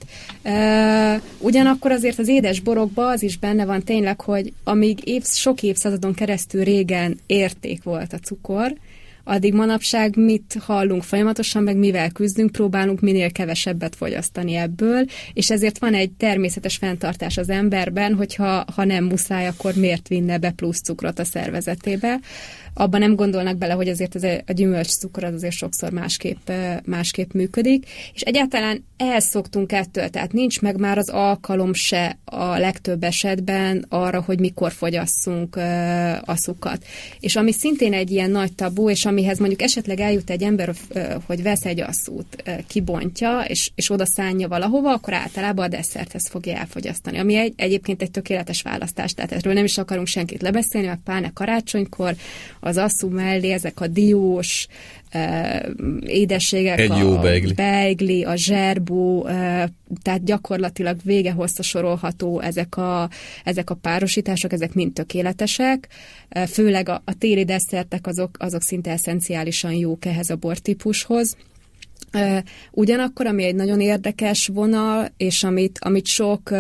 Ugyanakkor 1.39 1.91
azért 1.91 2.19
az 2.19 2.29
édes 2.29 2.61
borokban 2.61 3.13
az 3.13 3.23
is 3.23 3.39
benne 3.39 3.65
van 3.65 3.83
tényleg, 3.83 4.21
hogy 4.21 4.53
amíg 4.65 5.01
év, 5.05 5.25
sok 5.25 5.63
évszázadon 5.63 6.15
keresztül 6.15 6.65
régen 6.65 7.19
érték 7.27 7.83
volt 7.83 8.13
a 8.13 8.19
cukor, 8.19 8.73
addig 9.31 9.55
manapság 9.55 10.17
mit 10.17 10.57
hallunk 10.61 11.03
folyamatosan, 11.03 11.63
meg 11.63 11.77
mivel 11.77 12.11
küzdünk, 12.11 12.53
próbálunk 12.53 13.01
minél 13.01 13.33
kevesebbet 13.33 13.97
fogyasztani 13.97 14.55
ebből, 14.55 15.05
és 15.33 15.51
ezért 15.51 15.79
van 15.79 15.95
egy 15.95 16.11
természetes 16.11 16.77
fenntartás 16.77 17.37
az 17.37 17.49
emberben, 17.49 18.15
hogyha 18.15 18.65
ha 18.75 18.85
nem 18.85 19.05
muszáj, 19.05 19.47
akkor 19.47 19.75
miért 19.75 20.09
vinne 20.09 20.39
be 20.39 20.51
plusz 20.51 20.81
cukrot 20.81 21.19
a 21.19 21.25
szervezetébe 21.25 22.21
abban 22.75 23.01
nem 23.01 23.15
gondolnak 23.15 23.57
bele, 23.57 23.73
hogy 23.73 23.89
azért 23.89 24.15
ez 24.15 24.41
a 24.47 24.53
gyümölcs 24.53 24.89
cukor 24.89 25.25
az 25.25 25.35
azért 25.35 25.53
sokszor 25.53 25.91
másképp, 25.91 26.51
másképp 26.85 27.33
működik, 27.33 27.87
és 28.15 28.21
egyáltalán 28.21 28.85
elszoktunk 28.97 29.73
ettől, 29.73 30.09
tehát 30.09 30.33
nincs 30.33 30.61
meg 30.61 30.79
már 30.79 30.99
az 30.99 31.09
alkalom 31.09 31.73
se 31.73 32.19
a 32.25 32.59
legtöbb 32.59 33.03
esetben 33.03 33.85
arra, 33.89 34.23
hogy 34.23 34.41
mikor 34.41 34.73
fogyasszunk 34.73 35.57
aszukat. 36.25 36.85
És 37.21 37.37
ami 37.37 37.53
szintén 37.53 37.93
egy 37.93 38.11
ilyen 38.11 38.31
nagy 38.31 38.53
tabu, 38.53 38.91
és 38.91 39.05
amihez 39.05 39.39
mondjuk 39.39 39.63
esetleg 39.63 40.01
eljut 40.01 40.31
egy 40.31 40.43
ember, 40.43 40.75
hogy 41.27 41.43
vesz 41.43 41.65
egy 41.65 41.81
asszút, 41.81 42.43
kibontja, 42.67 43.41
és, 43.41 43.71
és 43.75 43.91
oda 43.91 44.07
szánja 44.07 44.49
valahova, 44.49 44.93
akkor 44.93 45.15
általában 45.15 45.65
a 45.65 45.69
desszerthez 45.69 46.29
fogja 46.29 46.57
elfogyasztani, 46.57 47.19
ami 47.19 47.35
egy, 47.37 47.53
egyébként 47.57 48.03
egy 48.03 48.11
tökéletes 48.11 48.63
választás, 48.63 49.15
tehát 49.15 49.33
erről 49.33 49.53
nem 49.53 49.65
is 49.65 49.79
akarunk 49.79 50.07
senkit 50.07 50.43
lebeszélni, 50.43 50.89
a 50.89 50.99
pláne 51.05 51.31
karácsonykor, 51.35 52.15
az 52.61 52.77
asszú 52.77 53.09
mellé 53.09 53.53
ezek 53.53 53.81
a 53.81 53.87
diós 53.87 54.67
uh, 55.15 55.67
édességek, 56.01 56.79
Egy 56.79 56.97
jó 56.97 57.17
a 57.17 57.21
beigli. 57.21 57.53
beigli, 57.53 58.25
a 58.25 58.37
zserbó, 58.37 59.23
tehát 60.03 60.25
gyakorlatilag 60.25 60.97
vége 61.05 61.33
hossza 61.33 61.63
sorolható 61.63 62.41
ezek 62.41 62.77
a, 62.77 63.09
ezek 63.45 63.71
a 63.71 63.75
párosítások, 63.75 64.53
ezek 64.53 64.75
mind 64.75 64.93
tökéletesek, 64.93 65.89
uh, 66.37 66.43
főleg 66.43 66.89
a, 66.89 67.03
a 67.05 67.15
téli 67.19 67.45
desszertek 67.45 68.07
azok, 68.07 68.37
azok 68.39 68.63
szinte 68.63 68.91
eszenciálisan 68.91 69.73
jók 69.73 70.05
ehhez 70.05 70.31
a 70.31 70.37
bortípushoz. 70.37 71.37
Ugyanakkor, 72.71 73.27
ami 73.27 73.45
egy 73.45 73.55
nagyon 73.55 73.81
érdekes 73.81 74.47
vonal, 74.47 75.13
és 75.17 75.45
amit, 75.45 75.79
amit 75.81 76.07
sok 76.07 76.51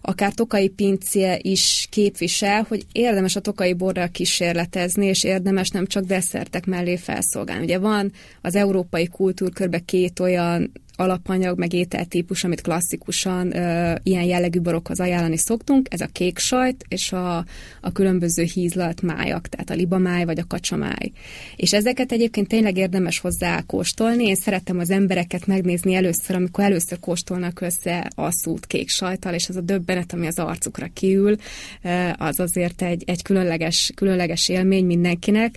akár 0.00 0.32
tokai 0.32 0.68
pincje 0.68 1.38
is 1.42 1.86
képvisel, 1.90 2.64
hogy 2.68 2.86
érdemes 2.92 3.36
a 3.36 3.40
tokai 3.40 3.72
borral 3.72 4.08
kísérletezni, 4.08 5.06
és 5.06 5.24
érdemes 5.24 5.70
nem 5.70 5.86
csak 5.86 6.04
desszertek 6.04 6.66
mellé 6.66 6.96
felszolgálni. 6.96 7.64
Ugye 7.64 7.78
van 7.78 8.12
az 8.42 8.54
európai 8.54 9.06
kultúrkörbe 9.06 9.78
két 9.78 10.20
olyan 10.20 10.72
alapanyag, 10.98 11.58
meg 11.58 11.72
ételtípus, 11.72 12.44
amit 12.44 12.60
klasszikusan 12.60 13.56
ö, 13.56 13.94
ilyen 14.02 14.24
jellegű 14.24 14.60
borokhoz 14.60 15.00
ajánlani 15.00 15.36
szoktunk, 15.36 15.86
ez 15.90 16.00
a 16.00 16.06
kék 16.12 16.38
sajt 16.38 16.84
és 16.88 17.12
a, 17.12 17.36
a 17.80 17.92
különböző 17.92 18.42
hízlalt 18.42 19.02
májak, 19.02 19.48
tehát 19.48 19.70
a 19.70 19.74
libamáj 19.74 20.24
vagy 20.24 20.38
a 20.38 20.46
kacsamáj. 20.46 21.12
És 21.56 21.72
ezeket 21.72 22.12
egyébként 22.12 22.48
tényleg 22.48 22.76
érdemes 22.76 23.18
hozzá 23.18 23.62
kóstolni. 23.66 24.26
Én 24.26 24.34
szeretem 24.34 24.78
az 24.78 24.90
embereket 24.90 25.46
megnézni 25.46 25.94
először, 25.94 26.36
amikor 26.36 26.64
először 26.64 27.00
kóstolnak 27.00 27.60
össze 27.60 28.10
a 28.14 28.30
szút 28.30 28.66
kék 28.66 28.88
sajtal, 28.88 29.34
és 29.34 29.48
az 29.48 29.56
a 29.56 29.60
döbbenet, 29.60 30.12
ami 30.12 30.26
az 30.26 30.38
arcukra 30.38 30.86
kiül, 30.92 31.36
az 32.16 32.40
azért 32.40 32.82
egy, 32.82 33.02
egy 33.06 33.22
különleges, 33.22 33.92
különleges 33.94 34.48
élmény 34.48 34.84
mindenkinek 34.84 35.54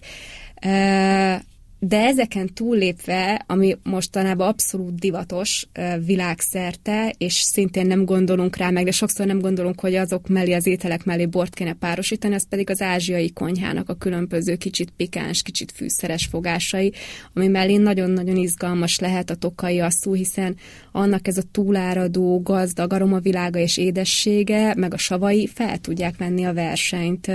de 1.84 1.98
ezeken 1.98 2.54
túllépve, 2.54 3.44
ami 3.48 3.78
mostanában 3.84 4.48
abszolút 4.48 5.00
divatos 5.00 5.68
világszerte, 6.06 7.14
és 7.18 7.34
szintén 7.34 7.86
nem 7.86 8.06
gondolunk 8.06 8.56
rá 8.56 8.70
meg, 8.70 8.86
de 8.86 8.92
sokszor 8.92 9.26
nem 9.26 9.40
gondolunk, 9.40 9.80
hogy 9.80 9.96
azok 9.96 10.28
mellé, 10.28 10.54
az 10.54 10.68
ételek 10.68 11.04
mellé 11.04 11.26
bort 11.26 11.54
kéne 11.54 11.74
párosítani, 11.74 12.36
az 12.36 12.48
pedig 12.50 12.70
az 12.70 12.82
ázsiai 12.82 13.32
konyhának 13.34 13.90
a 13.90 13.94
különböző 13.94 14.56
kicsit 14.56 14.94
pikáns, 14.98 15.42
kicsit 15.42 15.72
fűszeres 15.72 16.26
fogásai, 16.26 16.94
ami 17.34 17.48
mellé 17.48 17.76
nagyon-nagyon 17.76 18.36
izgalmas 18.36 19.00
lehet 19.00 19.30
a 19.30 19.36
tokai 19.36 19.80
asszú, 19.80 20.14
hiszen 20.14 20.56
annak 20.92 21.28
ez 21.28 21.38
a 21.38 21.44
túláradó, 21.52 22.42
gazdag 22.42 22.94
aromavilága 22.94 23.60
és 23.60 23.78
édessége, 23.78 24.74
meg 24.78 24.94
a 24.94 24.98
savai 24.98 25.48
fel 25.48 25.78
tudják 25.78 26.18
venni 26.18 26.44
a 26.44 26.54
versenyt 26.54 27.32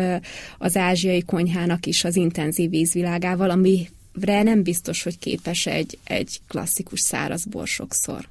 az 0.58 0.76
ázsiai 0.76 1.22
konyhának 1.22 1.86
is 1.86 2.04
az 2.04 2.16
intenzív 2.16 2.70
vízvilágával, 2.70 3.50
ami 3.50 3.88
re 4.20 4.42
nem 4.42 4.62
biztos, 4.62 5.02
hogy 5.02 5.18
képes 5.18 5.66
egy, 5.66 5.98
egy 6.04 6.40
klasszikus 6.48 7.00
száraz 7.00 7.44
bor 7.44 7.66
sokszor. 7.66 8.28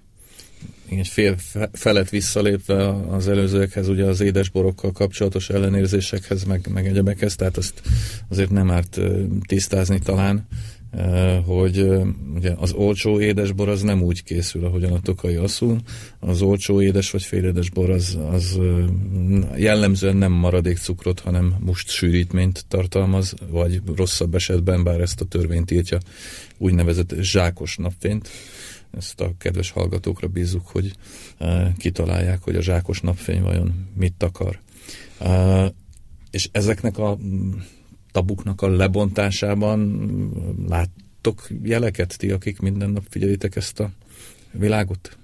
Egy 0.89 1.07
fél 1.07 1.35
felet 1.71 2.09
visszalépve 2.09 2.89
az 2.89 3.27
előzőekhez, 3.27 3.87
ugye 3.87 4.05
az 4.05 4.21
édesborokkal 4.21 4.91
kapcsolatos 4.91 5.49
ellenérzésekhez, 5.49 6.43
meg, 6.43 6.67
meg 6.73 6.87
egyebekhez, 6.87 7.35
tehát 7.35 7.57
azt 7.57 7.81
azért 8.29 8.49
nem 8.49 8.71
árt 8.71 8.99
tisztázni 9.47 9.99
talán, 9.99 10.47
hogy 11.45 11.89
ugye 12.35 12.53
az 12.57 12.71
olcsó 12.73 13.19
édesbor 13.19 13.69
az 13.69 13.81
nem 13.81 14.01
úgy 14.01 14.23
készül, 14.23 14.65
ahogyan 14.65 14.91
a 14.91 14.99
tokai 14.99 15.35
asszú. 15.35 15.77
Az 16.19 16.41
olcsó 16.41 16.81
édes 16.81 17.11
vagy 17.11 17.23
félédes 17.23 17.69
bor 17.69 17.89
az, 17.89 18.17
az 18.31 18.59
jellemzően 19.55 20.15
nem 20.15 20.31
maradék 20.31 20.77
cukrot, 20.77 21.19
hanem 21.19 21.55
must 21.59 21.89
sűrítményt 21.89 22.65
tartalmaz, 22.67 23.33
vagy 23.49 23.81
rosszabb 23.95 24.35
esetben, 24.35 24.83
bár 24.83 25.01
ezt 25.01 25.21
a 25.21 25.25
törvény 25.25 25.65
tiltja, 25.65 25.97
úgynevezett 26.57 27.15
zsákos 27.19 27.77
napfényt. 27.77 28.29
Ezt 28.97 29.21
a 29.21 29.31
kedves 29.37 29.71
hallgatókra 29.71 30.27
bízzuk, 30.27 30.67
hogy 30.67 30.91
kitalálják, 31.77 32.41
hogy 32.41 32.55
a 32.55 32.61
zsákos 32.61 33.01
napfény 33.01 33.41
vajon 33.41 33.87
mit 33.97 34.23
akar. 34.23 34.59
És 36.31 36.49
ezeknek 36.51 36.97
a 36.97 37.17
tabuknak 38.15 38.61
a 38.61 38.67
lebontásában 38.67 39.79
láttok 40.67 41.47
jeleket 41.63 42.17
ti, 42.17 42.31
akik 42.31 42.59
minden 42.59 42.89
nap 42.89 43.03
figyelitek 43.09 43.55
ezt 43.55 43.79
a 43.79 43.89
világot? 44.51 45.17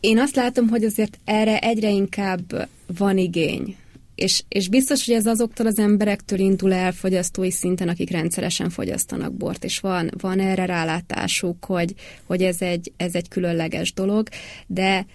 Én 0.00 0.18
azt 0.18 0.36
látom, 0.36 0.68
hogy 0.68 0.84
azért 0.84 1.18
erre 1.24 1.58
egyre 1.58 1.90
inkább 1.90 2.68
van 2.96 3.18
igény. 3.18 3.76
És, 4.14 4.42
és 4.48 4.68
biztos, 4.68 5.06
hogy 5.06 5.14
ez 5.14 5.26
azoktól 5.26 5.66
az 5.66 5.78
emberektől 5.78 6.38
indul 6.38 6.72
el 6.72 6.92
fogyasztói 6.92 7.50
szinten, 7.50 7.88
akik 7.88 8.10
rendszeresen 8.10 8.70
fogyasztanak 8.70 9.32
bort, 9.32 9.64
és 9.64 9.78
van, 9.80 10.10
van 10.20 10.40
erre 10.40 10.64
rálátásuk, 10.64 11.64
hogy, 11.64 11.94
hogy 12.24 12.42
ez, 12.42 12.62
egy, 12.62 12.92
ez 12.96 13.14
egy 13.14 13.28
különleges 13.28 13.92
dolog, 13.92 14.28
de 14.66 15.06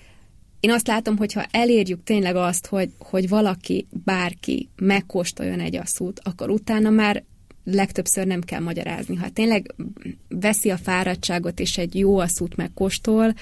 én 0.63 0.71
azt 0.71 0.87
látom, 0.87 1.17
hogy 1.17 1.33
ha 1.33 1.45
elérjük 1.51 2.03
tényleg 2.03 2.35
azt, 2.35 2.67
hogy, 2.67 2.89
hogy 2.97 3.29
valaki, 3.29 3.87
bárki 4.03 4.69
megkóstoljon 4.75 5.59
egy 5.59 5.75
asszút, 5.75 6.19
akkor 6.23 6.49
utána 6.49 6.89
már 6.89 7.23
legtöbbször 7.63 8.25
nem 8.25 8.41
kell 8.41 8.59
magyarázni. 8.59 9.15
Ha 9.15 9.29
tényleg 9.29 9.73
veszi 10.29 10.69
a 10.69 10.77
fáradtságot, 10.77 11.59
és 11.59 11.77
egy 11.77 11.95
jó 11.95 12.17
asszút 12.17 12.55
megkóstol, 12.55 13.33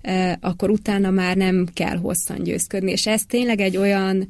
eh, 0.00 0.34
akkor 0.40 0.70
utána 0.70 1.10
már 1.10 1.36
nem 1.36 1.66
kell 1.72 1.96
hosszan 1.96 2.42
győzködni. 2.42 2.90
És 2.90 3.06
ez 3.06 3.22
tényleg 3.22 3.60
egy 3.60 3.76
olyan, 3.76 4.28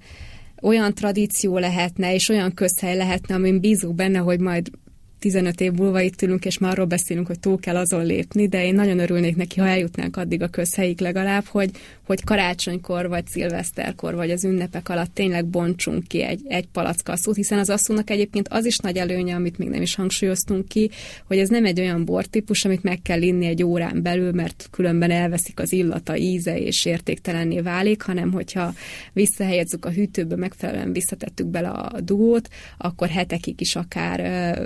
olyan 0.63 0.95
tradíció 0.95 1.59
lehetne, 1.59 2.15
és 2.15 2.29
olyan 2.29 2.55
közhely 2.55 2.97
lehetne, 2.97 3.35
amin 3.35 3.61
bízunk 3.61 3.95
benne, 3.95 4.19
hogy 4.19 4.41
majd 4.41 4.71
15 5.19 5.61
év 5.61 5.73
múlva 5.73 6.01
itt 6.01 6.23
ülünk, 6.23 6.45
és 6.45 6.59
már 6.59 6.71
arról 6.71 6.87
beszélünk, 6.87 7.27
hogy 7.27 7.41
túl 7.41 7.59
kell 7.61 7.77
azon 7.77 8.05
lépni, 8.05 8.49
de 8.49 8.65
én 8.65 8.75
nagyon 8.75 8.99
örülnék 8.99 9.37
neki, 9.37 9.61
ha 9.61 9.67
eljutnánk 9.67 10.17
addig 10.17 10.43
a 10.43 10.49
közhelyig 10.49 11.01
legalább, 11.01 11.45
hogy, 11.45 11.71
hogy 12.09 12.25
karácsonykor, 12.25 13.09
vagy 13.09 13.27
szilveszterkor, 13.27 14.15
vagy 14.15 14.31
az 14.31 14.45
ünnepek 14.45 14.89
alatt 14.89 15.15
tényleg 15.15 15.47
bontsunk 15.47 16.07
ki 16.07 16.23
egy, 16.23 16.41
egy 16.47 16.67
palack 16.67 17.09
asszút, 17.09 17.37
hiszen 17.37 17.59
az 17.59 17.71
asszúnak 17.71 18.11
egyébként 18.11 18.49
az 18.49 18.65
is 18.65 18.79
nagy 18.79 18.97
előnye, 18.97 19.35
amit 19.35 19.59
még 19.59 19.69
nem 19.69 19.83
is 19.83 19.95
hangsúlyoztunk 19.95 20.69
ki, 20.69 20.91
hogy 21.25 21.39
ez 21.39 21.49
nem 21.49 21.65
egy 21.65 21.81
olyan 21.81 22.05
bortípus, 22.05 22.65
amit 22.65 22.83
meg 22.83 23.03
kell 23.03 23.23
inni 23.23 23.47
egy 23.47 23.63
órán 23.63 24.03
belül, 24.03 24.33
mert 24.33 24.69
különben 24.71 25.11
elveszik 25.11 25.61
az 25.61 25.73
illata, 25.73 26.17
íze 26.17 26.59
és 26.59 26.85
értéktelenné 26.85 27.61
válik, 27.61 28.03
hanem 28.03 28.33
hogyha 28.33 28.75
visszahelyezzük 29.13 29.85
a 29.85 29.91
hűtőbe, 29.91 30.37
megfelelően 30.37 30.93
visszatettük 30.93 31.47
bele 31.47 31.69
a 31.69 32.01
dugót, 32.01 32.49
akkor 32.79 33.09
hetekig 33.09 33.61
is 33.61 33.77
akár 33.77 34.19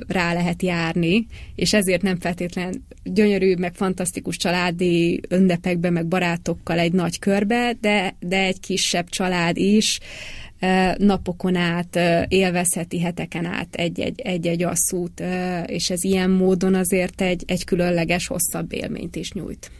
rá 0.09 0.33
lehet 0.33 0.63
járni, 0.63 1.27
és 1.55 1.73
ezért 1.73 2.03
nem 2.03 2.21
feltétlen 2.21 2.85
gyönyörű, 3.05 3.55
meg 3.55 3.75
fantasztikus 3.75 4.37
családi 4.37 5.21
ünnepekben, 5.29 5.93
meg 5.93 6.07
barátokkal 6.07 6.79
egy 6.79 6.93
nagy 6.93 7.19
körbe, 7.33 7.77
de, 7.81 8.17
de 8.21 8.37
egy 8.37 8.61
kisebb 8.61 9.09
család 9.09 9.57
is 9.57 9.99
napokon 10.97 11.57
át 11.57 11.99
élvezheti 12.29 13.01
heteken 13.01 13.45
át 13.45 13.75
egy-egy 14.17 14.63
asszút, 14.63 15.23
és 15.67 15.91
ez 15.91 16.05
ilyen 16.05 16.31
módon 16.31 16.75
azért 16.75 17.21
egy, 17.21 17.43
egy 17.47 17.65
különleges, 17.65 18.27
hosszabb 18.27 18.73
élményt 18.73 19.17
is 19.17 19.33
nyújt. 19.33 19.71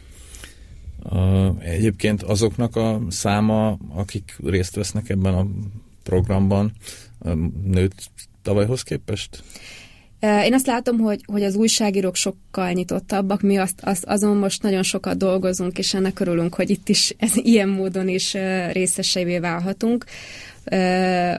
Egyébként 1.59 2.23
azoknak 2.23 2.75
a 2.75 3.01
száma, 3.09 3.77
akik 3.89 4.35
részt 4.43 4.75
vesznek 4.75 5.09
ebben 5.09 5.33
a 5.33 5.47
programban, 6.03 6.71
nőtt 7.63 8.09
tavalyhoz 8.41 8.81
képest? 8.81 9.43
Én 10.23 10.53
azt 10.53 10.67
látom, 10.67 10.99
hogy, 10.99 11.21
hogy 11.25 11.43
az 11.43 11.55
újságírók 11.55 12.15
sokkal 12.15 12.71
nyitottabbak, 12.71 13.41
mi 13.41 13.57
azt, 13.57 13.79
azt, 13.81 14.05
azon 14.05 14.37
most 14.37 14.61
nagyon 14.61 14.83
sokat 14.83 15.17
dolgozunk, 15.17 15.77
és 15.77 15.93
ennek 15.93 16.19
örülünk, 16.19 16.55
hogy 16.55 16.69
itt 16.69 16.89
is 16.89 17.13
ez 17.17 17.31
ilyen 17.35 17.69
módon 17.69 18.07
is 18.07 18.33
részeseivé 18.71 19.39
válhatunk 19.39 20.05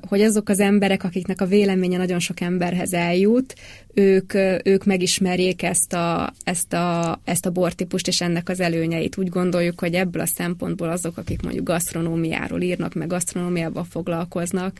hogy 0.08 0.22
azok 0.22 0.48
az 0.48 0.60
emberek, 0.60 1.04
akiknek 1.04 1.40
a 1.40 1.46
véleménye 1.46 1.96
nagyon 1.96 2.18
sok 2.18 2.40
emberhez 2.40 2.92
eljut, 2.92 3.54
ők, 3.94 4.34
ők 4.64 4.84
megismerjék 4.84 5.62
ezt 5.62 5.92
a, 5.92 6.32
ezt, 6.44 6.72
a, 6.72 7.20
ezt 7.24 7.46
a 7.46 7.50
bortípust 7.50 8.08
és 8.08 8.20
ennek 8.20 8.48
az 8.48 8.60
előnyeit. 8.60 9.16
Úgy 9.16 9.28
gondoljuk, 9.28 9.80
hogy 9.80 9.94
ebből 9.94 10.22
a 10.22 10.26
szempontból 10.26 10.90
azok, 10.90 11.16
akik 11.16 11.42
mondjuk 11.42 11.66
gasztronómiáról 11.66 12.60
írnak, 12.60 12.94
meg 12.94 13.08
gasztronómiával 13.08 13.86
foglalkoznak, 13.90 14.78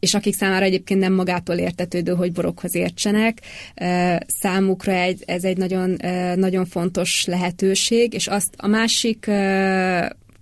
és 0.00 0.14
akik 0.14 0.34
számára 0.34 0.64
egyébként 0.64 1.00
nem 1.00 1.12
magától 1.12 1.56
értetődő, 1.56 2.12
hogy 2.12 2.32
borokhoz 2.32 2.74
értsenek, 2.74 3.40
számukra 4.26 4.92
egy, 4.92 5.22
ez 5.26 5.44
egy 5.44 5.56
nagyon, 5.56 5.96
nagyon 6.34 6.66
fontos 6.66 7.24
lehetőség, 7.24 8.14
és 8.14 8.26
azt 8.26 8.54
a 8.56 8.66
másik 8.66 9.30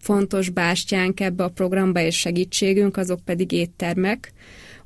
fontos 0.08 0.48
bástyánk 0.48 1.20
ebbe 1.20 1.44
a 1.44 1.48
programba 1.48 2.00
és 2.00 2.18
segítségünk, 2.18 2.96
azok 2.96 3.20
pedig 3.24 3.52
éttermek, 3.52 4.32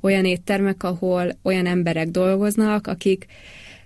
olyan 0.01 0.25
éttermek, 0.25 0.83
ahol 0.83 1.37
olyan 1.43 1.65
emberek 1.65 2.07
dolgoznak, 2.07 2.87
akik 2.87 3.25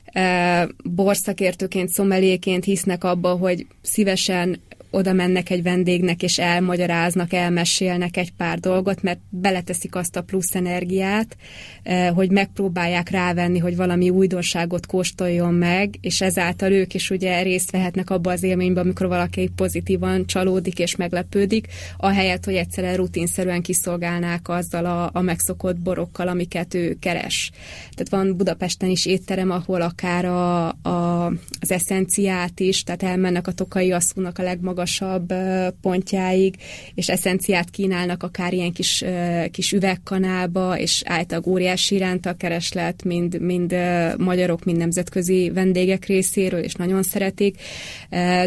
e, 0.06 0.67
borszakértőként, 0.84 1.89
szomeléként 1.89 2.63
hisznek 2.63 3.04
abba, 3.04 3.30
hogy 3.30 3.67
szívesen 3.82 4.62
oda 4.91 5.13
mennek 5.13 5.50
egy 5.50 5.63
vendégnek, 5.63 6.23
és 6.23 6.39
elmagyaráznak, 6.39 7.34
elmesélnek 7.34 8.17
egy 8.17 8.32
pár 8.32 8.60
dolgot, 8.60 9.02
mert 9.02 9.19
beleteszik 9.30 9.95
azt 9.95 10.15
a 10.15 10.21
plusz 10.21 10.56
energiát, 10.56 11.38
eh, 11.84 12.10
hogy 12.10 12.32
megpróbálják 12.32 13.10
rávenni, 13.10 13.60
hogy 13.60 13.76
valami 13.76 14.10
újdonságot 14.10 14.86
kóstoljon 14.86 15.54
meg, 15.54 15.97
és 16.02 16.21
ezáltal 16.21 16.71
ők 16.71 16.93
is 16.93 17.10
ugye 17.10 17.41
részt 17.41 17.71
vehetnek 17.71 18.10
abba 18.10 18.32
az 18.32 18.43
élménybe, 18.43 18.80
amikor 18.80 19.08
valaki 19.08 19.50
pozitívan 19.56 20.26
csalódik 20.26 20.80
és 20.80 20.95
meglepődik, 20.95 21.67
ahelyett, 21.97 22.45
hogy 22.45 22.56
egyszerűen 22.56 22.95
rutinszerűen 22.95 23.62
kiszolgálnák 23.62 24.50
azzal 24.50 24.86
a, 24.86 25.10
a 25.13 25.21
megszokott 25.21 25.78
borokkal, 25.78 26.28
amiket 26.28 26.73
ő 26.73 26.97
keres. 27.00 27.52
Tehát 27.95 28.10
van 28.10 28.38
Budapesten 28.38 28.89
is 28.89 29.06
étterem, 29.06 29.52
ahol 29.52 29.82
akár 29.82 30.26
a, 30.26 30.67
a, 30.67 31.26
az 31.60 31.71
eszenciát 31.71 32.60
is, 32.60 32.84
tehát 32.84 33.04
elmennek 33.04 33.47
a 33.47 33.52
tokai 33.52 33.91
asszúnak 33.91 34.39
a 34.39 34.43
legmagasabb 34.43 34.76
legmagasabb 34.77 35.33
pontjáig, 35.81 36.55
és 36.95 37.09
eszenciát 37.09 37.69
kínálnak 37.69 38.23
akár 38.23 38.53
ilyen 38.53 38.71
kis, 38.71 39.03
kis 39.51 39.71
üvegkanába, 39.71 40.77
és 40.79 41.01
általában 41.05 41.51
óriási 41.51 41.95
iránt 41.95 42.25
a 42.25 42.33
kereslet, 42.33 43.03
mind, 43.03 43.41
mind 43.41 43.75
magyarok, 44.17 44.63
mind 44.63 44.77
nemzetközi 44.77 45.51
vendégek 45.53 46.05
részéről, 46.05 46.59
és 46.59 46.73
nagyon 46.73 47.03
szeretik, 47.03 47.61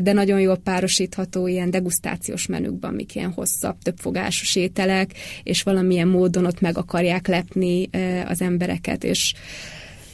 de 0.02 0.12
nagyon 0.12 0.40
jól 0.40 0.56
párosítható 0.56 1.46
ilyen 1.46 1.70
degustációs 1.70 2.46
menükben, 2.46 2.90
amik 2.90 3.14
ilyen 3.14 3.32
hosszabb, 3.32 3.76
többfogásos 3.82 4.56
ételek, 4.56 5.12
és 5.42 5.62
valamilyen 5.62 6.08
módon 6.08 6.46
ott 6.46 6.60
meg 6.60 6.78
akarják 6.78 7.26
lepni 7.26 7.88
az 8.26 8.40
embereket, 8.40 9.04
és 9.04 9.34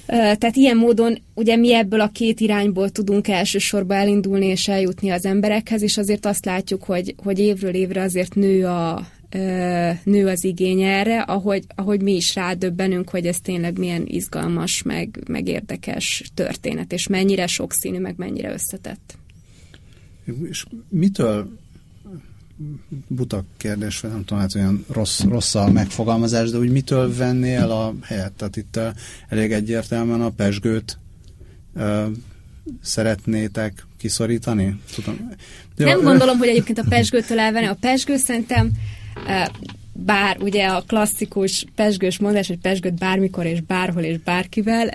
tehát 0.07 0.57
ilyen 0.57 0.77
módon 0.77 1.19
ugye 1.35 1.57
mi 1.57 1.75
ebből 1.75 2.01
a 2.01 2.09
két 2.09 2.41
irányból 2.41 2.91
tudunk 2.91 3.29
elsősorban 3.29 3.97
elindulni 3.97 4.47
és 4.47 4.69
eljutni 4.69 5.11
az 5.11 5.25
emberekhez, 5.25 5.83
és 5.83 5.97
azért 5.97 6.27
azt 6.27 6.45
látjuk, 6.45 6.85
hogy, 6.85 7.15
hogy 7.17 7.39
évről 7.39 7.75
évre 7.75 8.03
azért 8.03 8.35
nő 8.35 8.67
a, 8.67 9.07
nő 10.05 10.27
az 10.27 10.45
igény 10.45 10.83
erre, 10.83 11.21
ahogy, 11.21 11.65
ahogy 11.75 12.03
mi 12.03 12.15
is 12.15 12.35
rádöbbenünk, 12.35 13.11
hogy 13.11 13.27
ez 13.27 13.41
tényleg 13.41 13.79
milyen 13.79 14.03
izgalmas, 14.07 14.83
meg, 14.83 15.19
meg 15.29 15.49
érdekes 15.49 16.23
történet, 16.35 16.93
és 16.93 17.07
mennyire 17.07 17.47
sokszínű, 17.47 17.99
meg 17.99 18.15
mennyire 18.17 18.53
összetett. 18.53 19.19
És 20.49 20.65
mitől 20.89 21.59
buta 23.09 23.45
kérdés, 23.57 24.01
vagy 24.01 24.11
nem 24.11 24.25
tudom, 24.25 24.39
hát 24.43 24.55
olyan 24.55 24.85
rossz, 24.89 25.21
rossz 25.21 25.55
a 25.55 25.71
megfogalmazás, 25.71 26.51
de 26.51 26.59
úgy 26.59 26.71
mitől 26.71 27.15
venni 27.15 27.53
el 27.53 27.71
a 27.71 27.95
helyet? 28.03 28.33
Tehát 28.33 28.57
itt 28.57 28.81
elég 29.29 29.53
egyértelműen 29.53 30.21
a 30.21 30.31
pesgőt 30.31 30.99
szeretnétek 32.83 33.87
kiszorítani? 33.99 34.81
Tudom. 34.95 35.31
Nem 35.77 36.03
gondolom, 36.03 36.39
hogy 36.39 36.49
egyébként 36.49 36.79
a 36.79 36.85
pesgőtől 36.89 37.39
elvenni. 37.39 37.67
A 37.67 37.77
pesgő 37.81 38.17
szerintem 38.17 38.71
bár 40.05 40.37
ugye 40.41 40.67
a 40.67 40.85
klasszikus 40.87 41.65
pesgős 41.75 42.19
mondás, 42.19 42.47
hogy 42.47 42.59
pesgőt 42.59 42.99
bármikor 42.99 43.47
és 43.47 43.61
bárhol 43.61 44.03
és 44.03 44.19
bárkivel, 44.19 44.87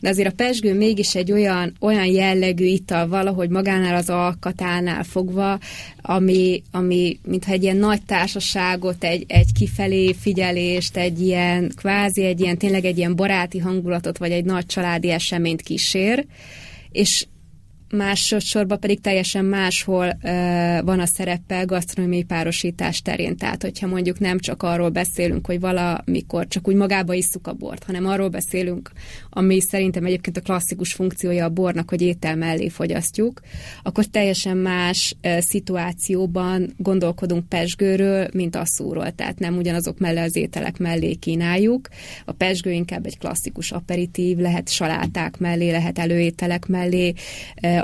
de 0.00 0.08
azért 0.08 0.28
a 0.28 0.34
pesgő 0.36 0.74
mégis 0.74 1.14
egy 1.14 1.32
olyan, 1.32 1.72
olyan 1.80 2.06
jellegű 2.06 2.64
ital 2.64 3.08
valahogy 3.08 3.48
magánál 3.48 3.94
az 3.94 4.10
alkatánál 4.10 5.02
fogva, 5.02 5.58
ami, 6.02 6.62
ami 6.70 7.18
mintha 7.24 7.52
egy 7.52 7.62
ilyen 7.62 7.76
nagy 7.76 8.02
társaságot, 8.02 9.04
egy, 9.04 9.24
egy 9.28 9.52
kifelé 9.52 10.12
figyelést, 10.12 10.96
egy 10.96 11.20
ilyen 11.20 11.72
kvázi, 11.76 12.24
egy 12.24 12.40
ilyen 12.40 12.58
tényleg 12.58 12.84
egy 12.84 12.98
ilyen 12.98 13.16
baráti 13.16 13.58
hangulatot, 13.58 14.18
vagy 14.18 14.30
egy 14.30 14.44
nagy 14.44 14.66
családi 14.66 15.10
eseményt 15.10 15.62
kísér, 15.62 16.26
és 16.90 17.26
másodszorban 17.90 18.80
pedig 18.80 19.00
teljesen 19.00 19.44
máshol 19.44 20.06
uh, 20.06 20.20
van 20.84 21.00
a 21.00 21.06
szerepe 21.06 21.62
gasztronómiai 21.62 22.22
párosítás 22.22 23.02
terén. 23.02 23.36
Tehát, 23.36 23.62
hogyha 23.62 23.86
mondjuk 23.86 24.18
nem 24.18 24.38
csak 24.38 24.62
arról 24.62 24.88
beszélünk, 24.88 25.46
hogy 25.46 25.60
valamikor 25.60 26.48
csak 26.48 26.68
úgy 26.68 26.74
magába 26.74 27.14
isszuk 27.14 27.46
a 27.46 27.52
bort, 27.52 27.84
hanem 27.84 28.06
arról 28.06 28.28
beszélünk, 28.28 28.90
ami 29.30 29.60
szerintem 29.60 30.04
egyébként 30.04 30.36
a 30.36 30.40
klasszikus 30.40 30.92
funkciója 30.92 31.44
a 31.44 31.48
bornak, 31.48 31.88
hogy 31.90 32.02
étel 32.02 32.36
mellé 32.36 32.68
fogyasztjuk, 32.68 33.40
akkor 33.82 34.04
teljesen 34.04 34.56
más 34.56 35.16
uh, 35.22 35.38
szituációban 35.38 36.74
gondolkodunk 36.76 37.48
pesgőről, 37.48 38.28
mint 38.32 38.56
asszúról. 38.56 39.10
Tehát 39.10 39.38
nem 39.38 39.56
ugyanazok 39.56 39.98
mellé 39.98 40.20
az 40.20 40.36
ételek 40.36 40.78
mellé 40.78 41.14
kínáljuk. 41.14 41.88
A 42.24 42.32
pesgő 42.32 42.70
inkább 42.70 43.06
egy 43.06 43.18
klasszikus 43.18 43.72
aperitív, 43.72 44.38
lehet 44.38 44.68
saláták 44.68 45.38
mellé, 45.38 45.70
lehet 45.70 45.98
előételek 45.98 46.66
mellé, 46.66 47.12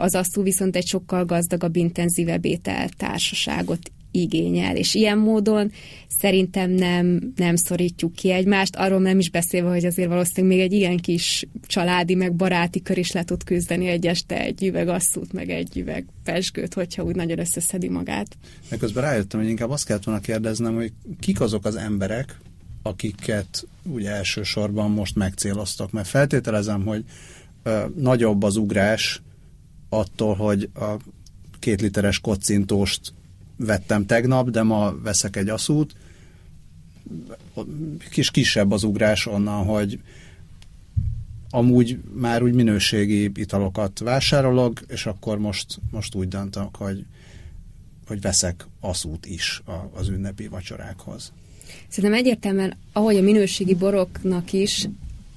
az 0.00 0.14
asszú 0.14 0.42
viszont 0.42 0.76
egy 0.76 0.86
sokkal 0.86 1.24
gazdagabb, 1.24 1.76
intenzívebb 1.76 2.44
étel 2.44 2.88
társaságot 2.88 3.90
igényel, 4.16 4.76
és 4.76 4.94
ilyen 4.94 5.18
módon 5.18 5.72
szerintem 6.18 6.70
nem, 6.70 7.32
nem 7.36 7.56
szorítjuk 7.56 8.12
ki 8.12 8.30
egymást, 8.30 8.76
arról 8.76 9.00
nem 9.00 9.18
is 9.18 9.30
beszélve, 9.30 9.68
hogy 9.68 9.84
azért 9.84 10.08
valószínűleg 10.08 10.56
még 10.56 10.66
egy 10.66 10.72
ilyen 10.72 10.96
kis 10.96 11.46
családi, 11.66 12.14
meg 12.14 12.34
baráti 12.34 12.82
kör 12.82 12.98
is 12.98 13.12
le 13.12 13.24
tud 13.24 13.44
küzdeni 13.44 13.86
egy 13.86 14.06
este 14.06 14.40
egy 14.40 14.64
üveg 14.64 14.88
asszút, 14.88 15.32
meg 15.32 15.50
egy 15.50 15.76
üveg 15.76 16.06
pesgőt, 16.24 16.74
hogyha 16.74 17.02
úgy 17.02 17.14
nagyon 17.14 17.38
összeszedi 17.38 17.88
magát. 17.88 18.36
Meg 18.70 18.78
közben 18.78 19.02
rájöttem, 19.02 19.40
hogy 19.40 19.48
inkább 19.48 19.70
azt 19.70 19.86
kellett 19.86 20.04
volna 20.04 20.20
kérdeznem, 20.20 20.74
hogy 20.74 20.92
kik 21.20 21.40
azok 21.40 21.64
az 21.64 21.76
emberek, 21.76 22.40
akiket 22.82 23.66
ugye 23.82 24.10
elsősorban 24.10 24.90
most 24.90 25.16
megcéloztak, 25.16 25.92
mert 25.92 26.08
feltételezem, 26.08 26.84
hogy 26.84 27.04
ö, 27.62 27.84
nagyobb 27.96 28.42
az 28.42 28.56
ugrás 28.56 29.22
attól, 29.96 30.34
hogy 30.34 30.68
a 30.74 30.96
két 31.58 31.80
literes 31.80 32.20
kocintóst 32.20 33.12
vettem 33.56 34.06
tegnap, 34.06 34.50
de 34.50 34.62
ma 34.62 34.94
veszek 35.02 35.36
egy 35.36 35.48
aszút. 35.48 35.94
Kis 38.10 38.30
kisebb 38.30 38.70
az 38.70 38.82
ugrás 38.82 39.26
onnan, 39.26 39.64
hogy 39.64 40.00
amúgy 41.50 41.98
már 42.14 42.42
úgy 42.42 42.54
minőségi 42.54 43.30
italokat 43.34 43.98
vásárolok, 43.98 44.80
és 44.88 45.06
akkor 45.06 45.38
most, 45.38 45.80
most 45.90 46.14
úgy 46.14 46.28
döntök, 46.28 46.76
hogy, 46.76 47.04
hogy 48.06 48.20
veszek 48.20 48.66
aszút 48.80 49.26
is 49.26 49.62
az 49.92 50.08
ünnepi 50.08 50.46
vacsorákhoz. 50.48 51.32
Szerintem 51.88 52.18
egyértelműen, 52.18 52.76
ahogy 52.92 53.16
a 53.16 53.22
minőségi 53.22 53.74
boroknak 53.74 54.52
is, 54.52 54.88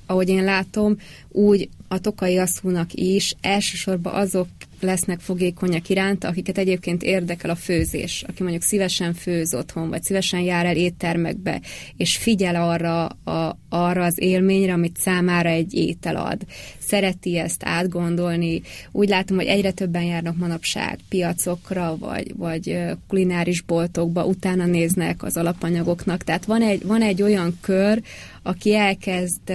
ahogy 0.09 0.29
én 0.29 0.43
látom, 0.43 0.97
úgy 1.29 1.69
a 1.87 1.99
tokai 1.99 2.37
aszúnak 2.37 2.93
is 2.93 3.35
elsősorban 3.41 4.13
azok 4.13 4.47
lesznek 4.81 5.19
fogékonyak 5.19 5.89
iránt, 5.89 6.23
akiket 6.23 6.57
egyébként 6.57 7.03
érdekel 7.03 7.49
a 7.49 7.55
főzés, 7.55 8.23
aki 8.27 8.41
mondjuk 8.43 8.63
szívesen 8.63 9.13
főz 9.13 9.53
otthon, 9.53 9.89
vagy 9.89 10.03
szívesen 10.03 10.39
jár 10.39 10.65
el 10.65 10.75
éttermekbe, 10.75 11.61
és 11.97 12.17
figyel 12.17 12.55
arra, 12.55 13.05
a, 13.05 13.57
arra 13.69 14.03
az 14.03 14.21
élményre, 14.21 14.73
amit 14.73 14.97
számára 14.97 15.49
egy 15.49 15.73
étel 15.73 16.15
ad. 16.15 16.41
Szereti 16.79 17.37
ezt 17.37 17.61
átgondolni. 17.63 18.61
Úgy 18.91 19.09
látom, 19.09 19.37
hogy 19.37 19.45
egyre 19.45 19.71
többen 19.71 20.03
járnak 20.03 20.37
manapság 20.37 20.99
piacokra, 21.09 21.97
vagy, 21.97 22.33
vagy 22.37 22.79
kulináris 23.07 23.61
boltokba, 23.61 24.25
utána 24.25 24.65
néznek 24.65 25.23
az 25.23 25.37
alapanyagoknak. 25.37 26.23
Tehát 26.23 26.45
van 26.45 26.61
egy, 26.61 26.85
van 26.85 27.01
egy 27.01 27.21
olyan 27.21 27.57
kör, 27.61 28.01
aki 28.43 28.75
elkezd 28.75 29.49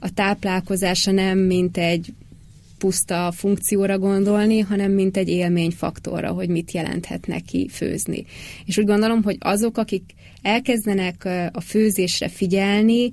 a 0.00 0.14
táplálkozása 0.14 1.10
nem 1.10 1.38
mint 1.38 1.76
egy 1.76 2.12
puszta 2.78 3.32
funkcióra 3.36 3.98
gondolni, 3.98 4.58
hanem 4.58 4.92
mint 4.92 5.16
egy 5.16 5.28
élményfaktorra, 5.28 6.30
hogy 6.30 6.48
mit 6.48 6.72
jelenthet 6.72 7.26
neki 7.26 7.68
főzni. 7.68 8.24
És 8.64 8.78
úgy 8.78 8.86
gondolom, 8.86 9.22
hogy 9.22 9.36
azok, 9.40 9.78
akik 9.78 10.02
elkezdenek 10.42 11.28
a 11.52 11.60
főzésre 11.60 12.28
figyelni, 12.28 13.10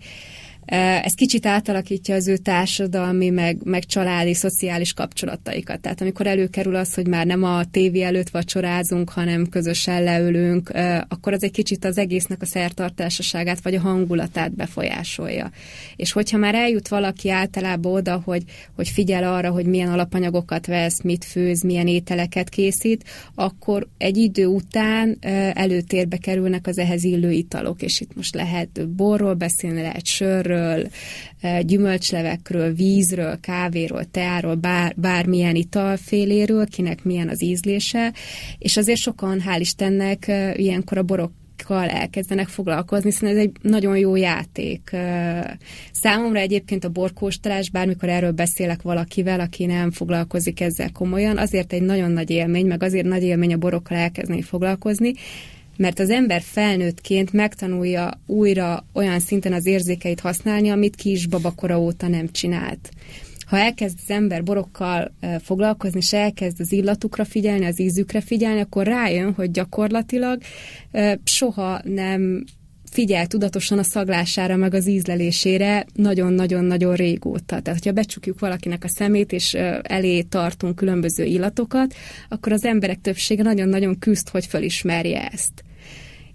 ez 0.65 1.13
kicsit 1.13 1.45
átalakítja 1.45 2.15
az 2.15 2.28
ő 2.28 2.38
társadalmi, 2.38 3.30
meg, 3.30 3.58
meg 3.63 3.86
családi, 3.86 4.34
szociális 4.34 4.93
kapcsolataikat. 4.93 5.80
Tehát 5.80 6.01
amikor 6.01 6.28
előkerül 6.28 6.75
az, 6.75 6.93
hogy 6.93 7.08
már 7.08 7.25
nem 7.25 7.43
a 7.43 7.65
tévé 7.71 8.01
előtt 8.01 8.30
vacsorázunk, 8.30 9.10
hanem 9.10 9.49
közösen 9.49 10.04
leülünk, 10.04 10.71
akkor 11.08 11.34
az 11.34 11.43
egy 11.43 11.51
kicsit 11.51 11.86
az 11.86 11.97
egésznek 11.97 12.41
a 12.41 12.45
szertartásaságát, 12.45 13.62
vagy 13.62 13.75
a 13.75 13.80
hangulatát 13.80 14.56
befolyásolja. 14.56 15.51
És 15.95 16.12
hogyha 16.12 16.38
már 16.38 16.56
eljut 16.56 16.88
valaki 16.88 17.30
általában 17.30 17.93
oda, 17.93 18.21
hogy, 18.25 18.43
hogy 18.75 18.89
figyel 18.89 19.34
arra, 19.34 19.49
hogy 19.49 19.65
milyen 19.65 19.91
alapanyagokat 19.91 20.65
vesz, 20.65 21.01
mit 21.01 21.25
főz, 21.25 21.63
milyen 21.63 21.88
ételeket 21.88 22.49
készít, 22.49 23.04
akkor 23.36 23.88
egy 23.97 24.17
idő 24.17 24.45
után 24.45 25.17
előtérbe 25.54 26.17
kerülnek 26.17 26.67
az 26.67 26.78
ehhez 26.78 27.04
illő 27.04 27.32
italok, 27.32 27.82
és 27.82 27.99
itt 28.01 28.15
most 28.15 28.36
lehet 28.36 28.89
borról 28.89 29.34
beszélni, 29.34 29.82
lehet 29.82 30.06
sörről, 30.06 30.54
zöldségről, 30.55 30.87
eh, 31.41 31.59
gyümölcslevekről, 31.61 32.73
vízről, 32.73 33.39
kávéról, 33.39 34.03
teáról, 34.11 34.55
bár, 34.55 34.93
bármilyen 34.95 35.55
italféléről, 35.55 36.67
kinek 36.67 37.03
milyen 37.03 37.29
az 37.29 37.43
ízlése, 37.43 38.13
és 38.57 38.77
azért 38.77 38.99
sokan, 38.99 39.41
hál' 39.47 39.59
Istennek, 39.59 40.27
eh, 40.27 40.59
ilyenkor 40.59 40.97
a 40.97 41.03
borok 41.03 41.31
elkezdenek 41.67 42.47
foglalkozni, 42.47 43.09
hiszen 43.09 43.29
ez 43.29 43.37
egy 43.37 43.51
nagyon 43.61 43.97
jó 43.97 44.15
játék. 44.15 44.89
Eh, 44.91 45.43
számomra 45.91 46.39
egyébként 46.39 46.83
a 46.83 46.89
borkóstolás, 46.89 47.69
bármikor 47.69 48.09
erről 48.09 48.31
beszélek 48.31 48.81
valakivel, 48.81 49.39
aki 49.39 49.65
nem 49.65 49.91
foglalkozik 49.91 50.61
ezzel 50.61 50.91
komolyan, 50.91 51.37
azért 51.37 51.73
egy 51.73 51.81
nagyon 51.81 52.11
nagy 52.11 52.29
élmény, 52.29 52.65
meg 52.65 52.83
azért 52.83 53.05
nagy 53.05 53.23
élmény 53.23 53.53
a 53.53 53.57
borokkal 53.57 53.97
elkezdeni 53.97 54.41
foglalkozni, 54.41 55.13
mert 55.77 55.99
az 55.99 56.09
ember 56.09 56.41
felnőttként 56.41 57.33
megtanulja 57.33 58.21
újra 58.25 58.85
olyan 58.93 59.19
szinten 59.19 59.53
az 59.53 59.65
érzékeit 59.65 60.19
használni, 60.19 60.69
amit 60.69 61.27
babakora 61.29 61.79
óta 61.79 62.07
nem 62.07 62.31
csinált. 62.31 62.89
Ha 63.45 63.57
elkezd 63.57 63.97
az 64.03 64.09
ember 64.09 64.43
borokkal 64.43 65.13
foglalkozni, 65.43 65.99
és 65.99 66.13
elkezd 66.13 66.59
az 66.59 66.71
illatukra 66.71 67.25
figyelni, 67.25 67.65
az 67.65 67.79
ízükre 67.79 68.21
figyelni, 68.21 68.59
akkor 68.59 68.85
rájön, 68.85 69.33
hogy 69.33 69.51
gyakorlatilag 69.51 70.41
soha 71.23 71.81
nem 71.83 72.43
figyel 72.95 73.27
tudatosan 73.27 73.77
a 73.77 73.84
szaglására, 73.84 74.55
meg 74.55 74.73
az 74.73 74.88
ízlelésére 74.88 75.86
nagyon-nagyon-nagyon 75.93 76.95
régóta. 76.95 77.43
Tehát, 77.45 77.67
hogyha 77.67 77.91
becsukjuk 77.91 78.39
valakinek 78.39 78.84
a 78.84 78.88
szemét, 78.88 79.31
és 79.31 79.53
elé 79.81 80.21
tartunk 80.21 80.75
különböző 80.75 81.23
illatokat, 81.23 81.93
akkor 82.29 82.51
az 82.51 82.65
emberek 82.65 83.01
többsége 83.01 83.43
nagyon-nagyon 83.43 83.99
küzd, 83.99 84.29
hogy 84.29 84.45
felismerje 84.45 85.27
ezt. 85.27 85.63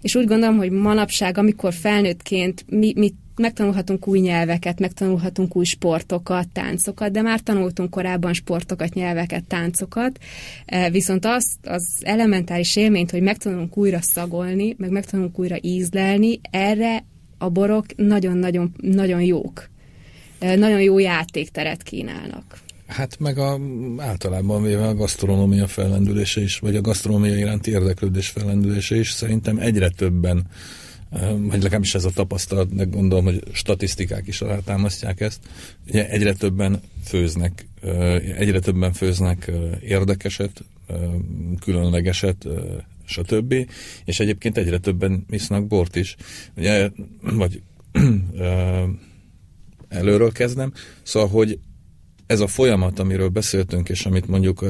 És 0.01 0.15
úgy 0.15 0.27
gondolom, 0.27 0.57
hogy 0.57 0.71
manapság, 0.71 1.37
amikor 1.37 1.73
felnőttként 1.73 2.65
mi, 2.69 2.93
mi 2.95 3.13
megtanulhatunk 3.41 4.07
új 4.07 4.19
nyelveket, 4.19 4.79
megtanulhatunk 4.79 5.55
új 5.55 5.65
sportokat, 5.65 6.47
táncokat, 6.47 7.11
de 7.11 7.21
már 7.21 7.39
tanultunk 7.39 7.89
korábban 7.89 8.33
sportokat, 8.33 8.93
nyelveket, 8.93 9.43
táncokat, 9.43 10.19
e, 10.65 10.89
viszont 10.89 11.25
azt 11.25 11.57
az 11.63 11.83
elementáris 12.01 12.75
élményt, 12.75 13.11
hogy 13.11 13.21
megtanulunk 13.21 13.77
újra 13.77 14.01
szagolni, 14.01 14.75
meg 14.77 14.89
megtanulunk 14.89 15.39
újra 15.39 15.55
ízlelni, 15.61 16.39
erre 16.51 17.03
a 17.37 17.49
borok 17.49 17.85
nagyon-nagyon 17.95 18.73
nagyon 18.81 19.21
jók. 19.21 19.69
E, 20.39 20.55
nagyon 20.55 20.81
jó 20.81 20.99
játékteret 20.99 21.83
kínálnak. 21.83 22.59
Hát 22.91 23.19
meg 23.19 23.37
a, 23.37 23.59
általában 23.97 24.63
véve 24.63 24.87
a 24.87 24.93
gasztronómia 24.93 25.67
fellendülése 25.67 26.41
is, 26.41 26.59
vagy 26.59 26.75
a 26.75 26.81
gasztronómia 26.81 27.37
iránti 27.37 27.71
érdeklődés 27.71 28.27
fellendülése 28.27 28.95
is 28.95 29.11
szerintem 29.11 29.57
egyre 29.57 29.89
többen, 29.89 30.47
vagy 31.37 31.61
legalábbis 31.61 31.95
ez 31.95 32.05
a 32.05 32.11
tapasztalat, 32.11 32.75
de 32.75 32.83
gondolom, 32.83 33.23
hogy 33.23 33.43
statisztikák 33.51 34.27
is 34.27 34.41
alátámasztják 34.41 35.21
ezt. 35.21 35.39
Ugye 35.87 36.09
egyre 36.09 36.33
többen 36.33 36.81
főznek, 37.03 37.67
egyre 38.37 38.59
többen 38.59 38.93
főznek 38.93 39.51
érdekeset, 39.81 40.63
különlegeset, 41.59 42.47
stb. 43.05 43.55
És 44.05 44.19
egyébként 44.19 44.57
egyre 44.57 44.77
többen 44.77 45.25
isznak 45.29 45.67
bort 45.67 45.95
is. 45.95 46.15
Ugye, 46.57 46.89
vagy 47.21 47.61
előről 49.89 50.31
kezdem. 50.31 50.73
Szóval, 51.03 51.29
hogy 51.29 51.59
ez 52.31 52.39
a 52.39 52.47
folyamat, 52.47 52.99
amiről 52.99 53.29
beszéltünk, 53.29 53.89
és 53.89 54.05
amit 54.05 54.27
mondjuk 54.27 54.65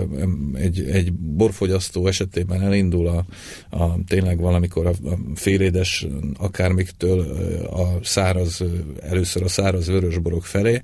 egy, 0.54 0.90
egy 0.90 1.14
borfogyasztó 1.14 2.08
esetében 2.08 2.62
elindul 2.62 3.08
a, 3.08 3.26
a 3.70 4.04
tényleg 4.08 4.40
valamikor 4.40 4.86
a, 4.86 4.90
a 4.90 5.18
félédes 5.36 6.08
akármiktől 6.38 7.20
a 7.72 8.00
száraz, 8.04 8.64
először 9.02 9.44
a 9.44 9.48
száraz 9.48 9.88
vörösborok 9.88 10.46
felé, 10.46 10.82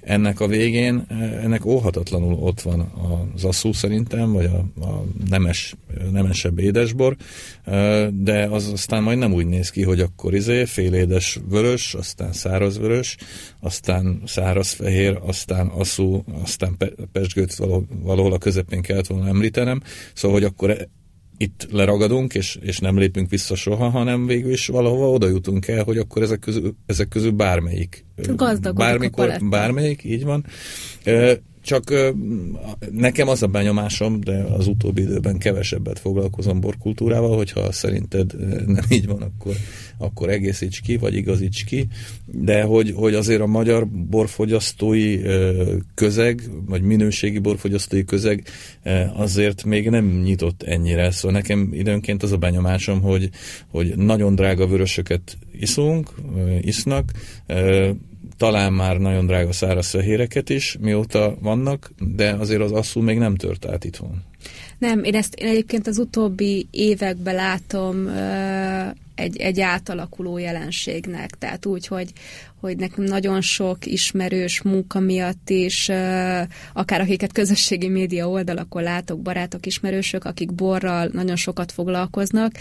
ennek 0.00 0.40
a 0.40 0.46
végén, 0.46 1.06
ennek 1.42 1.64
óhatatlanul 1.64 2.32
ott 2.32 2.60
van 2.60 2.92
az 3.34 3.44
asszú 3.44 3.72
szerintem, 3.72 4.32
vagy 4.32 4.44
a, 4.44 4.84
a 4.84 5.04
nemes, 5.28 5.74
nemesebb 6.12 6.58
édesbor, 6.58 7.16
de 8.10 8.46
az 8.50 8.70
aztán 8.72 9.02
majd 9.02 9.18
nem 9.18 9.32
úgy 9.32 9.46
néz 9.46 9.70
ki, 9.70 9.82
hogy 9.82 10.00
akkor 10.00 10.34
izé 10.34 10.64
félédes 10.64 11.40
vörös, 11.48 11.94
aztán 11.94 12.32
száraz 12.32 12.78
vörös, 12.78 13.16
aztán 13.60 14.22
száraz 14.26 14.70
fehér, 14.70 15.18
aztán 15.22 15.66
asszú, 15.66 16.24
aztán 16.42 16.76
pe, 16.76 16.90
pesgőt 17.12 17.54
valahol 18.02 18.32
a 18.32 18.38
közepén 18.38 18.82
kellett 18.82 19.06
volna 19.06 19.28
említenem, 19.28 19.82
szóval, 20.14 20.38
hogy 20.38 20.46
akkor 20.46 20.88
itt 21.38 21.68
leragadunk, 21.70 22.34
és, 22.34 22.58
és 22.62 22.78
nem 22.78 22.98
lépünk 22.98 23.30
vissza 23.30 23.54
soha, 23.54 23.88
hanem 23.88 24.26
végül 24.26 24.52
is 24.52 24.66
valahova 24.66 25.10
oda 25.10 25.28
jutunk 25.28 25.68
el, 25.68 25.84
hogy 25.84 25.98
akkor 25.98 26.22
ezek 26.22 26.38
közül, 26.38 26.74
ezek 26.86 27.08
közül 27.08 27.30
bármelyik. 27.30 28.04
bármikor, 28.72 29.38
bármelyik, 29.48 30.04
így 30.04 30.24
van. 30.24 30.44
Csak 31.68 32.12
nekem 32.92 33.28
az 33.28 33.42
a 33.42 33.46
benyomásom, 33.46 34.20
de 34.20 34.42
az 34.42 34.66
utóbbi 34.66 35.02
időben 35.02 35.38
kevesebbet 35.38 35.98
foglalkozom 35.98 36.60
borkultúrával, 36.60 37.36
hogyha 37.36 37.72
szerinted 37.72 38.34
nem 38.66 38.84
így 38.88 39.06
van, 39.06 39.22
akkor, 39.22 39.54
akkor 39.98 40.28
egészíts 40.28 40.80
ki, 40.80 40.96
vagy 40.96 41.14
igazíts 41.14 41.64
ki, 41.64 41.86
de 42.26 42.62
hogy, 42.62 42.92
hogy 42.96 43.14
azért 43.14 43.40
a 43.40 43.46
magyar 43.46 43.86
borfogyasztói 43.86 45.20
közeg, 45.94 46.42
vagy 46.66 46.82
minőségi 46.82 47.38
borfogyasztói 47.38 48.04
közeg 48.04 48.44
azért 49.14 49.64
még 49.64 49.90
nem 49.90 50.20
nyitott 50.22 50.62
ennyire. 50.62 51.10
Szóval 51.10 51.38
nekem 51.38 51.68
időnként 51.72 52.22
az 52.22 52.32
a 52.32 52.36
benyomásom, 52.36 53.00
hogy, 53.00 53.30
hogy 53.70 53.96
nagyon 53.96 54.34
drága 54.34 54.66
vörösöket 54.66 55.38
iszunk, 55.60 56.14
isznak, 56.60 57.12
talán 58.38 58.72
már 58.72 58.98
nagyon 58.98 59.26
drága 59.26 59.52
száraz 59.52 59.88
fehéreket 59.88 60.50
is, 60.50 60.76
mióta 60.80 61.36
vannak, 61.40 61.92
de 62.14 62.32
azért 62.32 62.60
az 62.60 62.72
asszú 62.72 63.00
még 63.00 63.18
nem 63.18 63.34
tört 63.34 63.66
át 63.66 63.84
itthon. 63.84 64.22
Nem, 64.78 65.04
én 65.04 65.14
ezt 65.14 65.34
én 65.34 65.48
egyébként 65.48 65.86
az 65.86 65.98
utóbbi 65.98 66.66
években 66.70 67.34
látom 67.34 68.08
egy, 69.14 69.36
egy 69.36 69.60
átalakuló 69.60 70.38
jelenségnek. 70.38 71.30
Tehát 71.30 71.66
úgy, 71.66 71.86
hogy, 71.86 72.12
hogy 72.60 72.76
nekem 72.76 73.04
nagyon 73.04 73.40
sok 73.40 73.86
ismerős 73.86 74.62
munka 74.62 75.00
miatt 75.00 75.50
is, 75.50 75.88
akár 76.72 77.00
akiket 77.00 77.32
közösségi 77.32 77.88
média 77.88 78.28
oldalakon 78.28 78.82
látok, 78.82 79.20
barátok, 79.20 79.66
ismerősök, 79.66 80.24
akik 80.24 80.52
borral 80.52 81.10
nagyon 81.12 81.36
sokat 81.36 81.72
foglalkoznak, 81.72 82.52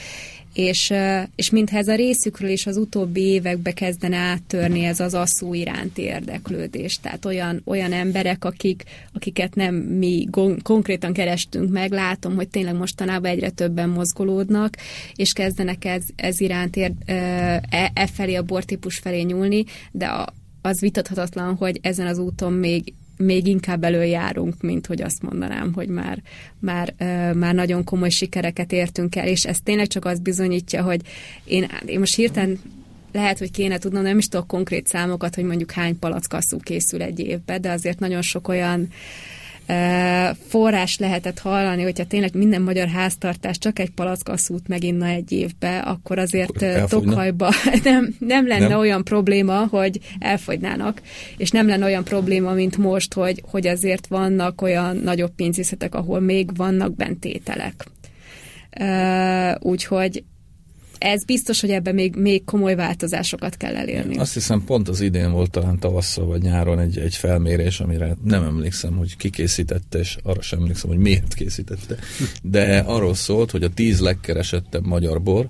és, 0.58 0.94
és 1.36 1.50
mintha 1.50 1.78
ez 1.78 1.88
a 1.88 1.96
részükről 1.96 2.50
is 2.50 2.66
az 2.66 2.78
utóbbi 2.78 3.22
évekbe 3.22 3.72
kezdene 3.72 4.18
áttörni 4.18 4.84
ez 4.84 5.00
az 5.00 5.14
asszú 5.14 5.54
iránti 5.54 6.02
érdeklődés. 6.02 7.00
Tehát 7.00 7.26
olyan, 7.26 7.62
olyan 7.66 7.94
emberek, 7.94 8.46
akik, 8.46 8.84
akiket 9.14 9.56
nem 9.56 9.76
mi 9.76 10.28
konkrétan 10.64 11.14
kerestünk 11.14 11.72
meg, 11.72 11.92
látom, 11.92 12.36
hogy 12.36 12.48
tényleg 12.48 12.76
mostanában 12.76 13.32
egyre 13.32 13.50
többen 13.50 13.90
mozgolódnak, 13.90 14.78
és 15.16 15.34
kezdenek 15.34 15.86
ez, 15.86 16.04
ez 16.16 16.40
iránt 16.40 16.76
ér, 16.76 16.92
e, 17.06 17.14
e 17.94 18.08
felé, 18.14 18.36
a 18.36 18.44
bortípus 18.44 18.98
felé 18.98 19.22
nyúlni, 19.22 19.64
de 19.92 20.06
a, 20.06 20.34
az 20.62 20.80
vitathatatlan, 20.80 21.56
hogy 21.56 21.80
ezen 21.82 22.08
az 22.08 22.18
úton 22.18 22.54
még 22.54 22.94
még 23.18 23.48
inkább 23.48 23.84
előjárunk, 23.84 24.62
mint 24.62 24.86
hogy 24.86 25.02
azt 25.02 25.22
mondanám, 25.22 25.74
hogy 25.74 25.88
már, 25.88 26.22
már, 26.60 26.94
már 27.36 27.54
nagyon 27.54 27.84
komoly 27.84 28.10
sikereket 28.10 28.72
értünk 28.72 29.16
el, 29.16 29.28
és 29.28 29.46
ez 29.46 29.58
tényleg 29.64 29.88
csak 29.88 30.06
azt 30.06 30.22
bizonyítja, 30.22 30.84
hogy 30.84 31.02
én, 31.44 31.68
én 31.86 32.00
most 32.00 32.16
hirtelen 32.16 32.60
lehet, 33.12 33.38
hogy 33.38 33.52
kéne 33.52 33.78
tudnom, 33.78 34.04
nem 34.04 34.18
is 34.18 34.28
tudok 34.28 34.48
konkrét 34.48 34.88
számokat, 34.88 35.36
hogy 35.36 35.44
mondjuk 35.44 35.72
hány 35.72 36.00
palackasszú 36.00 36.58
készül 36.58 37.02
egy 37.02 37.20
évbe, 37.20 37.60
de 37.60 37.72
azért 37.72 38.00
nagyon 38.00 38.22
sok 38.22 38.48
olyan 38.48 38.80
uh, 38.80 38.88
forrás 40.48 40.98
lehetett 40.98 41.40
hallani, 41.40 41.84
hogyha 41.84 42.06
tényleg 42.06 42.36
minden 42.36 42.62
magyar 42.62 42.88
háztartás 42.88 43.58
csak 43.58 43.80
egy 43.80 43.90
palackaszút 43.90 44.68
meginna 44.68 45.06
egy 45.06 45.32
évbe, 45.32 45.80
akkor 45.80 46.20
azért 46.20 46.62
akkor 46.62 46.86
Tokhajba 46.90 47.54
nem, 47.84 48.16
nem 48.20 48.48
lenne 48.48 48.68
nem? 48.68 48.80
olyan 48.80 49.04
probléma, 49.04 49.68
hogy 49.70 50.00
elfogynának, 50.20 51.02
és 51.38 51.52
nem 51.52 51.68
lenne 51.68 51.86
olyan 51.86 52.04
probléma, 52.04 52.54
mint 52.54 52.78
most, 52.78 53.14
hogy, 53.14 53.44
hogy 53.50 53.68
azért 53.68 54.08
vannak 54.08 54.62
olyan 54.62 54.96
nagyobb 54.98 55.32
pénzészetek, 55.36 55.96
ahol 55.96 56.20
még 56.20 56.56
vannak 56.56 56.96
bentételek. 56.96 57.86
Úgyhogy 59.60 60.24
ez 61.00 61.24
biztos, 61.24 61.62
hogy 61.62 61.70
ebben 61.70 61.94
még, 61.94 62.16
még 62.16 62.44
komoly 62.44 62.76
változásokat 62.76 63.58
kell 63.58 63.76
elérni. 63.76 64.18
Azt 64.18 64.34
hiszem 64.34 64.64
pont 64.64 64.88
az 64.90 65.02
idén 65.02 65.32
volt 65.32 65.52
talán 65.52 65.80
tavasszal 65.80 66.26
vagy 66.26 66.42
nyáron 66.42 66.80
egy, 66.80 66.98
egy 66.98 67.16
felmérés, 67.16 67.80
amire 67.80 68.18
nem 68.24 68.44
emlékszem, 68.44 68.96
hogy 68.96 69.18
ki 69.18 69.30
készítette, 69.30 70.00
és 70.00 70.18
arra 70.24 70.42
sem 70.42 70.60
emlékszem, 70.60 70.90
hogy 70.90 71.00
miért 71.00 71.34
készítette. 71.34 71.96
De 72.44 72.80
arról 72.80 73.14
szólt, 73.14 73.52
hogy 73.52 73.64
a 73.64 73.70
tíz 73.70 74.00
legkeresettebb 74.00 74.86
magyar 74.86 75.22
bor, 75.22 75.50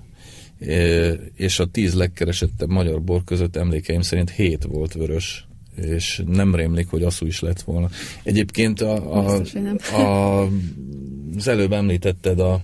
e, 0.60 1.10
és 1.34 1.58
a 1.58 1.66
tíz 1.66 1.94
legkeresettebb 1.94 2.68
magyar 2.68 3.02
bor 3.02 3.24
között 3.24 3.56
emlékeim 3.56 4.02
szerint 4.02 4.30
hét 4.30 4.64
volt 4.64 4.92
vörös 4.92 5.48
és 5.82 6.22
nem 6.26 6.54
rémlik, 6.54 6.88
hogy 6.88 7.02
asszú 7.02 7.26
is 7.26 7.40
lett 7.40 7.60
volna. 7.60 7.88
Egyébként 8.22 8.80
a, 8.80 9.16
a, 9.16 9.42
a, 9.96 10.42
az 11.36 11.48
előbb 11.48 11.72
említetted 11.72 12.40
a, 12.40 12.60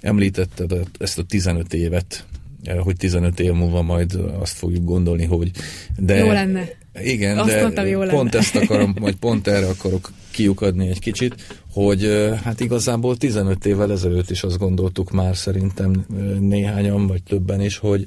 Említetted 0.00 0.72
ezt 0.98 1.18
a 1.18 1.22
15 1.22 1.74
évet, 1.74 2.24
eh, 2.62 2.78
hogy 2.78 2.96
15 2.96 3.40
év 3.40 3.52
múlva 3.52 3.82
majd 3.82 4.18
azt 4.40 4.56
fogjuk 4.56 4.84
gondolni, 4.84 5.24
hogy... 5.24 5.50
De, 5.96 6.16
jó 6.16 6.32
lenne. 6.32 6.68
Igen, 7.02 7.38
azt 7.38 7.48
de 7.48 7.62
mondtam, 7.62 7.86
jó 7.86 7.98
pont 7.98 8.12
lenne. 8.12 8.38
ezt 8.38 8.56
akarom, 8.56 8.94
vagy 9.00 9.16
pont 9.16 9.46
erre 9.46 9.66
akarok 9.66 10.12
kiukadni 10.30 10.88
egy 10.88 10.98
kicsit, 10.98 11.62
hogy 11.72 12.04
eh, 12.04 12.40
hát 12.40 12.60
igazából 12.60 13.16
15 13.16 13.66
évvel 13.66 13.92
ezelőtt 13.92 14.30
is 14.30 14.42
azt 14.42 14.58
gondoltuk 14.58 15.10
már 15.10 15.36
szerintem 15.36 16.04
eh, 16.16 16.24
néhányan, 16.38 17.06
vagy 17.06 17.22
többen 17.22 17.60
is, 17.60 17.76
hogy, 17.76 18.06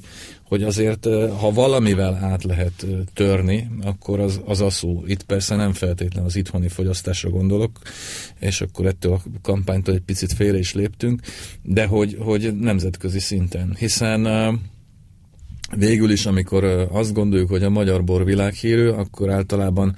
hogy 0.54 0.64
azért, 0.64 1.06
ha 1.40 1.52
valamivel 1.52 2.20
át 2.22 2.44
lehet 2.44 2.86
törni, 3.14 3.70
akkor 3.82 4.20
az, 4.20 4.42
az 4.46 4.62
a. 4.62 5.04
Itt 5.06 5.24
persze 5.24 5.56
nem 5.56 5.74
feltétlenül 5.74 6.30
az 6.30 6.36
itthoni 6.36 6.68
fogyasztásra 6.68 7.30
gondolok, 7.30 7.80
és 8.40 8.62
akkor 8.62 8.86
ettől 8.86 9.14
a 9.14 9.22
kampánytól 9.42 9.96
egy 9.96 10.02
picit 10.02 10.34
félre 10.34 10.58
is 10.58 10.74
léptünk, 10.74 11.22
de 11.62 11.86
hogy, 11.86 12.18
hogy 12.20 12.58
nemzetközi 12.60 13.20
szinten, 13.20 13.76
hiszen 13.80 14.26
végül 15.78 16.12
is, 16.12 16.26
amikor 16.26 16.64
azt 16.92 17.14
gondoljuk, 17.14 17.50
hogy 17.50 17.64
a 17.64 17.70
magyar 17.70 18.04
bor 18.04 18.26
világhírű, 18.26 18.88
akkor 18.88 19.30
általában 19.30 19.96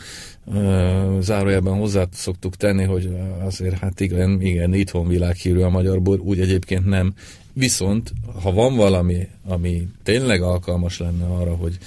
zárójelben 1.19 1.73
hozzá 1.73 2.07
szoktuk 2.11 2.55
tenni, 2.55 2.83
hogy 2.83 3.09
azért 3.39 3.77
hát 3.77 3.99
igen, 3.99 4.41
igen, 4.41 4.73
itthon 4.73 5.07
világhírű 5.07 5.59
a 5.59 5.69
magyar 5.69 6.01
bor, 6.01 6.19
úgy 6.19 6.39
egyébként 6.39 6.85
nem. 6.85 7.13
Viszont, 7.53 8.13
ha 8.41 8.51
van 8.51 8.75
valami, 8.75 9.27
ami 9.45 9.87
tényleg 10.03 10.41
alkalmas 10.41 10.99
lenne 10.99 11.25
arra, 11.25 11.55
hogy 11.55 11.77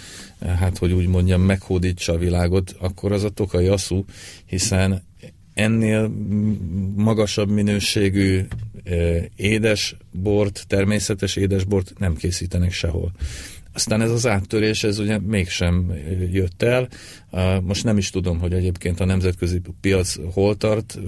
hát, 0.47 0.79
hogy 0.79 0.93
úgy 0.93 1.07
mondjam, 1.07 1.43
meghódítsa 1.43 2.13
a 2.13 2.19
világot, 2.19 2.75
akkor 2.79 3.13
az 3.13 3.25
a 3.25 3.29
tokai 3.29 3.67
asszú, 3.67 4.05
hiszen 4.47 5.03
ennél 5.55 6.13
magasabb 6.97 7.51
minőségű 7.51 8.41
édesbort, 9.37 10.65
természetes 10.67 11.37
édesbort 11.37 11.93
nem 11.99 12.17
készítenek 12.17 12.73
sehol. 12.73 13.13
Aztán 13.79 14.01
ez 14.01 14.11
az 14.11 14.27
áttörés, 14.27 14.85
ez 14.85 14.99
ugye 14.99 15.19
mégsem 15.19 15.93
jött 16.33 16.63
el. 16.63 16.89
Most 17.63 17.85
nem 17.85 17.99
is 17.99 18.11
tudom, 18.11 18.39
hogy 18.39 18.53
egyébként 18.53 19.01
a 19.01 19.05
nemzetközi 19.05 19.61
piac 19.81 20.17
hol 20.33 20.57
tart, 20.57 20.99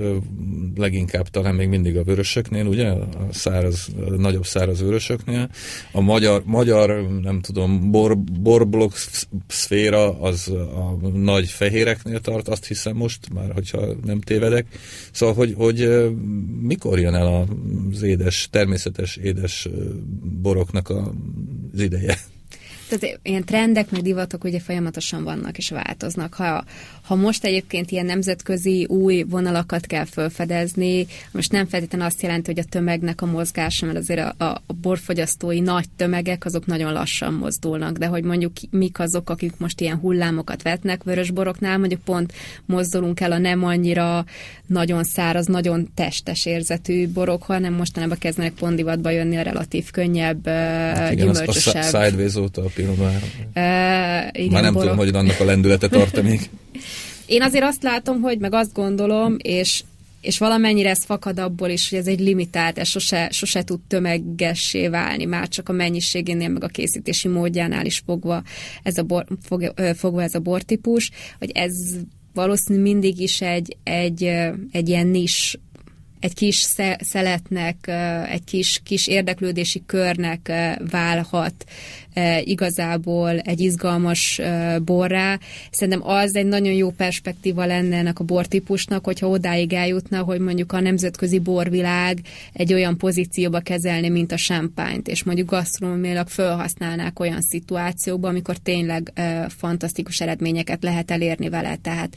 leginkább 0.74 1.28
talán 1.28 1.54
még 1.54 1.68
mindig 1.68 1.96
a 1.96 2.02
vörösöknél, 2.02 2.66
ugye, 2.66 2.88
a 2.88 3.08
száraz, 3.30 3.88
a 4.06 4.10
nagyobb 4.10 4.44
száraz 4.44 4.80
vörösöknél. 4.80 5.50
A 5.92 6.00
magyar, 6.00 6.42
magyar 6.44 7.08
nem 7.22 7.40
tudom, 7.40 7.90
bor, 7.90 8.18
borblok 8.18 8.92
szféra 9.46 10.20
az 10.20 10.48
a 10.74 11.08
nagy 11.14 11.48
fehéreknél 11.48 12.20
tart, 12.20 12.48
azt 12.48 12.66
hiszem 12.66 12.96
most, 12.96 13.32
már 13.32 13.52
hogyha 13.52 13.86
nem 14.04 14.20
tévedek. 14.20 14.66
Szóval, 15.12 15.34
hogy, 15.34 15.54
hogy 15.56 16.08
mikor 16.60 16.98
jön 16.98 17.14
el 17.14 17.48
az 17.92 18.02
édes, 18.02 18.48
természetes 18.50 19.16
édes 19.16 19.68
boroknak 20.42 20.90
az 20.90 21.80
ideje? 21.80 22.18
Tehát 22.90 23.20
ilyen 23.22 23.44
trendek, 23.44 23.90
meg 23.90 24.02
divatok 24.02 24.44
ugye 24.44 24.60
folyamatosan 24.60 25.24
vannak 25.24 25.58
és 25.58 25.70
változnak. 25.70 26.34
Ha, 26.34 26.64
ha 27.02 27.14
most 27.14 27.44
egyébként 27.44 27.90
ilyen 27.90 28.06
nemzetközi 28.06 28.84
új 28.84 29.22
vonalakat 29.22 29.86
kell 29.86 30.04
felfedezni, 30.04 31.06
most 31.32 31.52
nem 31.52 31.66
feltétlenül 31.66 32.06
azt 32.06 32.22
jelenti, 32.22 32.52
hogy 32.52 32.64
a 32.66 32.68
tömegnek 32.68 33.22
a 33.22 33.26
mozgása, 33.26 33.86
mert 33.86 33.98
azért 33.98 34.20
a, 34.20 34.44
a, 34.44 34.62
a 34.66 34.72
borfogyasztói 34.72 35.60
nagy 35.60 35.84
tömegek, 35.96 36.44
azok 36.44 36.66
nagyon 36.66 36.92
lassan 36.92 37.34
mozdulnak, 37.34 37.96
de 37.96 38.06
hogy 38.06 38.24
mondjuk 38.24 38.52
mik 38.70 38.98
azok, 38.98 39.30
akik 39.30 39.52
most 39.56 39.80
ilyen 39.80 39.96
hullámokat 39.96 40.62
vetnek 40.62 41.02
vörösboroknál, 41.02 41.78
mondjuk 41.78 42.00
pont 42.00 42.32
mozdulunk 42.66 43.20
el 43.20 43.32
a 43.32 43.38
nem 43.38 43.64
annyira 43.64 44.24
nagyon 44.66 45.04
száraz, 45.04 45.46
nagyon 45.46 45.88
testes 45.94 46.46
érzetű 46.46 47.08
borok, 47.08 47.42
hanem 47.42 47.72
mostanában 47.72 48.18
kezdenek 48.18 48.52
pont 48.52 48.76
divatba 48.76 49.10
jönni 49.10 49.36
a 49.36 49.42
relatív 49.42 49.90
könnyebb, 49.90 50.46
hát 50.46 51.12
igen, 51.12 51.26
gyümölcsösebb. 51.26 51.94
A 51.94 52.04
Sideways 52.04 52.34
óta 52.34 52.64
a 52.64 52.68
Uh, 52.88 54.28
igen, 54.32 54.52
Már 54.52 54.62
nem 54.62 54.72
borok. 54.72 54.80
tudom, 54.80 54.96
hogy 54.96 55.14
annak 55.14 55.40
a 55.40 55.44
lendülete 55.44 55.88
tart 55.88 56.22
még. 56.22 56.50
Én 57.26 57.42
azért 57.42 57.64
azt 57.64 57.82
látom, 57.82 58.20
hogy 58.20 58.38
meg 58.38 58.54
azt 58.54 58.72
gondolom, 58.72 59.36
és 59.38 59.82
és 60.20 60.38
valamennyire 60.38 60.90
ez 60.90 61.04
fakad 61.04 61.38
abból 61.38 61.68
is, 61.68 61.90
hogy 61.90 61.98
ez 61.98 62.06
egy 62.06 62.20
limitált, 62.20 62.78
ez 62.78 62.88
sose, 62.88 63.28
sose 63.30 63.62
tud 63.62 63.80
tömegessé 63.88 64.88
válni, 64.88 65.24
már 65.24 65.48
csak 65.48 65.68
a 65.68 65.72
mennyiségénél, 65.72 66.48
meg 66.48 66.64
a 66.64 66.68
készítési 66.68 67.28
módjánál 67.28 67.86
is 67.86 68.02
fogva 68.06 68.42
ez 68.82 68.98
a, 68.98 69.02
bor, 69.02 69.26
fog, 69.42 69.74
fogva 69.96 70.22
ez 70.22 70.34
a 70.34 70.38
bortípus, 70.38 71.10
hogy 71.38 71.50
ez 71.54 71.72
valószínű 72.34 72.80
mindig 72.80 73.20
is 73.20 73.40
egy, 73.40 73.76
egy, 73.82 74.22
egy 74.72 74.88
ilyen 74.88 75.06
nis 75.06 75.58
egy 76.20 76.34
kis 76.34 76.66
szeletnek, 77.00 77.90
egy 78.30 78.44
kis, 78.44 78.80
kis 78.84 79.06
érdeklődési 79.06 79.82
körnek 79.86 80.52
válhat 80.90 81.64
igazából 82.44 83.38
egy 83.38 83.60
izgalmas 83.60 84.40
borrá. 84.84 85.38
Szerintem 85.70 86.08
az 86.08 86.36
egy 86.36 86.46
nagyon 86.46 86.72
jó 86.72 86.90
perspektíva 86.90 87.64
lenne 87.64 87.96
ennek 87.96 88.18
a 88.18 88.24
bortípusnak, 88.24 89.04
hogyha 89.04 89.28
odáig 89.28 89.72
eljutna, 89.72 90.22
hogy 90.22 90.40
mondjuk 90.40 90.72
a 90.72 90.80
nemzetközi 90.80 91.38
borvilág 91.38 92.18
egy 92.52 92.72
olyan 92.72 92.96
pozícióba 92.96 93.60
kezelni, 93.60 94.08
mint 94.08 94.32
a 94.32 94.36
champagne 94.36 95.02
és 95.04 95.22
mondjuk 95.22 95.50
gasztronómiailag 95.50 96.28
felhasználnák 96.28 97.20
olyan 97.20 97.40
szituációkban, 97.40 98.30
amikor 98.30 98.56
tényleg 98.56 99.12
fantasztikus 99.48 100.20
eredményeket 100.20 100.82
lehet 100.82 101.10
elérni 101.10 101.48
vele. 101.48 101.76
Tehát 101.76 102.16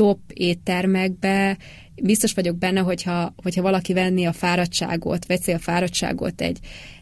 top 0.00 0.18
éttermekbe 0.34 1.56
biztos 2.02 2.32
vagyok 2.32 2.56
benne, 2.56 2.80
hogyha, 2.80 3.34
hogyha 3.42 3.62
valaki 3.62 3.92
venni 3.92 4.24
a 4.24 4.32
fáradtságot, 4.32 5.26
veszi 5.26 5.52
a 5.52 5.58
fáradtságot 5.58 6.40
egy, 6.40 6.58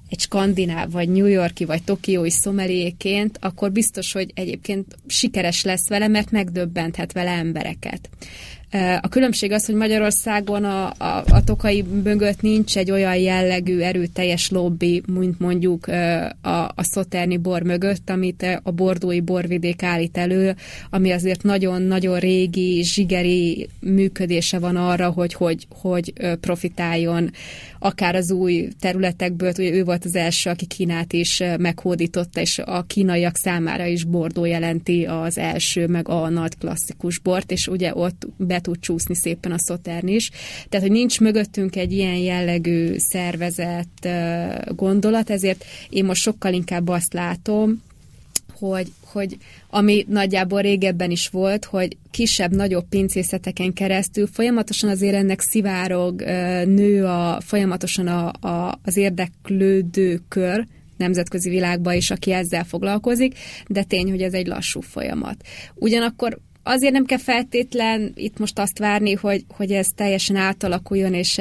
egy 0.08 0.20
skandináv, 0.20 0.90
vagy 0.90 1.08
New 1.08 1.26
Yorki, 1.26 1.64
vagy 1.64 1.82
tokiói 1.82 2.30
szomeléként, 2.30 3.38
akkor 3.40 3.72
biztos, 3.72 4.12
hogy 4.12 4.30
egyébként 4.34 4.96
sikeres 5.06 5.64
lesz 5.64 5.88
vele, 5.88 6.08
mert 6.08 6.30
megdöbbenthet 6.30 7.12
vele 7.12 7.30
embereket. 7.30 8.08
A 9.00 9.08
különbség 9.08 9.52
az, 9.52 9.66
hogy 9.66 9.74
Magyarországon 9.74 10.64
a, 10.64 10.86
a, 10.86 11.24
a 11.26 11.44
tokai 11.44 11.84
mögött 12.02 12.40
nincs 12.40 12.76
egy 12.76 12.90
olyan 12.90 13.16
jellegű 13.16 13.78
erőteljes 13.78 14.50
lobby, 14.50 15.02
mint 15.12 15.38
mondjuk 15.38 15.86
a, 16.40 16.64
a 16.74 16.82
szoterni 16.82 17.36
bor 17.36 17.62
mögött, 17.62 18.10
amit 18.10 18.60
a 18.62 18.70
bordói 18.70 19.20
borvidék 19.20 19.82
állít 19.82 20.16
elő, 20.16 20.56
ami 20.90 21.10
azért 21.10 21.42
nagyon-nagyon 21.42 22.18
régi, 22.18 22.82
zsigeri 22.82 23.68
működése 23.80 24.58
van 24.58 24.76
arra, 24.76 25.10
hogy 25.10 25.34
hogy, 25.34 25.66
hogy 25.80 26.12
profitáljon. 26.40 27.30
Akár 27.78 28.14
az 28.14 28.30
új 28.30 28.68
területekből, 28.80 29.52
ugye 29.58 29.70
ő 29.70 29.84
volt 29.84 30.04
az 30.04 30.14
első, 30.14 30.50
aki 30.50 30.66
Kínát 30.66 31.12
is 31.12 31.42
meghódította, 31.58 32.40
és 32.40 32.58
a 32.58 32.82
kínaiak 32.82 33.36
számára 33.36 33.86
is 33.86 34.04
Bordó 34.04 34.44
jelenti 34.44 35.04
az 35.04 35.38
első, 35.38 35.86
meg 35.86 36.08
a 36.08 36.28
nagy 36.28 36.58
klasszikus 36.58 37.18
bort, 37.18 37.52
és 37.52 37.66
ugye 37.66 37.94
ott 37.94 38.26
be 38.36 38.57
tud 38.60 38.78
csúszni 38.80 39.14
szépen 39.14 39.52
a 39.52 39.58
szotern 39.58 40.06
is. 40.08 40.30
Tehát, 40.68 40.86
hogy 40.86 40.96
nincs 40.96 41.20
mögöttünk 41.20 41.76
egy 41.76 41.92
ilyen 41.92 42.16
jellegű 42.16 42.94
szervezett 42.96 44.08
gondolat, 44.68 45.30
ezért 45.30 45.64
én 45.88 46.04
most 46.04 46.22
sokkal 46.22 46.52
inkább 46.52 46.88
azt 46.88 47.12
látom, 47.12 47.82
hogy, 48.58 48.92
hogy 49.04 49.36
ami 49.70 50.04
nagyjából 50.08 50.60
régebben 50.60 51.10
is 51.10 51.28
volt, 51.28 51.64
hogy 51.64 51.96
kisebb-nagyobb 52.10 52.88
pincészeteken 52.88 53.72
keresztül 53.72 54.26
folyamatosan 54.26 54.90
azért 54.90 55.14
ennek 55.14 55.40
szivárog, 55.40 56.20
nő 56.64 57.04
a, 57.04 57.40
folyamatosan 57.40 58.06
a, 58.06 58.48
a, 58.48 58.78
az 58.82 58.96
érdeklődő 58.96 60.20
kör, 60.28 60.66
nemzetközi 60.96 61.50
világban 61.50 61.94
is, 61.94 62.10
aki 62.10 62.32
ezzel 62.32 62.64
foglalkozik, 62.64 63.38
de 63.66 63.82
tény, 63.82 64.10
hogy 64.10 64.22
ez 64.22 64.32
egy 64.32 64.46
lassú 64.46 64.80
folyamat. 64.80 65.36
Ugyanakkor 65.74 66.38
azért 66.68 66.92
nem 66.92 67.04
kell 67.04 67.18
feltétlen 67.18 68.12
itt 68.14 68.38
most 68.38 68.58
azt 68.58 68.78
várni, 68.78 69.12
hogy, 69.12 69.44
hogy 69.48 69.72
ez 69.72 69.86
teljesen 69.94 70.36
átalakuljon, 70.36 71.14
és 71.14 71.40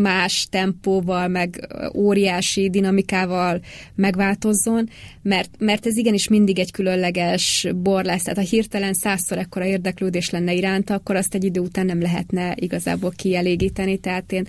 más 0.00 0.46
tempóval, 0.50 1.28
meg 1.28 1.68
óriási 1.94 2.70
dinamikával 2.70 3.60
megváltozzon, 3.94 4.88
mert, 5.22 5.50
mert 5.58 5.86
ez 5.86 5.96
igenis 5.96 6.28
mindig 6.28 6.58
egy 6.58 6.70
különleges 6.70 7.66
bor 7.76 8.04
lesz. 8.04 8.22
Tehát 8.22 8.38
ha 8.38 8.56
hirtelen 8.56 8.94
százszor 8.94 9.38
ekkora 9.38 9.64
érdeklődés 9.64 10.30
lenne 10.30 10.52
iránta, 10.52 10.94
akkor 10.94 11.16
azt 11.16 11.34
egy 11.34 11.44
idő 11.44 11.60
után 11.60 11.86
nem 11.86 12.00
lehetne 12.00 12.54
igazából 12.58 13.12
kielégíteni. 13.16 13.98
Tehát 13.98 14.32
én 14.32 14.46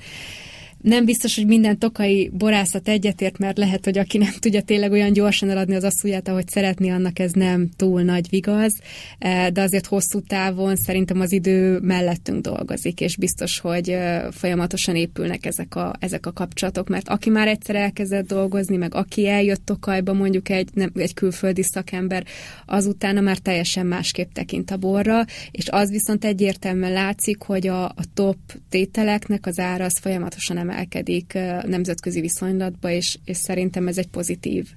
nem 0.81 1.05
biztos, 1.05 1.35
hogy 1.35 1.45
minden 1.45 1.79
tokai 1.79 2.29
borászat 2.33 2.87
egyetért, 2.87 3.37
mert 3.37 3.57
lehet, 3.57 3.85
hogy 3.85 3.97
aki 3.97 4.17
nem 4.17 4.31
tudja 4.39 4.61
tényleg 4.61 4.91
olyan 4.91 5.13
gyorsan 5.13 5.49
eladni 5.49 5.75
az 5.75 5.83
asszúját, 5.83 6.27
ahogy 6.27 6.47
szeretné, 6.47 6.89
annak 6.89 7.19
ez 7.19 7.31
nem 7.31 7.69
túl 7.75 8.01
nagy 8.01 8.29
vigaz, 8.29 8.79
e, 9.19 9.49
de 9.49 9.61
azért 9.61 9.85
hosszú 9.85 10.21
távon 10.21 10.75
szerintem 10.75 11.21
az 11.21 11.31
idő 11.31 11.79
mellettünk 11.79 12.41
dolgozik, 12.41 13.01
és 13.01 13.17
biztos, 13.17 13.59
hogy 13.59 13.89
e, 13.89 14.31
folyamatosan 14.31 14.95
épülnek 14.95 15.45
ezek 15.45 15.75
a, 15.75 15.93
ezek 15.99 16.25
a 16.25 16.33
kapcsolatok, 16.33 16.87
mert 16.87 17.09
aki 17.09 17.29
már 17.29 17.47
egyszer 17.47 17.75
elkezdett 17.75 18.27
dolgozni, 18.27 18.77
meg 18.77 18.95
aki 18.95 19.27
eljött 19.27 19.65
Tokajba, 19.65 20.13
mondjuk 20.13 20.49
egy, 20.49 20.69
nem, 20.73 20.91
egy 20.95 21.13
külföldi 21.13 21.63
szakember, 21.63 22.25
azutána 22.65 23.21
már 23.21 23.37
teljesen 23.37 23.85
másképp 23.85 24.31
tekint 24.33 24.71
a 24.71 24.77
borra, 24.77 25.25
és 25.51 25.69
az 25.69 25.89
viszont 25.89 26.25
egyértelműen 26.25 26.91
látszik, 26.91 27.41
hogy 27.41 27.67
a, 27.67 27.85
a 27.85 28.03
top 28.13 28.37
tételeknek 28.69 29.45
az 29.45 29.59
ára 29.59 29.85
az 29.85 29.97
folyamatosan 29.97 30.57
emelkedik 30.77 31.33
nemzetközi 31.67 32.21
viszonylatba, 32.21 32.89
és, 32.89 33.17
és 33.25 33.37
szerintem 33.37 33.87
ez 33.87 33.97
egy 33.97 34.07
pozitív 34.07 34.67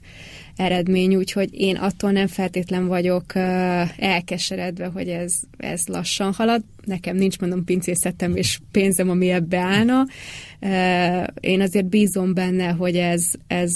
eredmény, 0.56 1.16
úgyhogy 1.16 1.48
én 1.52 1.76
attól 1.76 2.10
nem 2.10 2.26
feltétlen 2.26 2.86
vagyok 2.86 3.34
elkeseredve, 3.96 4.86
hogy 4.86 5.08
ez, 5.08 5.32
ez 5.56 5.86
lassan 5.86 6.32
halad. 6.32 6.62
Nekem 6.84 7.16
nincs, 7.16 7.38
mondom, 7.38 7.64
pincészetem 7.64 8.36
és 8.36 8.58
pénzem, 8.70 9.10
ami 9.10 9.30
ebbe 9.30 9.58
állna. 9.58 10.06
Én 11.40 11.60
azért 11.60 11.86
bízom 11.86 12.34
benne, 12.34 12.68
hogy 12.68 12.96
ez, 12.96 13.30
ez 13.46 13.72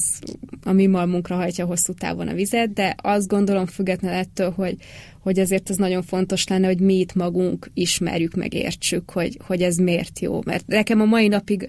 a 0.65 0.73
mi 0.73 0.87
malmunkra 0.87 1.37
hajtja 1.37 1.67
hosszú 1.67 1.93
távon 1.93 2.29
a 2.29 2.35
vizet, 2.35 2.73
de 2.73 2.95
azt 3.03 3.29
gondolom 3.29 3.67
függetlenül 3.67 4.19
ettől, 4.19 4.51
hogy, 4.51 4.77
hogy 5.21 5.39
azért 5.39 5.71
az 5.71 5.77
nagyon 5.77 6.03
fontos 6.03 6.47
lenne, 6.47 6.67
hogy 6.67 6.81
mi 6.81 6.99
itt 6.99 7.15
magunk 7.15 7.71
ismerjük, 7.75 8.35
megértsük, 8.35 9.11
hogy, 9.11 9.39
hogy 9.47 9.63
ez 9.63 9.77
miért 9.77 10.21
jó. 10.21 10.41
Mert 10.45 10.67
nekem 10.67 11.01
a 11.01 11.05
mai 11.05 11.29
napig 11.29 11.69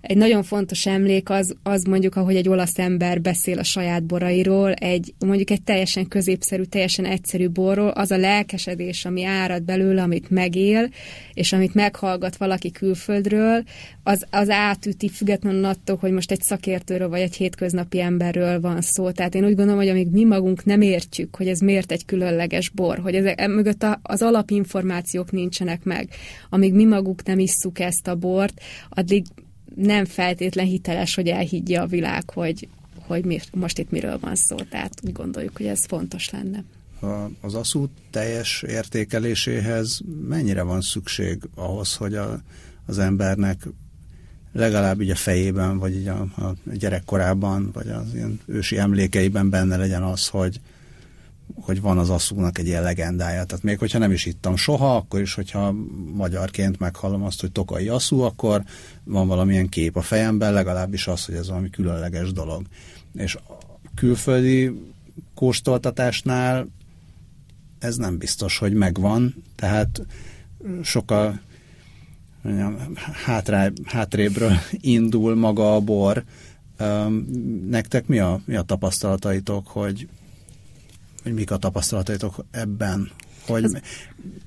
egy 0.00 0.16
nagyon 0.16 0.42
fontos 0.42 0.86
emlék 0.86 1.30
az, 1.30 1.56
az 1.62 1.82
mondjuk, 1.82 2.16
ahogy 2.16 2.36
egy 2.36 2.48
olasz 2.48 2.78
ember 2.78 3.20
beszél 3.20 3.58
a 3.58 3.62
saját 3.62 4.02
borairól, 4.02 4.72
egy 4.72 5.14
mondjuk 5.18 5.50
egy 5.50 5.62
teljesen 5.62 6.08
középszerű, 6.08 6.62
teljesen 6.62 7.04
egyszerű 7.04 7.48
borról, 7.48 7.88
az 7.88 8.10
a 8.10 8.16
lelkesedés, 8.16 9.04
ami 9.04 9.24
árad 9.24 9.62
belőle, 9.62 10.02
amit 10.02 10.30
megél, 10.30 10.90
és 11.34 11.52
amit 11.52 11.74
meghallgat 11.74 12.36
valaki 12.36 12.70
külföldről, 12.70 13.62
az, 14.02 14.26
az 14.30 14.50
átüti 14.50 15.08
függetlenül 15.08 15.64
attól, 15.64 15.96
hogy 15.96 16.12
most 16.12 16.30
egy 16.30 16.42
szakértőről 16.42 17.08
vagy 17.08 17.20
egy 17.20 17.34
hétköznapi 17.34 18.00
emberről 18.00 18.60
van 18.60 18.80
szó. 18.80 19.10
Tehát 19.10 19.34
én 19.34 19.44
úgy 19.44 19.54
gondolom, 19.54 19.78
hogy 19.78 19.88
amíg 19.88 20.10
mi 20.10 20.24
magunk 20.24 20.64
nem 20.64 20.80
értjük, 20.80 21.36
hogy 21.36 21.48
ez 21.48 21.58
miért 21.58 21.92
egy 21.92 22.04
különleges 22.04 22.68
bor, 22.68 22.98
hogy 22.98 23.14
ezek, 23.14 23.46
mögött 23.46 23.86
az 24.02 24.22
alapinformációk 24.22 25.30
nincsenek 25.30 25.84
meg, 25.84 26.08
amíg 26.50 26.74
mi 26.74 26.84
maguk 26.84 27.22
nem 27.24 27.38
isszuk 27.38 27.78
ezt 27.78 28.08
a 28.08 28.14
bort, 28.14 28.60
addig 28.88 29.24
nem 29.74 30.04
feltétlen 30.04 30.66
hiteles, 30.66 31.14
hogy 31.14 31.28
elhiggye 31.28 31.80
a 31.80 31.86
világ, 31.86 32.30
hogy, 32.30 32.68
hogy 33.06 33.24
mi, 33.24 33.38
most 33.52 33.78
itt 33.78 33.90
miről 33.90 34.18
van 34.18 34.34
szó. 34.34 34.56
Tehát 34.56 34.94
úgy 35.02 35.12
gondoljuk, 35.12 35.56
hogy 35.56 35.66
ez 35.66 35.86
fontos 35.86 36.30
lenne. 36.30 36.64
Az 37.40 37.54
ASZU 37.54 37.86
teljes 38.10 38.62
értékeléséhez 38.62 40.00
mennyire 40.28 40.62
van 40.62 40.80
szükség 40.80 41.38
ahhoz, 41.54 41.94
hogy 41.94 42.14
a, 42.14 42.42
az 42.86 42.98
embernek 42.98 43.66
legalább 44.52 45.00
így 45.00 45.10
a 45.10 45.14
fejében, 45.14 45.78
vagy 45.78 45.94
így 45.94 46.08
a, 46.08 46.20
a 46.20 46.54
gyerekkorában, 46.74 47.70
vagy 47.72 47.88
az 47.88 48.14
ilyen 48.14 48.40
ősi 48.46 48.78
emlékeiben 48.78 49.50
benne 49.50 49.76
legyen 49.76 50.02
az, 50.02 50.28
hogy, 50.28 50.60
hogy 51.54 51.80
van 51.80 51.98
az 51.98 52.10
asszúnak 52.10 52.58
egy 52.58 52.66
ilyen 52.66 52.82
legendája. 52.82 53.44
Tehát 53.44 53.64
még 53.64 53.78
hogyha 53.78 53.98
nem 53.98 54.12
is 54.12 54.26
ittam 54.26 54.56
soha, 54.56 54.96
akkor 54.96 55.20
is, 55.20 55.34
hogyha 55.34 55.74
magyarként 56.12 56.78
meghallom 56.78 57.22
azt, 57.22 57.40
hogy 57.40 57.52
tokai 57.52 57.88
asszú, 57.88 58.20
akkor 58.20 58.62
van 59.04 59.26
valamilyen 59.26 59.68
kép 59.68 59.96
a 59.96 60.02
fejemben, 60.02 60.52
legalábbis 60.52 61.06
az, 61.06 61.24
hogy 61.24 61.34
ez 61.34 61.48
valami 61.48 61.70
különleges 61.70 62.32
dolog. 62.32 62.66
És 63.14 63.34
a 63.34 63.58
külföldi 63.94 64.72
kóstoltatásnál 65.34 66.66
ez 67.78 67.96
nem 67.96 68.18
biztos, 68.18 68.58
hogy 68.58 68.72
megvan, 68.72 69.34
tehát 69.56 70.06
sokkal 70.82 71.40
mondjam, 72.42 72.76
hátrá, 73.24 73.70
hátrébről 73.84 74.52
indul 74.70 75.34
maga 75.34 75.74
a 75.74 75.80
bor. 75.80 76.24
Nektek 77.68 78.06
mi 78.06 78.18
a, 78.18 78.40
mi 78.44 78.56
a 78.56 78.62
tapasztalataitok, 78.62 79.66
hogy, 79.66 80.08
hogy 81.22 81.32
mik 81.32 81.50
a 81.50 81.56
tapasztalataitok 81.56 82.44
ebben? 82.50 83.10
Hogy 83.46 83.64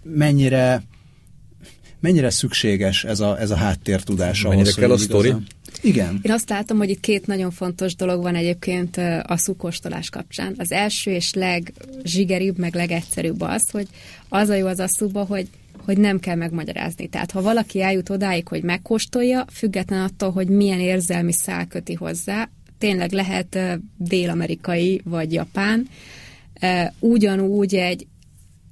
mennyire 0.03 0.83
mennyire 1.99 2.29
szükséges 2.29 3.03
ez 3.03 3.19
a, 3.19 3.39
ez 3.39 3.51
a 3.51 3.55
háttértudás 3.55 4.41
Mennyire 4.41 4.61
ahhoz, 4.61 4.75
kell 4.75 4.91
a 4.91 4.97
sztori? 4.97 5.33
Igen. 5.81 6.19
Én 6.21 6.31
azt 6.31 6.49
látom, 6.49 6.77
hogy 6.77 6.89
itt 6.89 6.99
két 6.99 7.27
nagyon 7.27 7.51
fontos 7.51 7.95
dolog 7.95 8.21
van 8.21 8.35
egyébként 8.35 8.97
a 9.23 9.37
szukóstolás 9.37 10.09
kapcsán. 10.09 10.55
Az 10.57 10.71
első 10.71 11.11
és 11.11 11.33
legzsigeribb, 11.33 12.57
meg 12.57 12.75
legegyszerűbb 12.75 13.41
az, 13.41 13.69
hogy 13.69 13.87
az 14.29 14.49
a 14.49 14.55
jó 14.55 14.67
az 14.67 14.79
asszúba, 14.79 15.23
hogy 15.23 15.47
hogy 15.85 15.97
nem 15.97 16.19
kell 16.19 16.35
megmagyarázni. 16.35 17.07
Tehát 17.07 17.31
ha 17.31 17.41
valaki 17.41 17.81
eljut 17.81 18.09
odáig, 18.09 18.47
hogy 18.47 18.63
megkóstolja, 18.63 19.45
független 19.51 20.01
attól, 20.01 20.31
hogy 20.31 20.47
milyen 20.47 20.79
érzelmi 20.79 21.33
szál 21.33 21.67
köti 21.67 21.93
hozzá, 21.93 22.49
tényleg 22.77 23.11
lehet 23.11 23.59
dél-amerikai 23.97 25.01
vagy 25.03 25.33
japán, 25.33 25.87
ugyanúgy 26.99 27.75
egy 27.75 28.07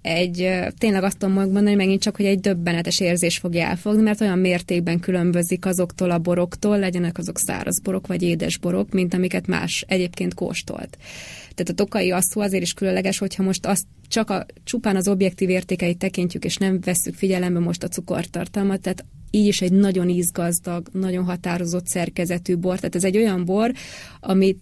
egy, 0.01 0.49
tényleg 0.77 1.03
azt 1.03 1.17
tudom 1.17 1.35
mondani 1.35 1.75
megint 1.75 2.01
csak, 2.01 2.15
hogy 2.15 2.25
egy 2.25 2.39
döbbenetes 2.39 2.99
érzés 2.99 3.37
fogja 3.37 3.65
elfogni, 3.65 4.01
mert 4.01 4.21
olyan 4.21 4.39
mértékben 4.39 4.99
különbözik 4.99 5.65
azoktól 5.65 6.11
a 6.11 6.19
boroktól, 6.19 6.79
legyenek 6.79 7.17
azok 7.17 7.39
száraz 7.39 7.79
borok 7.79 8.07
vagy 8.07 8.21
édes 8.21 8.57
borok, 8.57 8.91
mint 8.91 9.13
amiket 9.13 9.47
más 9.47 9.85
egyébként 9.87 10.33
kóstolt. 10.33 10.97
Tehát 11.39 11.69
a 11.69 11.73
tokai 11.73 12.11
asszó 12.11 12.41
azért 12.41 12.63
is 12.63 12.73
különleges, 12.73 13.17
hogyha 13.17 13.43
most 13.43 13.65
azt 13.65 13.85
csak 14.07 14.29
a, 14.29 14.45
csupán 14.63 14.95
az 14.95 15.07
objektív 15.07 15.49
értékeit 15.49 15.97
tekintjük, 15.97 16.45
és 16.45 16.57
nem 16.57 16.79
vesszük 16.79 17.15
figyelembe 17.15 17.59
most 17.59 17.83
a 17.83 17.87
cukortartalmat, 17.87 18.81
tehát 18.81 19.05
így 19.31 19.47
is 19.47 19.61
egy 19.61 19.71
nagyon 19.71 20.09
ízgazdag, 20.09 20.87
nagyon 20.91 21.23
határozott 21.23 21.87
szerkezetű 21.87 22.55
bor. 22.55 22.75
Tehát 22.75 22.95
ez 22.95 23.03
egy 23.03 23.17
olyan 23.17 23.45
bor, 23.45 23.71
amit 24.19 24.59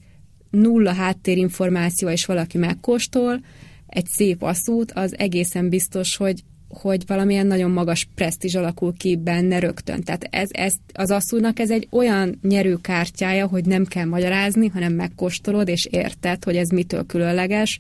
nulla 0.50 0.94
háttérinformáció, 0.94 2.10
és 2.10 2.26
valaki 2.26 2.58
megkóstol, 2.58 3.40
egy 3.88 4.06
szép 4.06 4.42
asszút, 4.42 4.92
az 4.92 5.18
egészen 5.18 5.70
biztos, 5.70 6.16
hogy 6.16 6.44
hogy 6.70 7.04
valamilyen 7.08 7.48
nagyon 7.48 7.72
magas 7.72 8.08
presztízs 8.16 8.56
alakul 8.56 8.94
ki 8.98 9.16
benne 9.16 9.60
rögtön. 9.60 10.04
Tehát 10.04 10.28
ez, 10.30 10.50
ez, 10.52 10.74
az 10.94 11.12
asszúnak 11.12 11.60
ez 11.60 11.72
egy 11.72 11.88
olyan 11.92 12.40
nyerőkártyája, 12.42 13.48
hogy 13.48 13.66
nem 13.66 13.86
kell 13.86 14.06
magyarázni, 14.06 14.68
hanem 14.68 14.94
megkóstolod, 14.94 15.68
és 15.68 15.86
érted, 15.86 16.44
hogy 16.44 16.56
ez 16.56 16.70
mitől 16.70 17.06
különleges, 17.06 17.80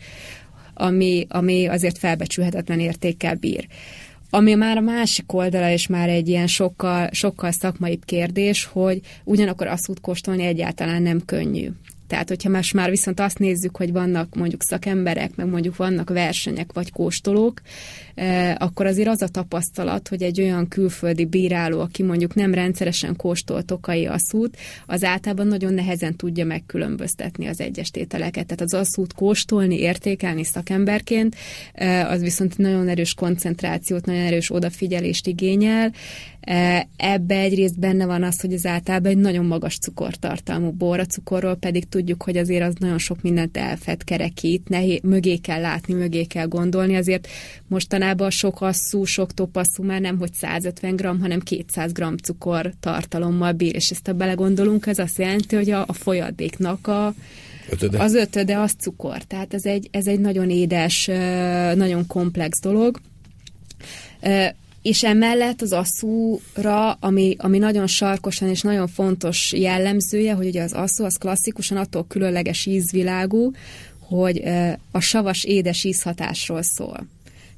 ami, 0.73 1.25
ami 1.29 1.67
azért 1.67 1.97
felbecsülhetetlen 1.97 2.79
értékkel 2.79 3.35
bír. 3.35 3.67
Ami 4.29 4.53
már 4.53 4.77
a 4.77 4.81
másik 4.81 5.33
oldala, 5.33 5.69
és 5.69 5.87
már 5.87 6.09
egy 6.09 6.27
ilyen 6.27 6.47
sokkal, 6.47 7.09
sokkal 7.11 7.51
szakmaibb 7.51 8.05
kérdés, 8.05 8.65
hogy 8.65 9.01
ugyanakkor 9.23 9.67
asszút 9.67 9.99
kóstolni 9.99 10.43
egyáltalán 10.43 11.01
nem 11.01 11.25
könnyű. 11.25 11.69
Tehát, 12.09 12.27
hogyha 12.27 12.49
más 12.49 12.71
már 12.71 12.89
viszont 12.89 13.19
azt 13.19 13.39
nézzük, 13.39 13.77
hogy 13.77 13.91
vannak 13.91 14.35
mondjuk 14.35 14.63
szakemberek, 14.63 15.35
meg 15.35 15.47
mondjuk 15.47 15.75
vannak 15.75 16.09
versenyek 16.09 16.73
vagy 16.73 16.91
kóstolók, 16.91 17.61
eh, 18.15 18.55
akkor 18.57 18.85
azért 18.85 19.07
az 19.07 19.21
a 19.21 19.27
tapasztalat, 19.27 20.07
hogy 20.07 20.23
egy 20.23 20.41
olyan 20.41 20.67
külföldi 20.67 21.25
bíráló, 21.25 21.79
aki 21.79 22.03
mondjuk 22.03 22.35
nem 22.35 22.53
rendszeresen 22.53 23.15
kóstol 23.15 23.63
tokai 23.63 24.05
asszút, 24.05 24.57
az 24.85 25.03
általában 25.03 25.47
nagyon 25.47 25.73
nehezen 25.73 26.15
tudja 26.15 26.45
megkülönböztetni 26.45 27.47
az 27.47 27.61
egyes 27.61 27.91
tételeket. 27.91 28.45
Tehát 28.45 28.61
az 28.61 28.73
asszút 28.73 29.13
kóstolni, 29.13 29.79
értékelni 29.79 30.43
szakemberként, 30.43 31.35
eh, 31.73 32.11
az 32.11 32.21
viszont 32.21 32.57
nagyon 32.57 32.87
erős 32.87 33.13
koncentrációt, 33.13 34.05
nagyon 34.05 34.21
erős 34.21 34.51
odafigyelést 34.51 35.27
igényel, 35.27 35.91
Ebbe 36.97 37.35
egyrészt 37.35 37.79
benne 37.79 38.05
van 38.05 38.23
az, 38.23 38.41
hogy 38.41 38.53
az 38.53 38.65
általában 38.65 39.11
egy 39.11 39.17
nagyon 39.17 39.45
magas 39.45 39.77
cukortartalmú 39.77 40.71
bor, 40.71 40.99
a 40.99 41.05
cukorról 41.05 41.55
pedig 41.55 41.89
tudjuk, 41.99 42.23
hogy 42.23 42.37
azért 42.37 42.63
az 42.63 42.73
nagyon 42.79 42.97
sok 42.97 43.21
mindent 43.21 43.57
elfed, 43.57 44.03
kerekít, 44.03 44.69
nehé, 44.69 44.99
mögé 45.03 45.37
kell 45.37 45.61
látni, 45.61 45.93
mögé 45.93 46.23
kell 46.23 46.47
gondolni, 46.47 46.95
azért 46.95 47.27
mostanában 47.67 48.29
sok 48.29 48.61
asszú, 48.61 49.03
sok 49.03 49.33
topasszú 49.33 49.83
már 49.83 50.01
nem, 50.01 50.17
hogy 50.17 50.33
150 50.33 50.95
g, 50.95 51.05
hanem 51.05 51.39
200 51.39 51.91
g 51.91 52.03
cukor 52.23 52.73
tartalommal 52.79 53.51
bír, 53.51 53.75
és 53.75 53.91
ezt 53.91 54.05
ha 54.05 54.13
belegondolunk, 54.13 54.85
ez 54.85 54.99
azt 54.99 55.17
jelenti, 55.17 55.55
hogy 55.55 55.69
a, 55.69 55.83
a 55.87 55.93
folyadéknak 55.93 56.87
a, 56.87 57.13
Ötöde. 57.71 58.03
Az 58.03 58.13
ötöde 58.13 58.59
az 58.59 58.71
cukor, 58.79 59.23
tehát 59.23 59.53
ez 59.53 59.65
egy, 59.65 59.87
ez 59.91 60.07
egy 60.07 60.19
nagyon 60.19 60.49
édes, 60.49 61.05
nagyon 61.75 62.07
komplex 62.07 62.59
dolog 62.61 62.99
és 64.81 65.03
emellett 65.03 65.61
az 65.61 65.71
asszúra, 65.71 66.91
ami, 66.91 67.35
ami 67.37 67.57
nagyon 67.57 67.87
sarkosan 67.87 68.49
és 68.49 68.61
nagyon 68.61 68.87
fontos 68.87 69.53
jellemzője, 69.53 70.33
hogy 70.33 70.47
ugye 70.47 70.63
az 70.63 70.73
asszú 70.73 71.03
az 71.03 71.17
klasszikusan 71.17 71.77
attól 71.77 72.05
különleges 72.07 72.65
ízvilágú, 72.65 73.51
hogy 73.99 74.43
a 74.91 74.99
savas 74.99 75.43
édes 75.43 75.83
ízhatásról 75.83 76.61
szól. 76.61 77.07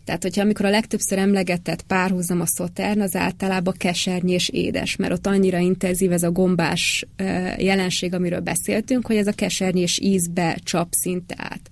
Tehát, 0.05 0.21
hogyha 0.21 0.41
amikor 0.41 0.65
a 0.65 0.69
legtöbbször 0.69 1.17
emlegetett 1.17 1.81
párhuzam 1.81 2.41
a 2.41 2.45
szotern, 2.45 3.01
az 3.01 3.15
általában 3.15 3.73
kesernyi 3.77 4.31
és 4.31 4.49
édes, 4.49 4.95
mert 4.95 5.13
ott 5.13 5.27
annyira 5.27 5.57
intenzív 5.57 6.11
ez 6.11 6.23
a 6.23 6.31
gombás 6.31 7.05
jelenség, 7.57 8.13
amiről 8.13 8.39
beszéltünk, 8.39 9.05
hogy 9.05 9.15
ez 9.15 9.27
a 9.27 9.31
kesernyi 9.31 9.81
és 9.81 9.99
ízbe 9.99 10.59
csap 10.63 10.87
szinte 10.91 11.35
át. 11.37 11.69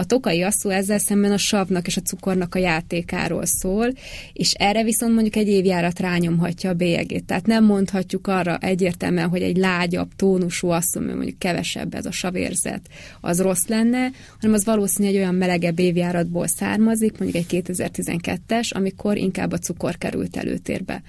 A 0.00 0.04
tokai 0.04 0.42
asszó 0.42 0.70
ezzel 0.70 0.98
szemben 0.98 1.32
a 1.32 1.36
savnak 1.36 1.86
és 1.86 1.96
a 1.96 2.00
cukornak 2.00 2.54
a 2.54 2.58
játékáról 2.58 3.46
szól, 3.46 3.92
és 4.32 4.52
erre 4.52 4.82
viszont 4.82 5.12
mondjuk 5.12 5.36
egy 5.36 5.48
évjárat 5.48 5.98
rányomhatja 5.98 6.70
a 6.70 6.74
bélyegét. 6.74 7.24
Tehát 7.24 7.46
nem 7.46 7.64
mondhatjuk 7.64 8.26
arra 8.26 8.58
egyértelműen, 8.58 9.28
hogy 9.28 9.42
egy 9.42 9.56
lágyabb, 9.56 10.08
tónusú 10.16 10.68
asszó, 10.68 11.00
mert 11.00 11.14
mondjuk 11.14 11.38
kevesebb 11.38 11.94
ez 11.94 12.06
a 12.06 12.10
savérzet, 12.10 12.80
az 13.20 13.40
rossz 13.40 13.66
lenne, 13.66 14.10
hanem 14.40 14.54
az 14.54 14.64
valószínű 14.64 15.08
egy 15.08 15.16
olyan 15.16 15.34
melegebb 15.34 15.78
évjáratból 15.78 16.46
származik, 16.46 17.18
mondjuk 17.18 17.44
egy 17.50 17.64
2012-es, 17.66 18.72
amikor 18.72 19.16
inkább 19.16 19.52
a 19.52 19.58
cukor 19.58 19.98
került 19.98 20.36
előtérbe. 20.36 21.02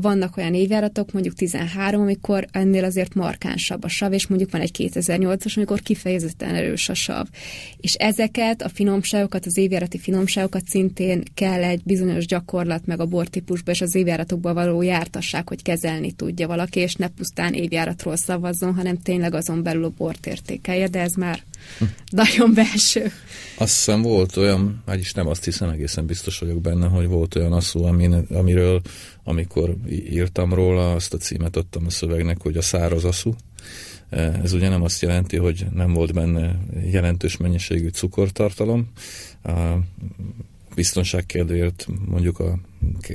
Vannak 0.00 0.36
olyan 0.36 0.54
évjáratok, 0.54 1.12
mondjuk 1.12 1.34
13, 1.34 2.00
amikor 2.00 2.46
ennél 2.50 2.84
azért 2.84 3.14
markánsabb 3.14 3.84
a 3.84 3.88
sav, 3.88 4.12
és 4.12 4.26
mondjuk 4.26 4.50
van 4.50 4.60
egy 4.60 4.90
2008-as, 4.92 5.56
amikor 5.56 5.80
kifejezetten 5.80 6.54
erős 6.54 6.88
a 6.88 6.94
sav. 6.94 7.26
És 7.80 7.94
ezeket 7.94 8.62
a 8.62 8.68
finomságokat, 8.68 9.46
az 9.46 9.56
évjárati 9.56 9.98
finomságokat 9.98 10.66
szintén 10.66 11.22
kell 11.34 11.62
egy 11.62 11.80
bizonyos 11.84 12.26
gyakorlat, 12.26 12.86
meg 12.86 13.00
a 13.00 13.06
bortípusba 13.06 13.70
és 13.70 13.80
az 13.80 13.94
évjáratokba 13.94 14.54
való 14.54 14.82
jártasság, 14.82 15.48
hogy 15.48 15.62
kezelni 15.62 16.12
tudja 16.12 16.46
valaki, 16.46 16.80
és 16.80 16.94
ne 16.94 17.08
pusztán 17.08 17.54
évjáratról 17.54 18.16
szavazzon, 18.16 18.74
hanem 18.74 18.98
tényleg 18.98 19.34
azon 19.34 19.62
belül 19.62 19.84
a 19.84 19.92
bort 19.96 20.26
értékelje, 20.26 20.88
de 20.88 21.00
ez 21.00 21.12
már 21.12 21.42
nagyon 22.10 22.54
belső. 22.54 23.12
Azt 23.58 23.76
hiszem 23.76 24.02
volt 24.02 24.36
olyan, 24.36 24.82
vagyis 24.86 25.12
nem 25.12 25.26
azt 25.26 25.44
hiszem, 25.44 25.68
egészen 25.68 26.06
biztos 26.06 26.38
vagyok 26.38 26.60
benne, 26.60 26.86
hogy 26.86 27.06
volt 27.06 27.34
olyan 27.34 27.52
asszó, 27.52 27.84
amin, 27.84 28.12
amiről, 28.12 28.80
amikor 29.24 29.76
írtam 29.90 30.54
róla, 30.54 30.92
azt 30.92 31.14
a 31.14 31.16
címet 31.16 31.56
adtam 31.56 31.86
a 31.86 31.90
szövegnek, 31.90 32.42
hogy 32.42 32.56
a 32.56 32.62
száraz 32.62 33.04
asszú. 33.04 33.34
E, 34.10 34.40
ez 34.42 34.52
ugye 34.52 34.68
nem 34.68 34.82
azt 34.82 35.02
jelenti, 35.02 35.36
hogy 35.36 35.66
nem 35.74 35.92
volt 35.92 36.12
benne 36.12 36.58
jelentős 36.90 37.36
mennyiségű 37.36 37.88
cukortartalom. 37.88 38.88
A 40.78 40.80
biztonság 40.80 41.26
kedvéért 41.26 41.86
mondjuk, 42.08 42.38
a, 42.38 42.58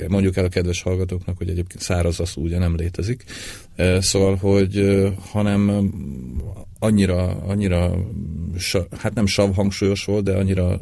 mondjuk 0.08 0.38
el 0.38 0.46
a 0.46 0.50
kedves 0.50 0.82
hallgatóknak, 0.82 1.38
hogy 1.38 1.50
egyébként 1.50 1.84
száraz 1.84 2.20
asszú 2.20 2.42
ugye 2.42 2.58
nem 2.58 2.76
létezik. 2.76 3.24
Szóval, 4.00 4.36
hogy 4.36 5.04
hanem 5.20 5.92
annyira, 6.80 7.28
annyira 7.28 7.96
hát 8.98 9.14
nem 9.14 9.26
sav 9.26 9.56
hangsúlyos 9.56 10.06
volt, 10.06 10.24
de 10.24 10.34
annyira 10.34 10.82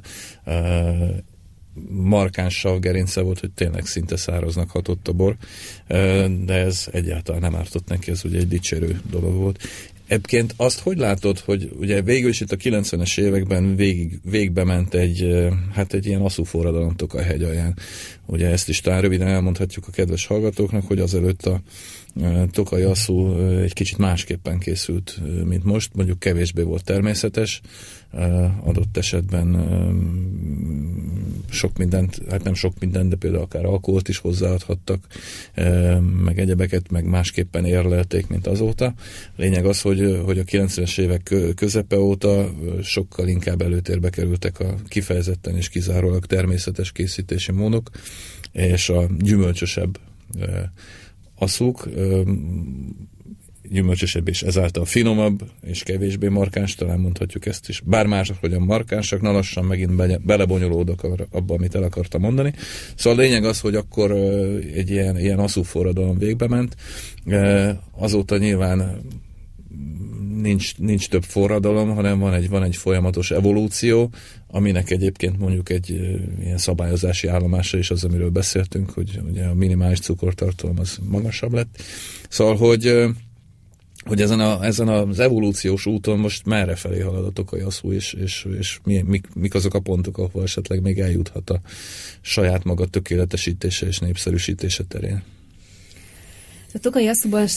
markáns 1.89 2.59
savgerince 2.59 3.21
volt, 3.21 3.39
hogy 3.39 3.51
tényleg 3.51 3.85
szinte 3.85 4.15
száraznak 4.15 4.69
hatott 4.69 5.07
a 5.07 5.13
bor, 5.13 5.35
de 6.45 6.53
ez 6.53 6.87
egyáltalán 6.91 7.41
nem 7.41 7.55
ártott 7.55 7.87
neki, 7.87 8.11
ez 8.11 8.25
ugye 8.25 8.39
egy 8.39 8.47
dicsérő 8.47 9.01
dolog 9.09 9.33
volt. 9.33 9.63
Egyébként 10.11 10.53
azt 10.57 10.79
hogy 10.79 10.97
látod, 10.97 11.39
hogy 11.39 11.71
ugye 11.79 12.01
végül 12.01 12.29
is 12.29 12.41
itt 12.41 12.51
a 12.51 12.55
90-es 12.55 13.19
években 13.19 13.75
végig, 13.75 14.19
végbe 14.23 14.63
ment 14.63 14.93
egy, 14.93 15.47
hát 15.73 15.93
egy 15.93 16.05
ilyen 16.05 16.21
asszú 16.21 16.43
forradalom 16.43 16.95
Tokaj 16.95 17.43
alján. 17.43 17.77
Ugye 18.25 18.49
ezt 18.49 18.69
is 18.69 18.81
talán 18.81 19.01
röviden 19.01 19.27
elmondhatjuk 19.27 19.87
a 19.87 19.91
kedves 19.91 20.25
hallgatóknak, 20.25 20.87
hogy 20.87 20.99
azelőtt 20.99 21.45
a 21.45 21.61
Tokaj 22.51 22.83
Asszú 22.83 23.37
egy 23.39 23.73
kicsit 23.73 23.97
másképpen 23.97 24.59
készült, 24.59 25.19
mint 25.45 25.63
most, 25.63 25.95
mondjuk 25.95 26.19
kevésbé 26.19 26.61
volt 26.61 26.83
természetes, 26.83 27.61
adott 28.63 28.97
esetben 28.97 29.67
sok 31.49 31.77
mindent, 31.77 32.21
hát 32.29 32.43
nem 32.43 32.53
sok 32.53 32.79
mindent, 32.79 33.09
de 33.09 33.15
például 33.15 33.43
akár 33.43 33.65
alkoholt 33.65 34.07
is 34.07 34.17
hozzáadhattak, 34.17 35.07
meg 36.23 36.39
egyebeket, 36.39 36.91
meg 36.91 37.05
másképpen 37.05 37.65
érlelték, 37.65 38.27
mint 38.27 38.47
azóta. 38.47 38.93
Lényeg 39.35 39.65
az, 39.65 39.81
hogy, 39.81 40.21
hogy 40.25 40.39
a 40.39 40.43
90-es 40.43 40.99
évek 40.99 41.35
közepe 41.55 41.99
óta 41.99 42.53
sokkal 42.83 43.27
inkább 43.27 43.61
előtérbe 43.61 44.09
kerültek 44.09 44.59
a 44.59 44.75
kifejezetten 44.87 45.55
és 45.55 45.69
kizárólag 45.69 46.25
természetes 46.25 46.91
készítési 46.91 47.51
módok, 47.51 47.89
és 48.51 48.89
a 48.89 49.07
gyümölcsösebb 49.19 49.99
aszuk, 51.41 51.89
gyümölcsösebb 53.69 54.27
és 54.27 54.41
ezáltal 54.43 54.85
finomabb 54.85 55.43
és 55.61 55.83
kevésbé 55.83 56.27
markáns, 56.27 56.75
talán 56.75 56.99
mondhatjuk 56.99 57.45
ezt 57.45 57.69
is. 57.69 57.81
Bár 57.85 58.05
mások 58.05 58.37
hogyan 58.39 58.61
markánsak, 58.61 59.21
na 59.21 59.31
lassan 59.31 59.65
megint 59.65 59.95
be, 59.95 60.17
belebonyolódok 60.17 61.03
abba, 61.31 61.53
amit 61.53 61.75
el 61.75 61.83
akartam 61.83 62.21
mondani. 62.21 62.53
Szóval 62.95 63.19
a 63.19 63.21
lényeg 63.21 63.43
az, 63.43 63.59
hogy 63.59 63.75
akkor 63.75 64.11
egy 64.75 64.89
ilyen, 64.89 65.19
ilyen 65.19 65.39
aszú 65.39 65.63
forradalom 65.63 66.17
végbe 66.17 66.47
ment. 66.47 66.75
Azóta 67.91 68.37
nyilván 68.37 69.01
nincs, 70.41 70.77
nincs 70.77 71.09
több 71.09 71.23
forradalom, 71.23 71.95
hanem 71.95 72.19
van 72.19 72.33
egy, 72.33 72.49
van 72.49 72.63
egy 72.63 72.75
folyamatos 72.75 73.31
evolúció, 73.31 74.09
aminek 74.47 74.89
egyébként 74.89 75.37
mondjuk 75.37 75.69
egy 75.69 75.89
ilyen 76.39 76.57
szabályozási 76.57 77.27
állomása 77.27 77.77
is 77.77 77.91
az, 77.91 78.03
amiről 78.03 78.29
beszéltünk, 78.29 78.89
hogy 78.89 79.19
ugye 79.29 79.45
a 79.45 79.53
minimális 79.53 79.99
cukortartalom 79.99 80.79
az 80.79 80.97
magasabb 81.09 81.53
lett. 81.53 81.81
Szóval, 82.29 82.55
hogy 82.55 83.09
hogy 84.05 84.21
ezen, 84.21 84.39
a, 84.39 84.65
ezen 84.65 84.87
az 84.87 85.19
evolúciós 85.19 85.85
úton 85.85 86.19
most 86.19 86.45
merre 86.45 86.75
felé 86.75 86.99
haladatok 86.99 87.51
a 87.51 87.57
jaszú, 87.57 87.91
és, 87.91 88.13
és, 88.13 88.47
és 88.59 88.79
mi, 88.83 89.01
mik, 89.01 89.27
mik 89.33 89.53
azok 89.53 89.73
a 89.73 89.79
pontok, 89.79 90.17
ahol 90.17 90.43
esetleg 90.43 90.81
még 90.81 90.99
eljuthat 90.99 91.49
a 91.49 91.61
saját 92.21 92.63
maga 92.63 92.85
tökéletesítése 92.85 93.87
és 93.87 93.99
népszerűsítése 93.99 94.83
terén? 94.83 95.23
A 96.73 96.79
tokai 96.79 97.07
asszúban, 97.07 97.47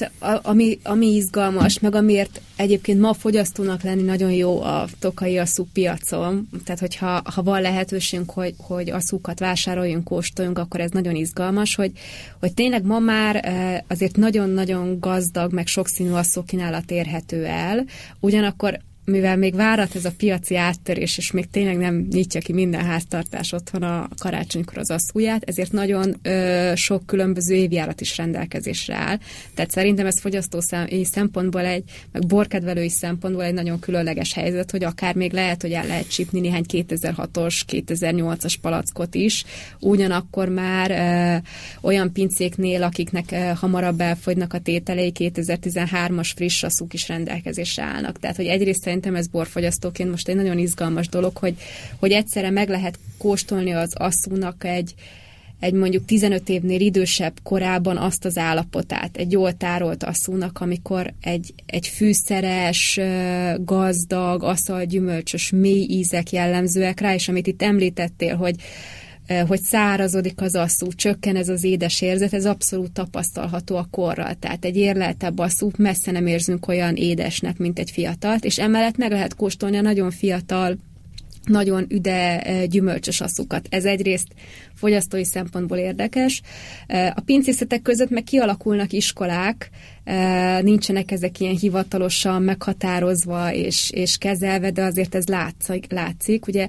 ami, 0.42 0.78
ami 0.82 1.06
izgalmas, 1.06 1.78
meg 1.78 1.94
amiért 1.94 2.40
egyébként 2.56 3.00
ma 3.00 3.12
fogyasztónak 3.12 3.82
lenni 3.82 4.02
nagyon 4.02 4.32
jó 4.32 4.60
a 4.60 4.86
tokai 4.98 5.38
asszú 5.38 5.66
piacon, 5.72 6.48
tehát 6.64 6.80
hogyha 6.80 7.22
ha 7.34 7.42
van 7.42 7.60
lehetőségünk, 7.60 8.30
hogy, 8.30 8.54
hogy 8.58 8.90
asszúkat 8.90 9.38
vásároljunk, 9.38 10.04
kóstoljunk, 10.04 10.58
akkor 10.58 10.80
ez 10.80 10.90
nagyon 10.90 11.14
izgalmas, 11.14 11.74
hogy, 11.74 11.92
hogy 12.40 12.54
tényleg 12.54 12.84
ma 12.84 12.98
már 12.98 13.40
eh, 13.42 13.78
azért 13.88 14.16
nagyon-nagyon 14.16 15.00
gazdag, 15.00 15.52
meg 15.52 15.66
sokszínű 15.66 16.10
asszú 16.10 16.42
kínálat 16.44 16.90
érhető 16.90 17.44
el, 17.44 17.84
ugyanakkor 18.20 18.80
mivel 19.04 19.36
még 19.36 19.54
várat 19.54 19.94
ez 19.94 20.04
a 20.04 20.12
piaci 20.16 20.56
áttörés, 20.56 21.18
és 21.18 21.30
még 21.30 21.50
tényleg 21.50 21.76
nem 21.76 22.06
nyitja 22.10 22.40
ki 22.40 22.52
minden 22.52 22.84
háztartás 22.84 23.52
otthon 23.52 23.82
a 23.82 24.08
karácsonykor 24.18 24.78
az 24.78 24.90
asszúját, 24.90 25.42
ezért 25.44 25.72
nagyon 25.72 26.14
ö, 26.22 26.72
sok 26.74 27.06
különböző 27.06 27.54
évjárat 27.54 28.00
is 28.00 28.16
rendelkezésre 28.16 28.94
áll. 28.94 29.18
Tehát 29.54 29.70
szerintem 29.70 30.06
ez 30.06 30.20
fogyasztó 30.20 30.58
szempontból 31.02 31.64
egy, 31.64 31.84
meg 32.12 32.26
borkedvelői 32.26 32.88
szempontból 32.88 33.44
egy 33.44 33.54
nagyon 33.54 33.78
különleges 33.78 34.32
helyzet, 34.32 34.70
hogy 34.70 34.84
akár 34.84 35.14
még 35.14 35.32
lehet, 35.32 35.62
hogy 35.62 35.72
el 35.72 35.86
lehet 35.86 36.10
csípni 36.10 36.40
néhány 36.40 36.64
2006-os, 36.72 37.60
2008-as 37.72 38.54
palackot 38.60 39.14
is, 39.14 39.44
ugyanakkor 39.80 40.48
már 40.48 40.90
ö, 40.90 41.86
olyan 41.86 42.12
pincéknél, 42.12 42.82
akiknek 42.82 43.30
ö, 43.32 43.36
hamarabb 43.36 44.00
elfogynak 44.00 44.52
a 44.52 44.58
tételei, 44.58 45.12
2013-as 45.18 46.30
friss 46.34 46.62
asszúk 46.62 46.94
is 46.94 47.08
rendelkezésre 47.08 47.82
állnak. 47.82 48.18
Tehát, 48.18 48.36
hogy 48.36 48.46
egyrészt 48.46 48.92
szerintem 48.94 49.22
ez 49.22 49.26
borfogyasztóként 49.26 50.10
most 50.10 50.28
egy 50.28 50.36
nagyon 50.36 50.58
izgalmas 50.58 51.08
dolog, 51.08 51.36
hogy, 51.36 51.54
hogy 51.98 52.10
egyszerre 52.12 52.50
meg 52.50 52.68
lehet 52.68 52.98
kóstolni 53.18 53.72
az 53.72 53.92
asszúnak 53.94 54.64
egy, 54.64 54.94
egy 55.60 55.72
mondjuk 55.72 56.04
15 56.04 56.48
évnél 56.48 56.80
idősebb 56.80 57.32
korában 57.42 57.96
azt 57.96 58.24
az 58.24 58.36
állapotát, 58.36 59.16
egy 59.16 59.32
jól 59.32 59.56
tárolt 59.56 60.04
asszúnak, 60.04 60.60
amikor 60.60 61.12
egy, 61.20 61.54
egy 61.66 61.86
fűszeres, 61.86 63.00
gazdag, 63.58 64.42
aszal, 64.42 64.84
gyümölcsös, 64.84 65.50
mély 65.50 65.86
ízek 65.88 66.30
jellemzőek 66.32 67.00
rá, 67.00 67.14
és 67.14 67.28
amit 67.28 67.46
itt 67.46 67.62
említettél, 67.62 68.36
hogy 68.36 68.54
hogy 69.46 69.60
szárazodik 69.60 70.40
az 70.40 70.54
asszú, 70.54 70.92
csökken 70.92 71.36
ez 71.36 71.48
az 71.48 71.64
édes 71.64 72.00
érzet, 72.00 72.34
ez 72.34 72.46
abszolút 72.46 72.92
tapasztalható 72.92 73.76
a 73.76 73.88
korral. 73.90 74.34
Tehát 74.34 74.64
egy 74.64 74.76
érleltebb 74.76 75.38
asszú 75.38 75.70
messze 75.76 76.10
nem 76.10 76.26
érzünk 76.26 76.68
olyan 76.68 76.94
édesnek, 76.94 77.58
mint 77.58 77.78
egy 77.78 77.90
fiatalt, 77.90 78.44
és 78.44 78.58
emellett 78.58 78.96
meg 78.96 79.10
lehet 79.10 79.34
kóstolni 79.34 79.76
a 79.76 79.80
nagyon 79.80 80.10
fiatal 80.10 80.76
nagyon 81.44 81.86
üde 81.88 82.42
gyümölcsös 82.66 83.20
asszukat. 83.20 83.66
Ez 83.70 83.84
egyrészt 83.84 84.28
fogyasztói 84.74 85.24
szempontból 85.24 85.76
érdekes. 85.76 86.42
A 87.14 87.20
pincészetek 87.20 87.82
között 87.82 88.10
meg 88.10 88.22
kialakulnak 88.22 88.92
iskolák, 88.92 89.70
nincsenek 90.60 91.10
ezek 91.10 91.40
ilyen 91.40 91.56
hivatalosan 91.56 92.42
meghatározva 92.42 93.52
és, 93.52 93.90
és 93.90 94.18
kezelve, 94.18 94.70
de 94.70 94.82
azért 94.82 95.14
ez 95.14 95.26
látszik. 95.26 95.92
látszik. 95.92 96.46
Ugye 96.46 96.68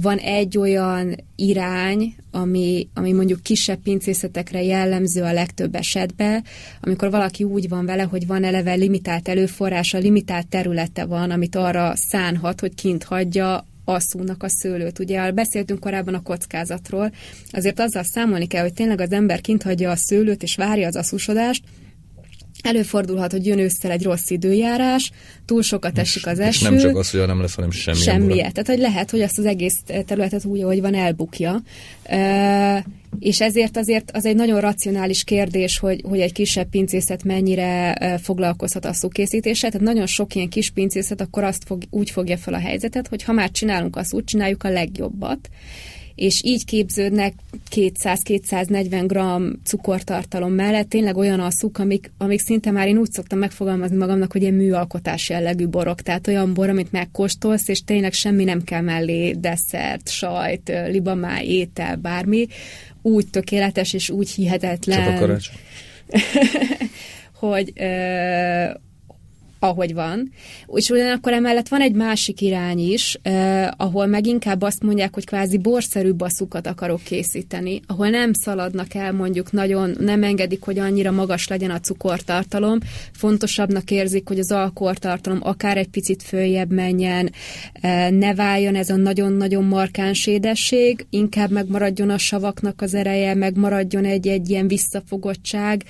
van 0.00 0.18
egy 0.18 0.58
olyan 0.58 1.16
irány, 1.36 2.14
ami, 2.30 2.88
ami 2.94 3.12
mondjuk 3.12 3.42
kisebb 3.42 3.78
pincészetekre 3.82 4.62
jellemző 4.62 5.22
a 5.22 5.32
legtöbb 5.32 5.74
esetben, 5.74 6.44
amikor 6.80 7.10
valaki 7.10 7.44
úgy 7.44 7.68
van 7.68 7.86
vele, 7.86 8.02
hogy 8.02 8.26
van 8.26 8.44
eleve 8.44 8.74
limitált 8.74 9.28
előforrása, 9.28 9.98
limitált 9.98 10.48
területe 10.48 11.04
van, 11.04 11.30
amit 11.30 11.56
arra 11.56 11.92
szánhat, 11.96 12.60
hogy 12.60 12.74
kint 12.74 13.04
hagyja 13.04 13.66
asszúnak 13.84 14.42
a 14.42 14.48
szőlőt. 14.48 14.98
Ugye 14.98 15.32
beszéltünk 15.32 15.80
korábban 15.80 16.14
a 16.14 16.22
kockázatról, 16.22 17.12
azért 17.50 17.80
azzal 17.80 18.02
számolni 18.02 18.46
kell, 18.46 18.62
hogy 18.62 18.74
tényleg 18.74 19.00
az 19.00 19.12
ember 19.12 19.40
kint 19.40 19.62
hagyja 19.62 19.90
a 19.90 19.96
szőlőt 19.96 20.42
és 20.42 20.56
várja 20.56 20.86
az 20.86 20.96
asszusodást, 20.96 21.64
Előfordulhat, 22.62 23.32
hogy 23.32 23.46
jön 23.46 23.58
ősszel 23.58 23.90
egy 23.90 24.02
rossz 24.02 24.30
időjárás, 24.30 25.10
túl 25.44 25.62
sokat 25.62 25.98
esik 25.98 26.26
az 26.26 26.38
eső. 26.38 26.48
És 26.48 26.60
nem 26.60 26.78
csak 26.78 26.96
az, 26.96 27.10
hogy 27.10 27.26
nem 27.26 27.40
lesz, 27.40 27.54
hanem 27.54 27.70
semmi. 27.70 27.98
Semmi. 27.98 28.36
Tehát, 28.36 28.66
hogy 28.66 28.78
lehet, 28.78 29.10
hogy 29.10 29.20
azt 29.20 29.38
az 29.38 29.44
egész 29.44 29.78
területet 30.06 30.44
úgy, 30.44 30.62
ahogy 30.62 30.80
van, 30.80 30.94
elbukja. 30.94 31.62
E, 32.02 32.84
és 33.18 33.40
ezért 33.40 33.76
azért 33.76 34.10
az 34.10 34.26
egy 34.26 34.36
nagyon 34.36 34.60
racionális 34.60 35.24
kérdés, 35.24 35.78
hogy, 35.78 36.02
hogy 36.08 36.20
egy 36.20 36.32
kisebb 36.32 36.68
pincészet 36.70 37.24
mennyire 37.24 37.96
foglalkozhat 38.22 38.84
a 38.84 38.92
szókészítéssel. 38.92 39.70
Tehát 39.70 39.86
nagyon 39.86 40.06
sok 40.06 40.34
ilyen 40.34 40.48
kis 40.48 40.70
pincészet 40.70 41.20
akkor 41.20 41.44
azt 41.44 41.62
fog, 41.66 41.82
úgy 41.90 42.10
fogja 42.10 42.36
fel 42.36 42.54
a 42.54 42.58
helyzetet, 42.58 43.08
hogy 43.08 43.22
ha 43.22 43.32
már 43.32 43.50
csinálunk 43.50 43.96
azt, 43.96 44.14
úgy 44.14 44.24
csináljuk 44.24 44.62
a 44.62 44.70
legjobbat 44.70 45.48
és 46.14 46.42
így 46.44 46.64
képződnek 46.64 47.34
200-240 47.70 49.04
g 49.06 49.18
cukortartalom 49.64 50.52
mellett 50.52 50.88
tényleg 50.88 51.16
olyan 51.16 51.40
asszuk, 51.40 51.78
amik, 51.78 52.10
amik 52.18 52.40
szinte 52.40 52.70
már 52.70 52.88
én 52.88 52.98
úgy 52.98 53.10
szoktam 53.10 53.38
megfogalmazni 53.38 53.96
magamnak, 53.96 54.32
hogy 54.32 54.42
ilyen 54.42 54.54
műalkotás 54.54 55.28
jellegű 55.28 55.66
borok, 55.66 56.00
tehát 56.00 56.26
olyan 56.26 56.54
bor, 56.54 56.68
amit 56.68 56.92
megkóstolsz, 56.92 57.68
és 57.68 57.84
tényleg 57.84 58.12
semmi 58.12 58.44
nem 58.44 58.64
kell 58.64 58.80
mellé, 58.80 59.32
desszert, 59.32 60.08
sajt, 60.08 60.72
libamáj, 60.88 61.44
étel, 61.44 61.96
bármi, 61.96 62.46
úgy 63.02 63.26
tökéletes 63.30 63.92
és 63.92 64.10
úgy 64.10 64.30
hihetetlen. 64.30 65.04
Csak 65.04 65.14
a 65.14 65.18
karácsony. 65.18 65.56
hogy, 67.48 67.72
ahogy 69.62 69.94
van. 69.94 70.32
És 70.66 70.88
ugyanakkor 70.88 71.32
emellett 71.32 71.68
van 71.68 71.80
egy 71.80 71.94
másik 71.94 72.40
irány 72.40 72.78
is, 72.78 73.18
eh, 73.22 73.68
ahol 73.76 74.06
meg 74.06 74.26
inkább 74.26 74.62
azt 74.62 74.82
mondják, 74.82 75.14
hogy 75.14 75.26
kvázi 75.26 75.58
borszerű 75.58 76.12
baszukat 76.12 76.66
akarok 76.66 77.02
készíteni, 77.02 77.80
ahol 77.86 78.08
nem 78.08 78.32
szaladnak 78.32 78.94
el 78.94 79.12
mondjuk 79.12 79.52
nagyon, 79.52 79.96
nem 79.98 80.22
engedik, 80.22 80.62
hogy 80.62 80.78
annyira 80.78 81.10
magas 81.10 81.48
legyen 81.48 81.70
a 81.70 81.80
cukortartalom, 81.80 82.78
fontosabbnak 83.12 83.90
érzik, 83.90 84.28
hogy 84.28 84.38
az 84.38 84.52
alkoholtartalom 84.52 85.38
akár 85.42 85.76
egy 85.76 85.88
picit 85.88 86.22
följebb 86.22 86.72
menjen, 86.72 87.32
eh, 87.72 88.10
ne 88.10 88.34
váljon 88.34 88.74
ez 88.74 88.90
a 88.90 88.96
nagyon-nagyon 88.96 89.64
markáns 89.64 90.26
édesség, 90.26 91.06
inkább 91.10 91.50
megmaradjon 91.50 92.10
a 92.10 92.18
savaknak 92.18 92.80
az 92.80 92.94
ereje, 92.94 93.34
megmaradjon 93.34 94.04
egy, 94.04 94.28
egy 94.28 94.50
ilyen 94.50 94.68
visszafogottság, 94.68 95.84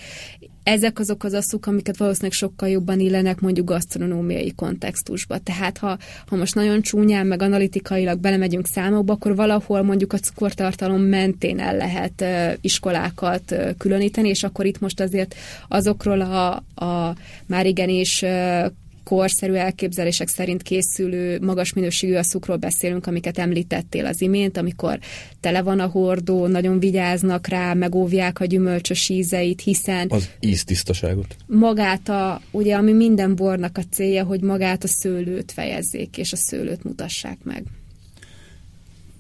ezek 0.63 0.99
azok 0.99 1.25
az 1.25 1.33
asszuk, 1.33 1.67
amiket 1.67 1.97
valószínűleg 1.97 2.33
sokkal 2.33 2.69
jobban 2.69 3.01
illenek 3.01 3.41
mondjuk 3.41 3.67
gasztronómiai 3.67 4.53
kontextusba. 4.55 5.39
Tehát 5.39 5.79
ha, 5.79 5.99
ha 6.27 6.37
most 6.37 6.55
nagyon 6.55 6.83
csúnyán, 6.83 7.27
meg 7.27 7.43
analitikailag 7.43 8.19
belemegyünk 8.19 8.67
számokba, 8.67 9.13
akkor 9.13 9.37
valahol 9.37 9.83
mondjuk 9.83 10.13
a 10.13 10.19
cukortartalom 10.19 11.01
mentén 11.01 11.59
el 11.59 11.77
lehet 11.77 12.21
uh, 12.21 12.53
iskolákat 12.61 13.51
uh, 13.51 13.71
különíteni, 13.79 14.29
és 14.29 14.43
akkor 14.43 14.67
itt 14.67 14.81
most 14.81 15.01
azért 15.01 15.35
azokról 15.69 16.21
a, 16.21 16.55
a 16.85 17.17
már 17.47 17.67
igenis 17.67 18.23
uh, 18.23 18.67
korszerű 19.05 19.53
elképzelések 19.53 20.29
szerint 20.29 20.63
készülő 20.63 21.39
magas 21.41 21.73
minőségű 21.73 22.15
asszukról 22.15 22.57
beszélünk, 22.57 23.07
amiket 23.07 23.39
említettél 23.39 24.07
az 24.07 24.21
imént, 24.21 24.57
amikor 24.57 24.99
tele 25.41 25.63
van 25.63 25.81
a 25.81 25.87
hordó, 25.87 26.47
nagyon 26.47 26.79
vigyáznak 26.79 27.47
rá, 27.47 27.75
megóvják 27.75 28.41
a 28.41 28.45
gyümölcsös 28.45 29.09
ízeit, 29.09 29.61
hiszen... 29.61 30.07
Az 30.11 30.29
íztisztaságot. 30.41 31.37
Magát 31.47 32.09
a, 32.09 32.41
ugye, 32.51 32.77
ami 32.77 32.93
minden 32.93 33.37
bornak 33.37 33.79
a 33.79 33.83
célja, 33.91 34.25
hogy 34.25 34.41
magát 34.41 34.85
a 34.85 34.89
szőlőt 34.89 35.53
fejezzék, 35.53 36.19
és 36.19 36.33
a 36.33 36.37
szőlőt 36.37 36.85
mutassák 36.85 37.39
meg. 37.45 37.65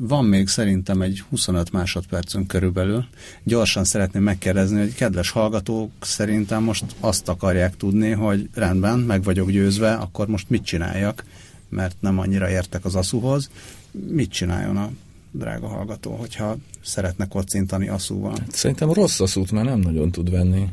Van 0.09 0.25
még 0.25 0.49
szerintem 0.49 1.03
egy 1.03 1.23
25 1.31 1.73
másodpercünk 1.73 2.47
körülbelül. 2.47 3.05
Gyorsan 3.43 3.85
szeretném 3.85 4.23
megkérdezni, 4.23 4.79
hogy 4.79 4.95
kedves 4.95 5.31
hallgatók 5.31 5.91
szerintem 6.01 6.63
most 6.63 6.85
azt 7.01 7.29
akarják 7.29 7.77
tudni, 7.77 8.11
hogy 8.11 8.49
rendben, 8.55 8.99
meg 8.99 9.23
vagyok 9.23 9.51
győzve, 9.51 9.93
akkor 9.93 10.27
most 10.27 10.51
mit 10.51 10.65
csináljak, 10.65 11.25
mert 11.69 11.97
nem 12.01 12.19
annyira 12.19 12.51
értek 12.51 12.85
az 12.85 12.95
aszúhoz. 12.95 13.51
Mit 13.91 14.31
csináljon 14.31 14.77
a 14.77 14.91
drága 15.31 15.67
hallgató, 15.67 16.15
hogyha 16.15 16.57
szeretne 16.85 17.27
kocintani 17.27 17.89
aszúval? 17.89 18.37
Szerintem 18.51 18.93
rossz 18.93 19.21
aszút, 19.21 19.53
mert 19.53 19.67
nem 19.67 19.79
nagyon 19.79 20.11
tud 20.11 20.31
venni. 20.31 20.69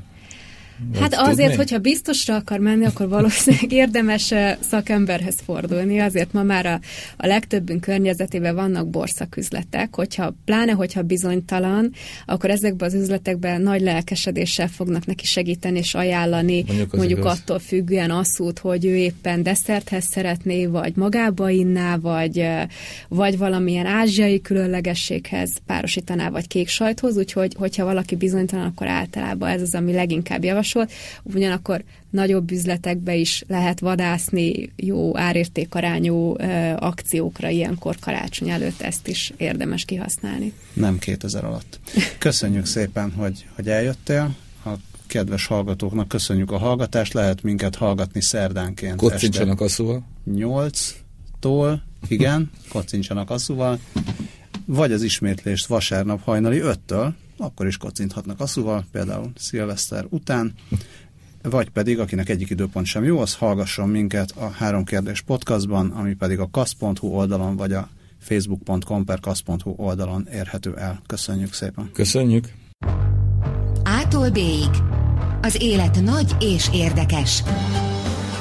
Hát 1.00 1.14
azért, 1.14 1.38
tudni? 1.38 1.56
hogyha 1.56 1.78
biztosra 1.78 2.36
akar 2.36 2.60
menni, 2.60 2.86
akkor 2.86 3.08
valószínűleg 3.10 3.72
érdemes 3.72 4.34
szakemberhez 4.60 5.38
fordulni. 5.46 6.00
Azért 6.00 6.34
ma 6.34 6.44
már 6.44 6.66
a, 6.66 6.80
a 7.18 7.28
legtöbbünk 7.28 7.82
környezetében 7.82 8.56
vannak 8.56 8.90
borszaküzletek, 8.90 9.96
hogyha, 9.96 10.34
pláne 10.46 10.72
hogyha 10.72 11.02
bizonytalan, 11.02 11.92
akkor 12.26 12.50
ezekben 12.50 12.88
az 12.88 12.94
üzletekben 12.94 13.62
nagy 13.62 13.82
lelkesedéssel 13.82 14.68
fognak 14.68 15.06
neki 15.06 15.26
segíteni 15.26 15.78
és 15.78 15.94
ajánlani, 15.94 16.64
mondjuk, 16.68 16.96
mondjuk 16.96 17.26
attól 17.26 17.60
függően 17.60 18.12
asszút, 18.12 18.60
hogy 18.60 18.86
ő 18.86 18.96
éppen 18.96 19.44
desszerthez 19.44 20.06
szeretné, 20.06 20.66
vagy 20.66 20.96
magába 20.96 21.50
inná, 21.50 21.98
vagy, 21.98 22.48
vagy 23.08 23.38
valamilyen 23.38 23.86
ázsiai 23.86 24.42
különlegességhez 24.42 25.52
párosítaná, 25.66 26.30
vagy 26.30 26.48
kék 26.48 26.68
sajthoz, 26.68 27.18
úgyhogy 27.18 27.54
hogyha 27.58 27.86
valaki 27.86 28.16
bizonytalan, 28.16 28.66
akkor 28.66 28.88
általában 28.88 29.50
ez 29.50 29.62
az, 29.62 29.76
ami 29.76 29.94
leginkább 29.94 30.44
javasol 30.44 30.69
javasolt, 30.74 30.92
ugyanakkor 31.24 31.84
nagyobb 32.10 32.52
üzletekbe 32.52 33.16
is 33.16 33.44
lehet 33.48 33.80
vadászni 33.80 34.72
jó 34.76 35.18
árértékarányú 35.18 36.36
e, 36.36 36.76
akciókra 36.80 37.50
ilyenkor 37.50 37.96
karácsony 38.00 38.50
előtt 38.50 38.82
ezt 38.82 39.08
is 39.08 39.34
érdemes 39.38 39.86
kihasználni. 39.86 40.54
Nem 40.74 41.00
2000 41.00 41.44
alatt. 41.44 41.80
Köszönjük 42.18 42.66
szépen, 42.66 43.12
hogy, 43.12 43.46
hogy 43.56 43.70
eljöttél. 43.70 44.36
A 44.66 44.70
kedves 45.08 45.46
hallgatóknak 45.46 46.08
köszönjük 46.08 46.52
a 46.52 46.58
hallgatást, 46.58 47.14
lehet 47.14 47.44
minket 47.44 47.76
hallgatni 47.76 48.22
szerdánként. 48.22 48.96
Kocincsanak 48.96 49.62
asszúval. 49.62 50.04
8-tól, 50.32 51.80
igen, 52.08 52.52
kocincsanak 52.74 53.30
asszúval, 53.30 53.80
vagy 54.66 54.92
az 54.92 55.02
ismétlést 55.02 55.66
vasárnap 55.66 56.24
hajnali 56.24 56.62
5-től, 56.64 57.12
akkor 57.40 57.68
is 57.68 57.78
kocinthatnak 57.78 58.40
asszúval, 58.40 58.86
például 58.92 59.32
szilveszter 59.36 60.06
után, 60.10 60.54
vagy 61.42 61.70
pedig, 61.70 62.00
akinek 62.00 62.30
egyik 62.30 62.50
időpont 62.50 62.86
sem 62.86 63.04
jó, 63.04 63.20
az 63.20 63.36
hallgasson 63.36 63.90
minket 63.90 64.32
a 64.32 64.50
Három 64.50 64.84
Kérdés 64.84 65.22
podcastban, 65.22 65.92
ami 65.92 66.14
pedig 66.14 66.40
a 66.40 66.50
kasz.hu 66.52 67.08
oldalon, 67.08 67.56
vagy 67.56 67.74
a 67.74 67.90
facebook.com 68.20 69.06
per 69.06 69.20
kasz.hu 69.20 69.74
oldalon 69.76 70.28
érhető 70.32 70.78
el. 70.78 71.02
Köszönjük 71.08 71.54
szépen! 71.54 71.90
Köszönjük! 71.94 72.54
Ától 73.84 74.30
b 74.30 74.40
Az 75.42 75.58
élet 75.62 76.02
nagy 76.02 76.36
és 76.40 76.70
érdekes. 76.74 77.44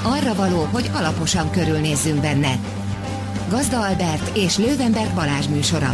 Arra 0.03 0.35
való, 0.35 0.63
hogy 0.63 0.91
alaposan 0.93 1.51
körülnézzünk 1.51 2.21
benne. 2.21 2.61
Gazda 3.49 3.87
Albert 3.87 4.37
és 4.37 4.59
Lővenberg 4.59 5.15
Balázs 5.15 5.47
műsora. 5.47 5.91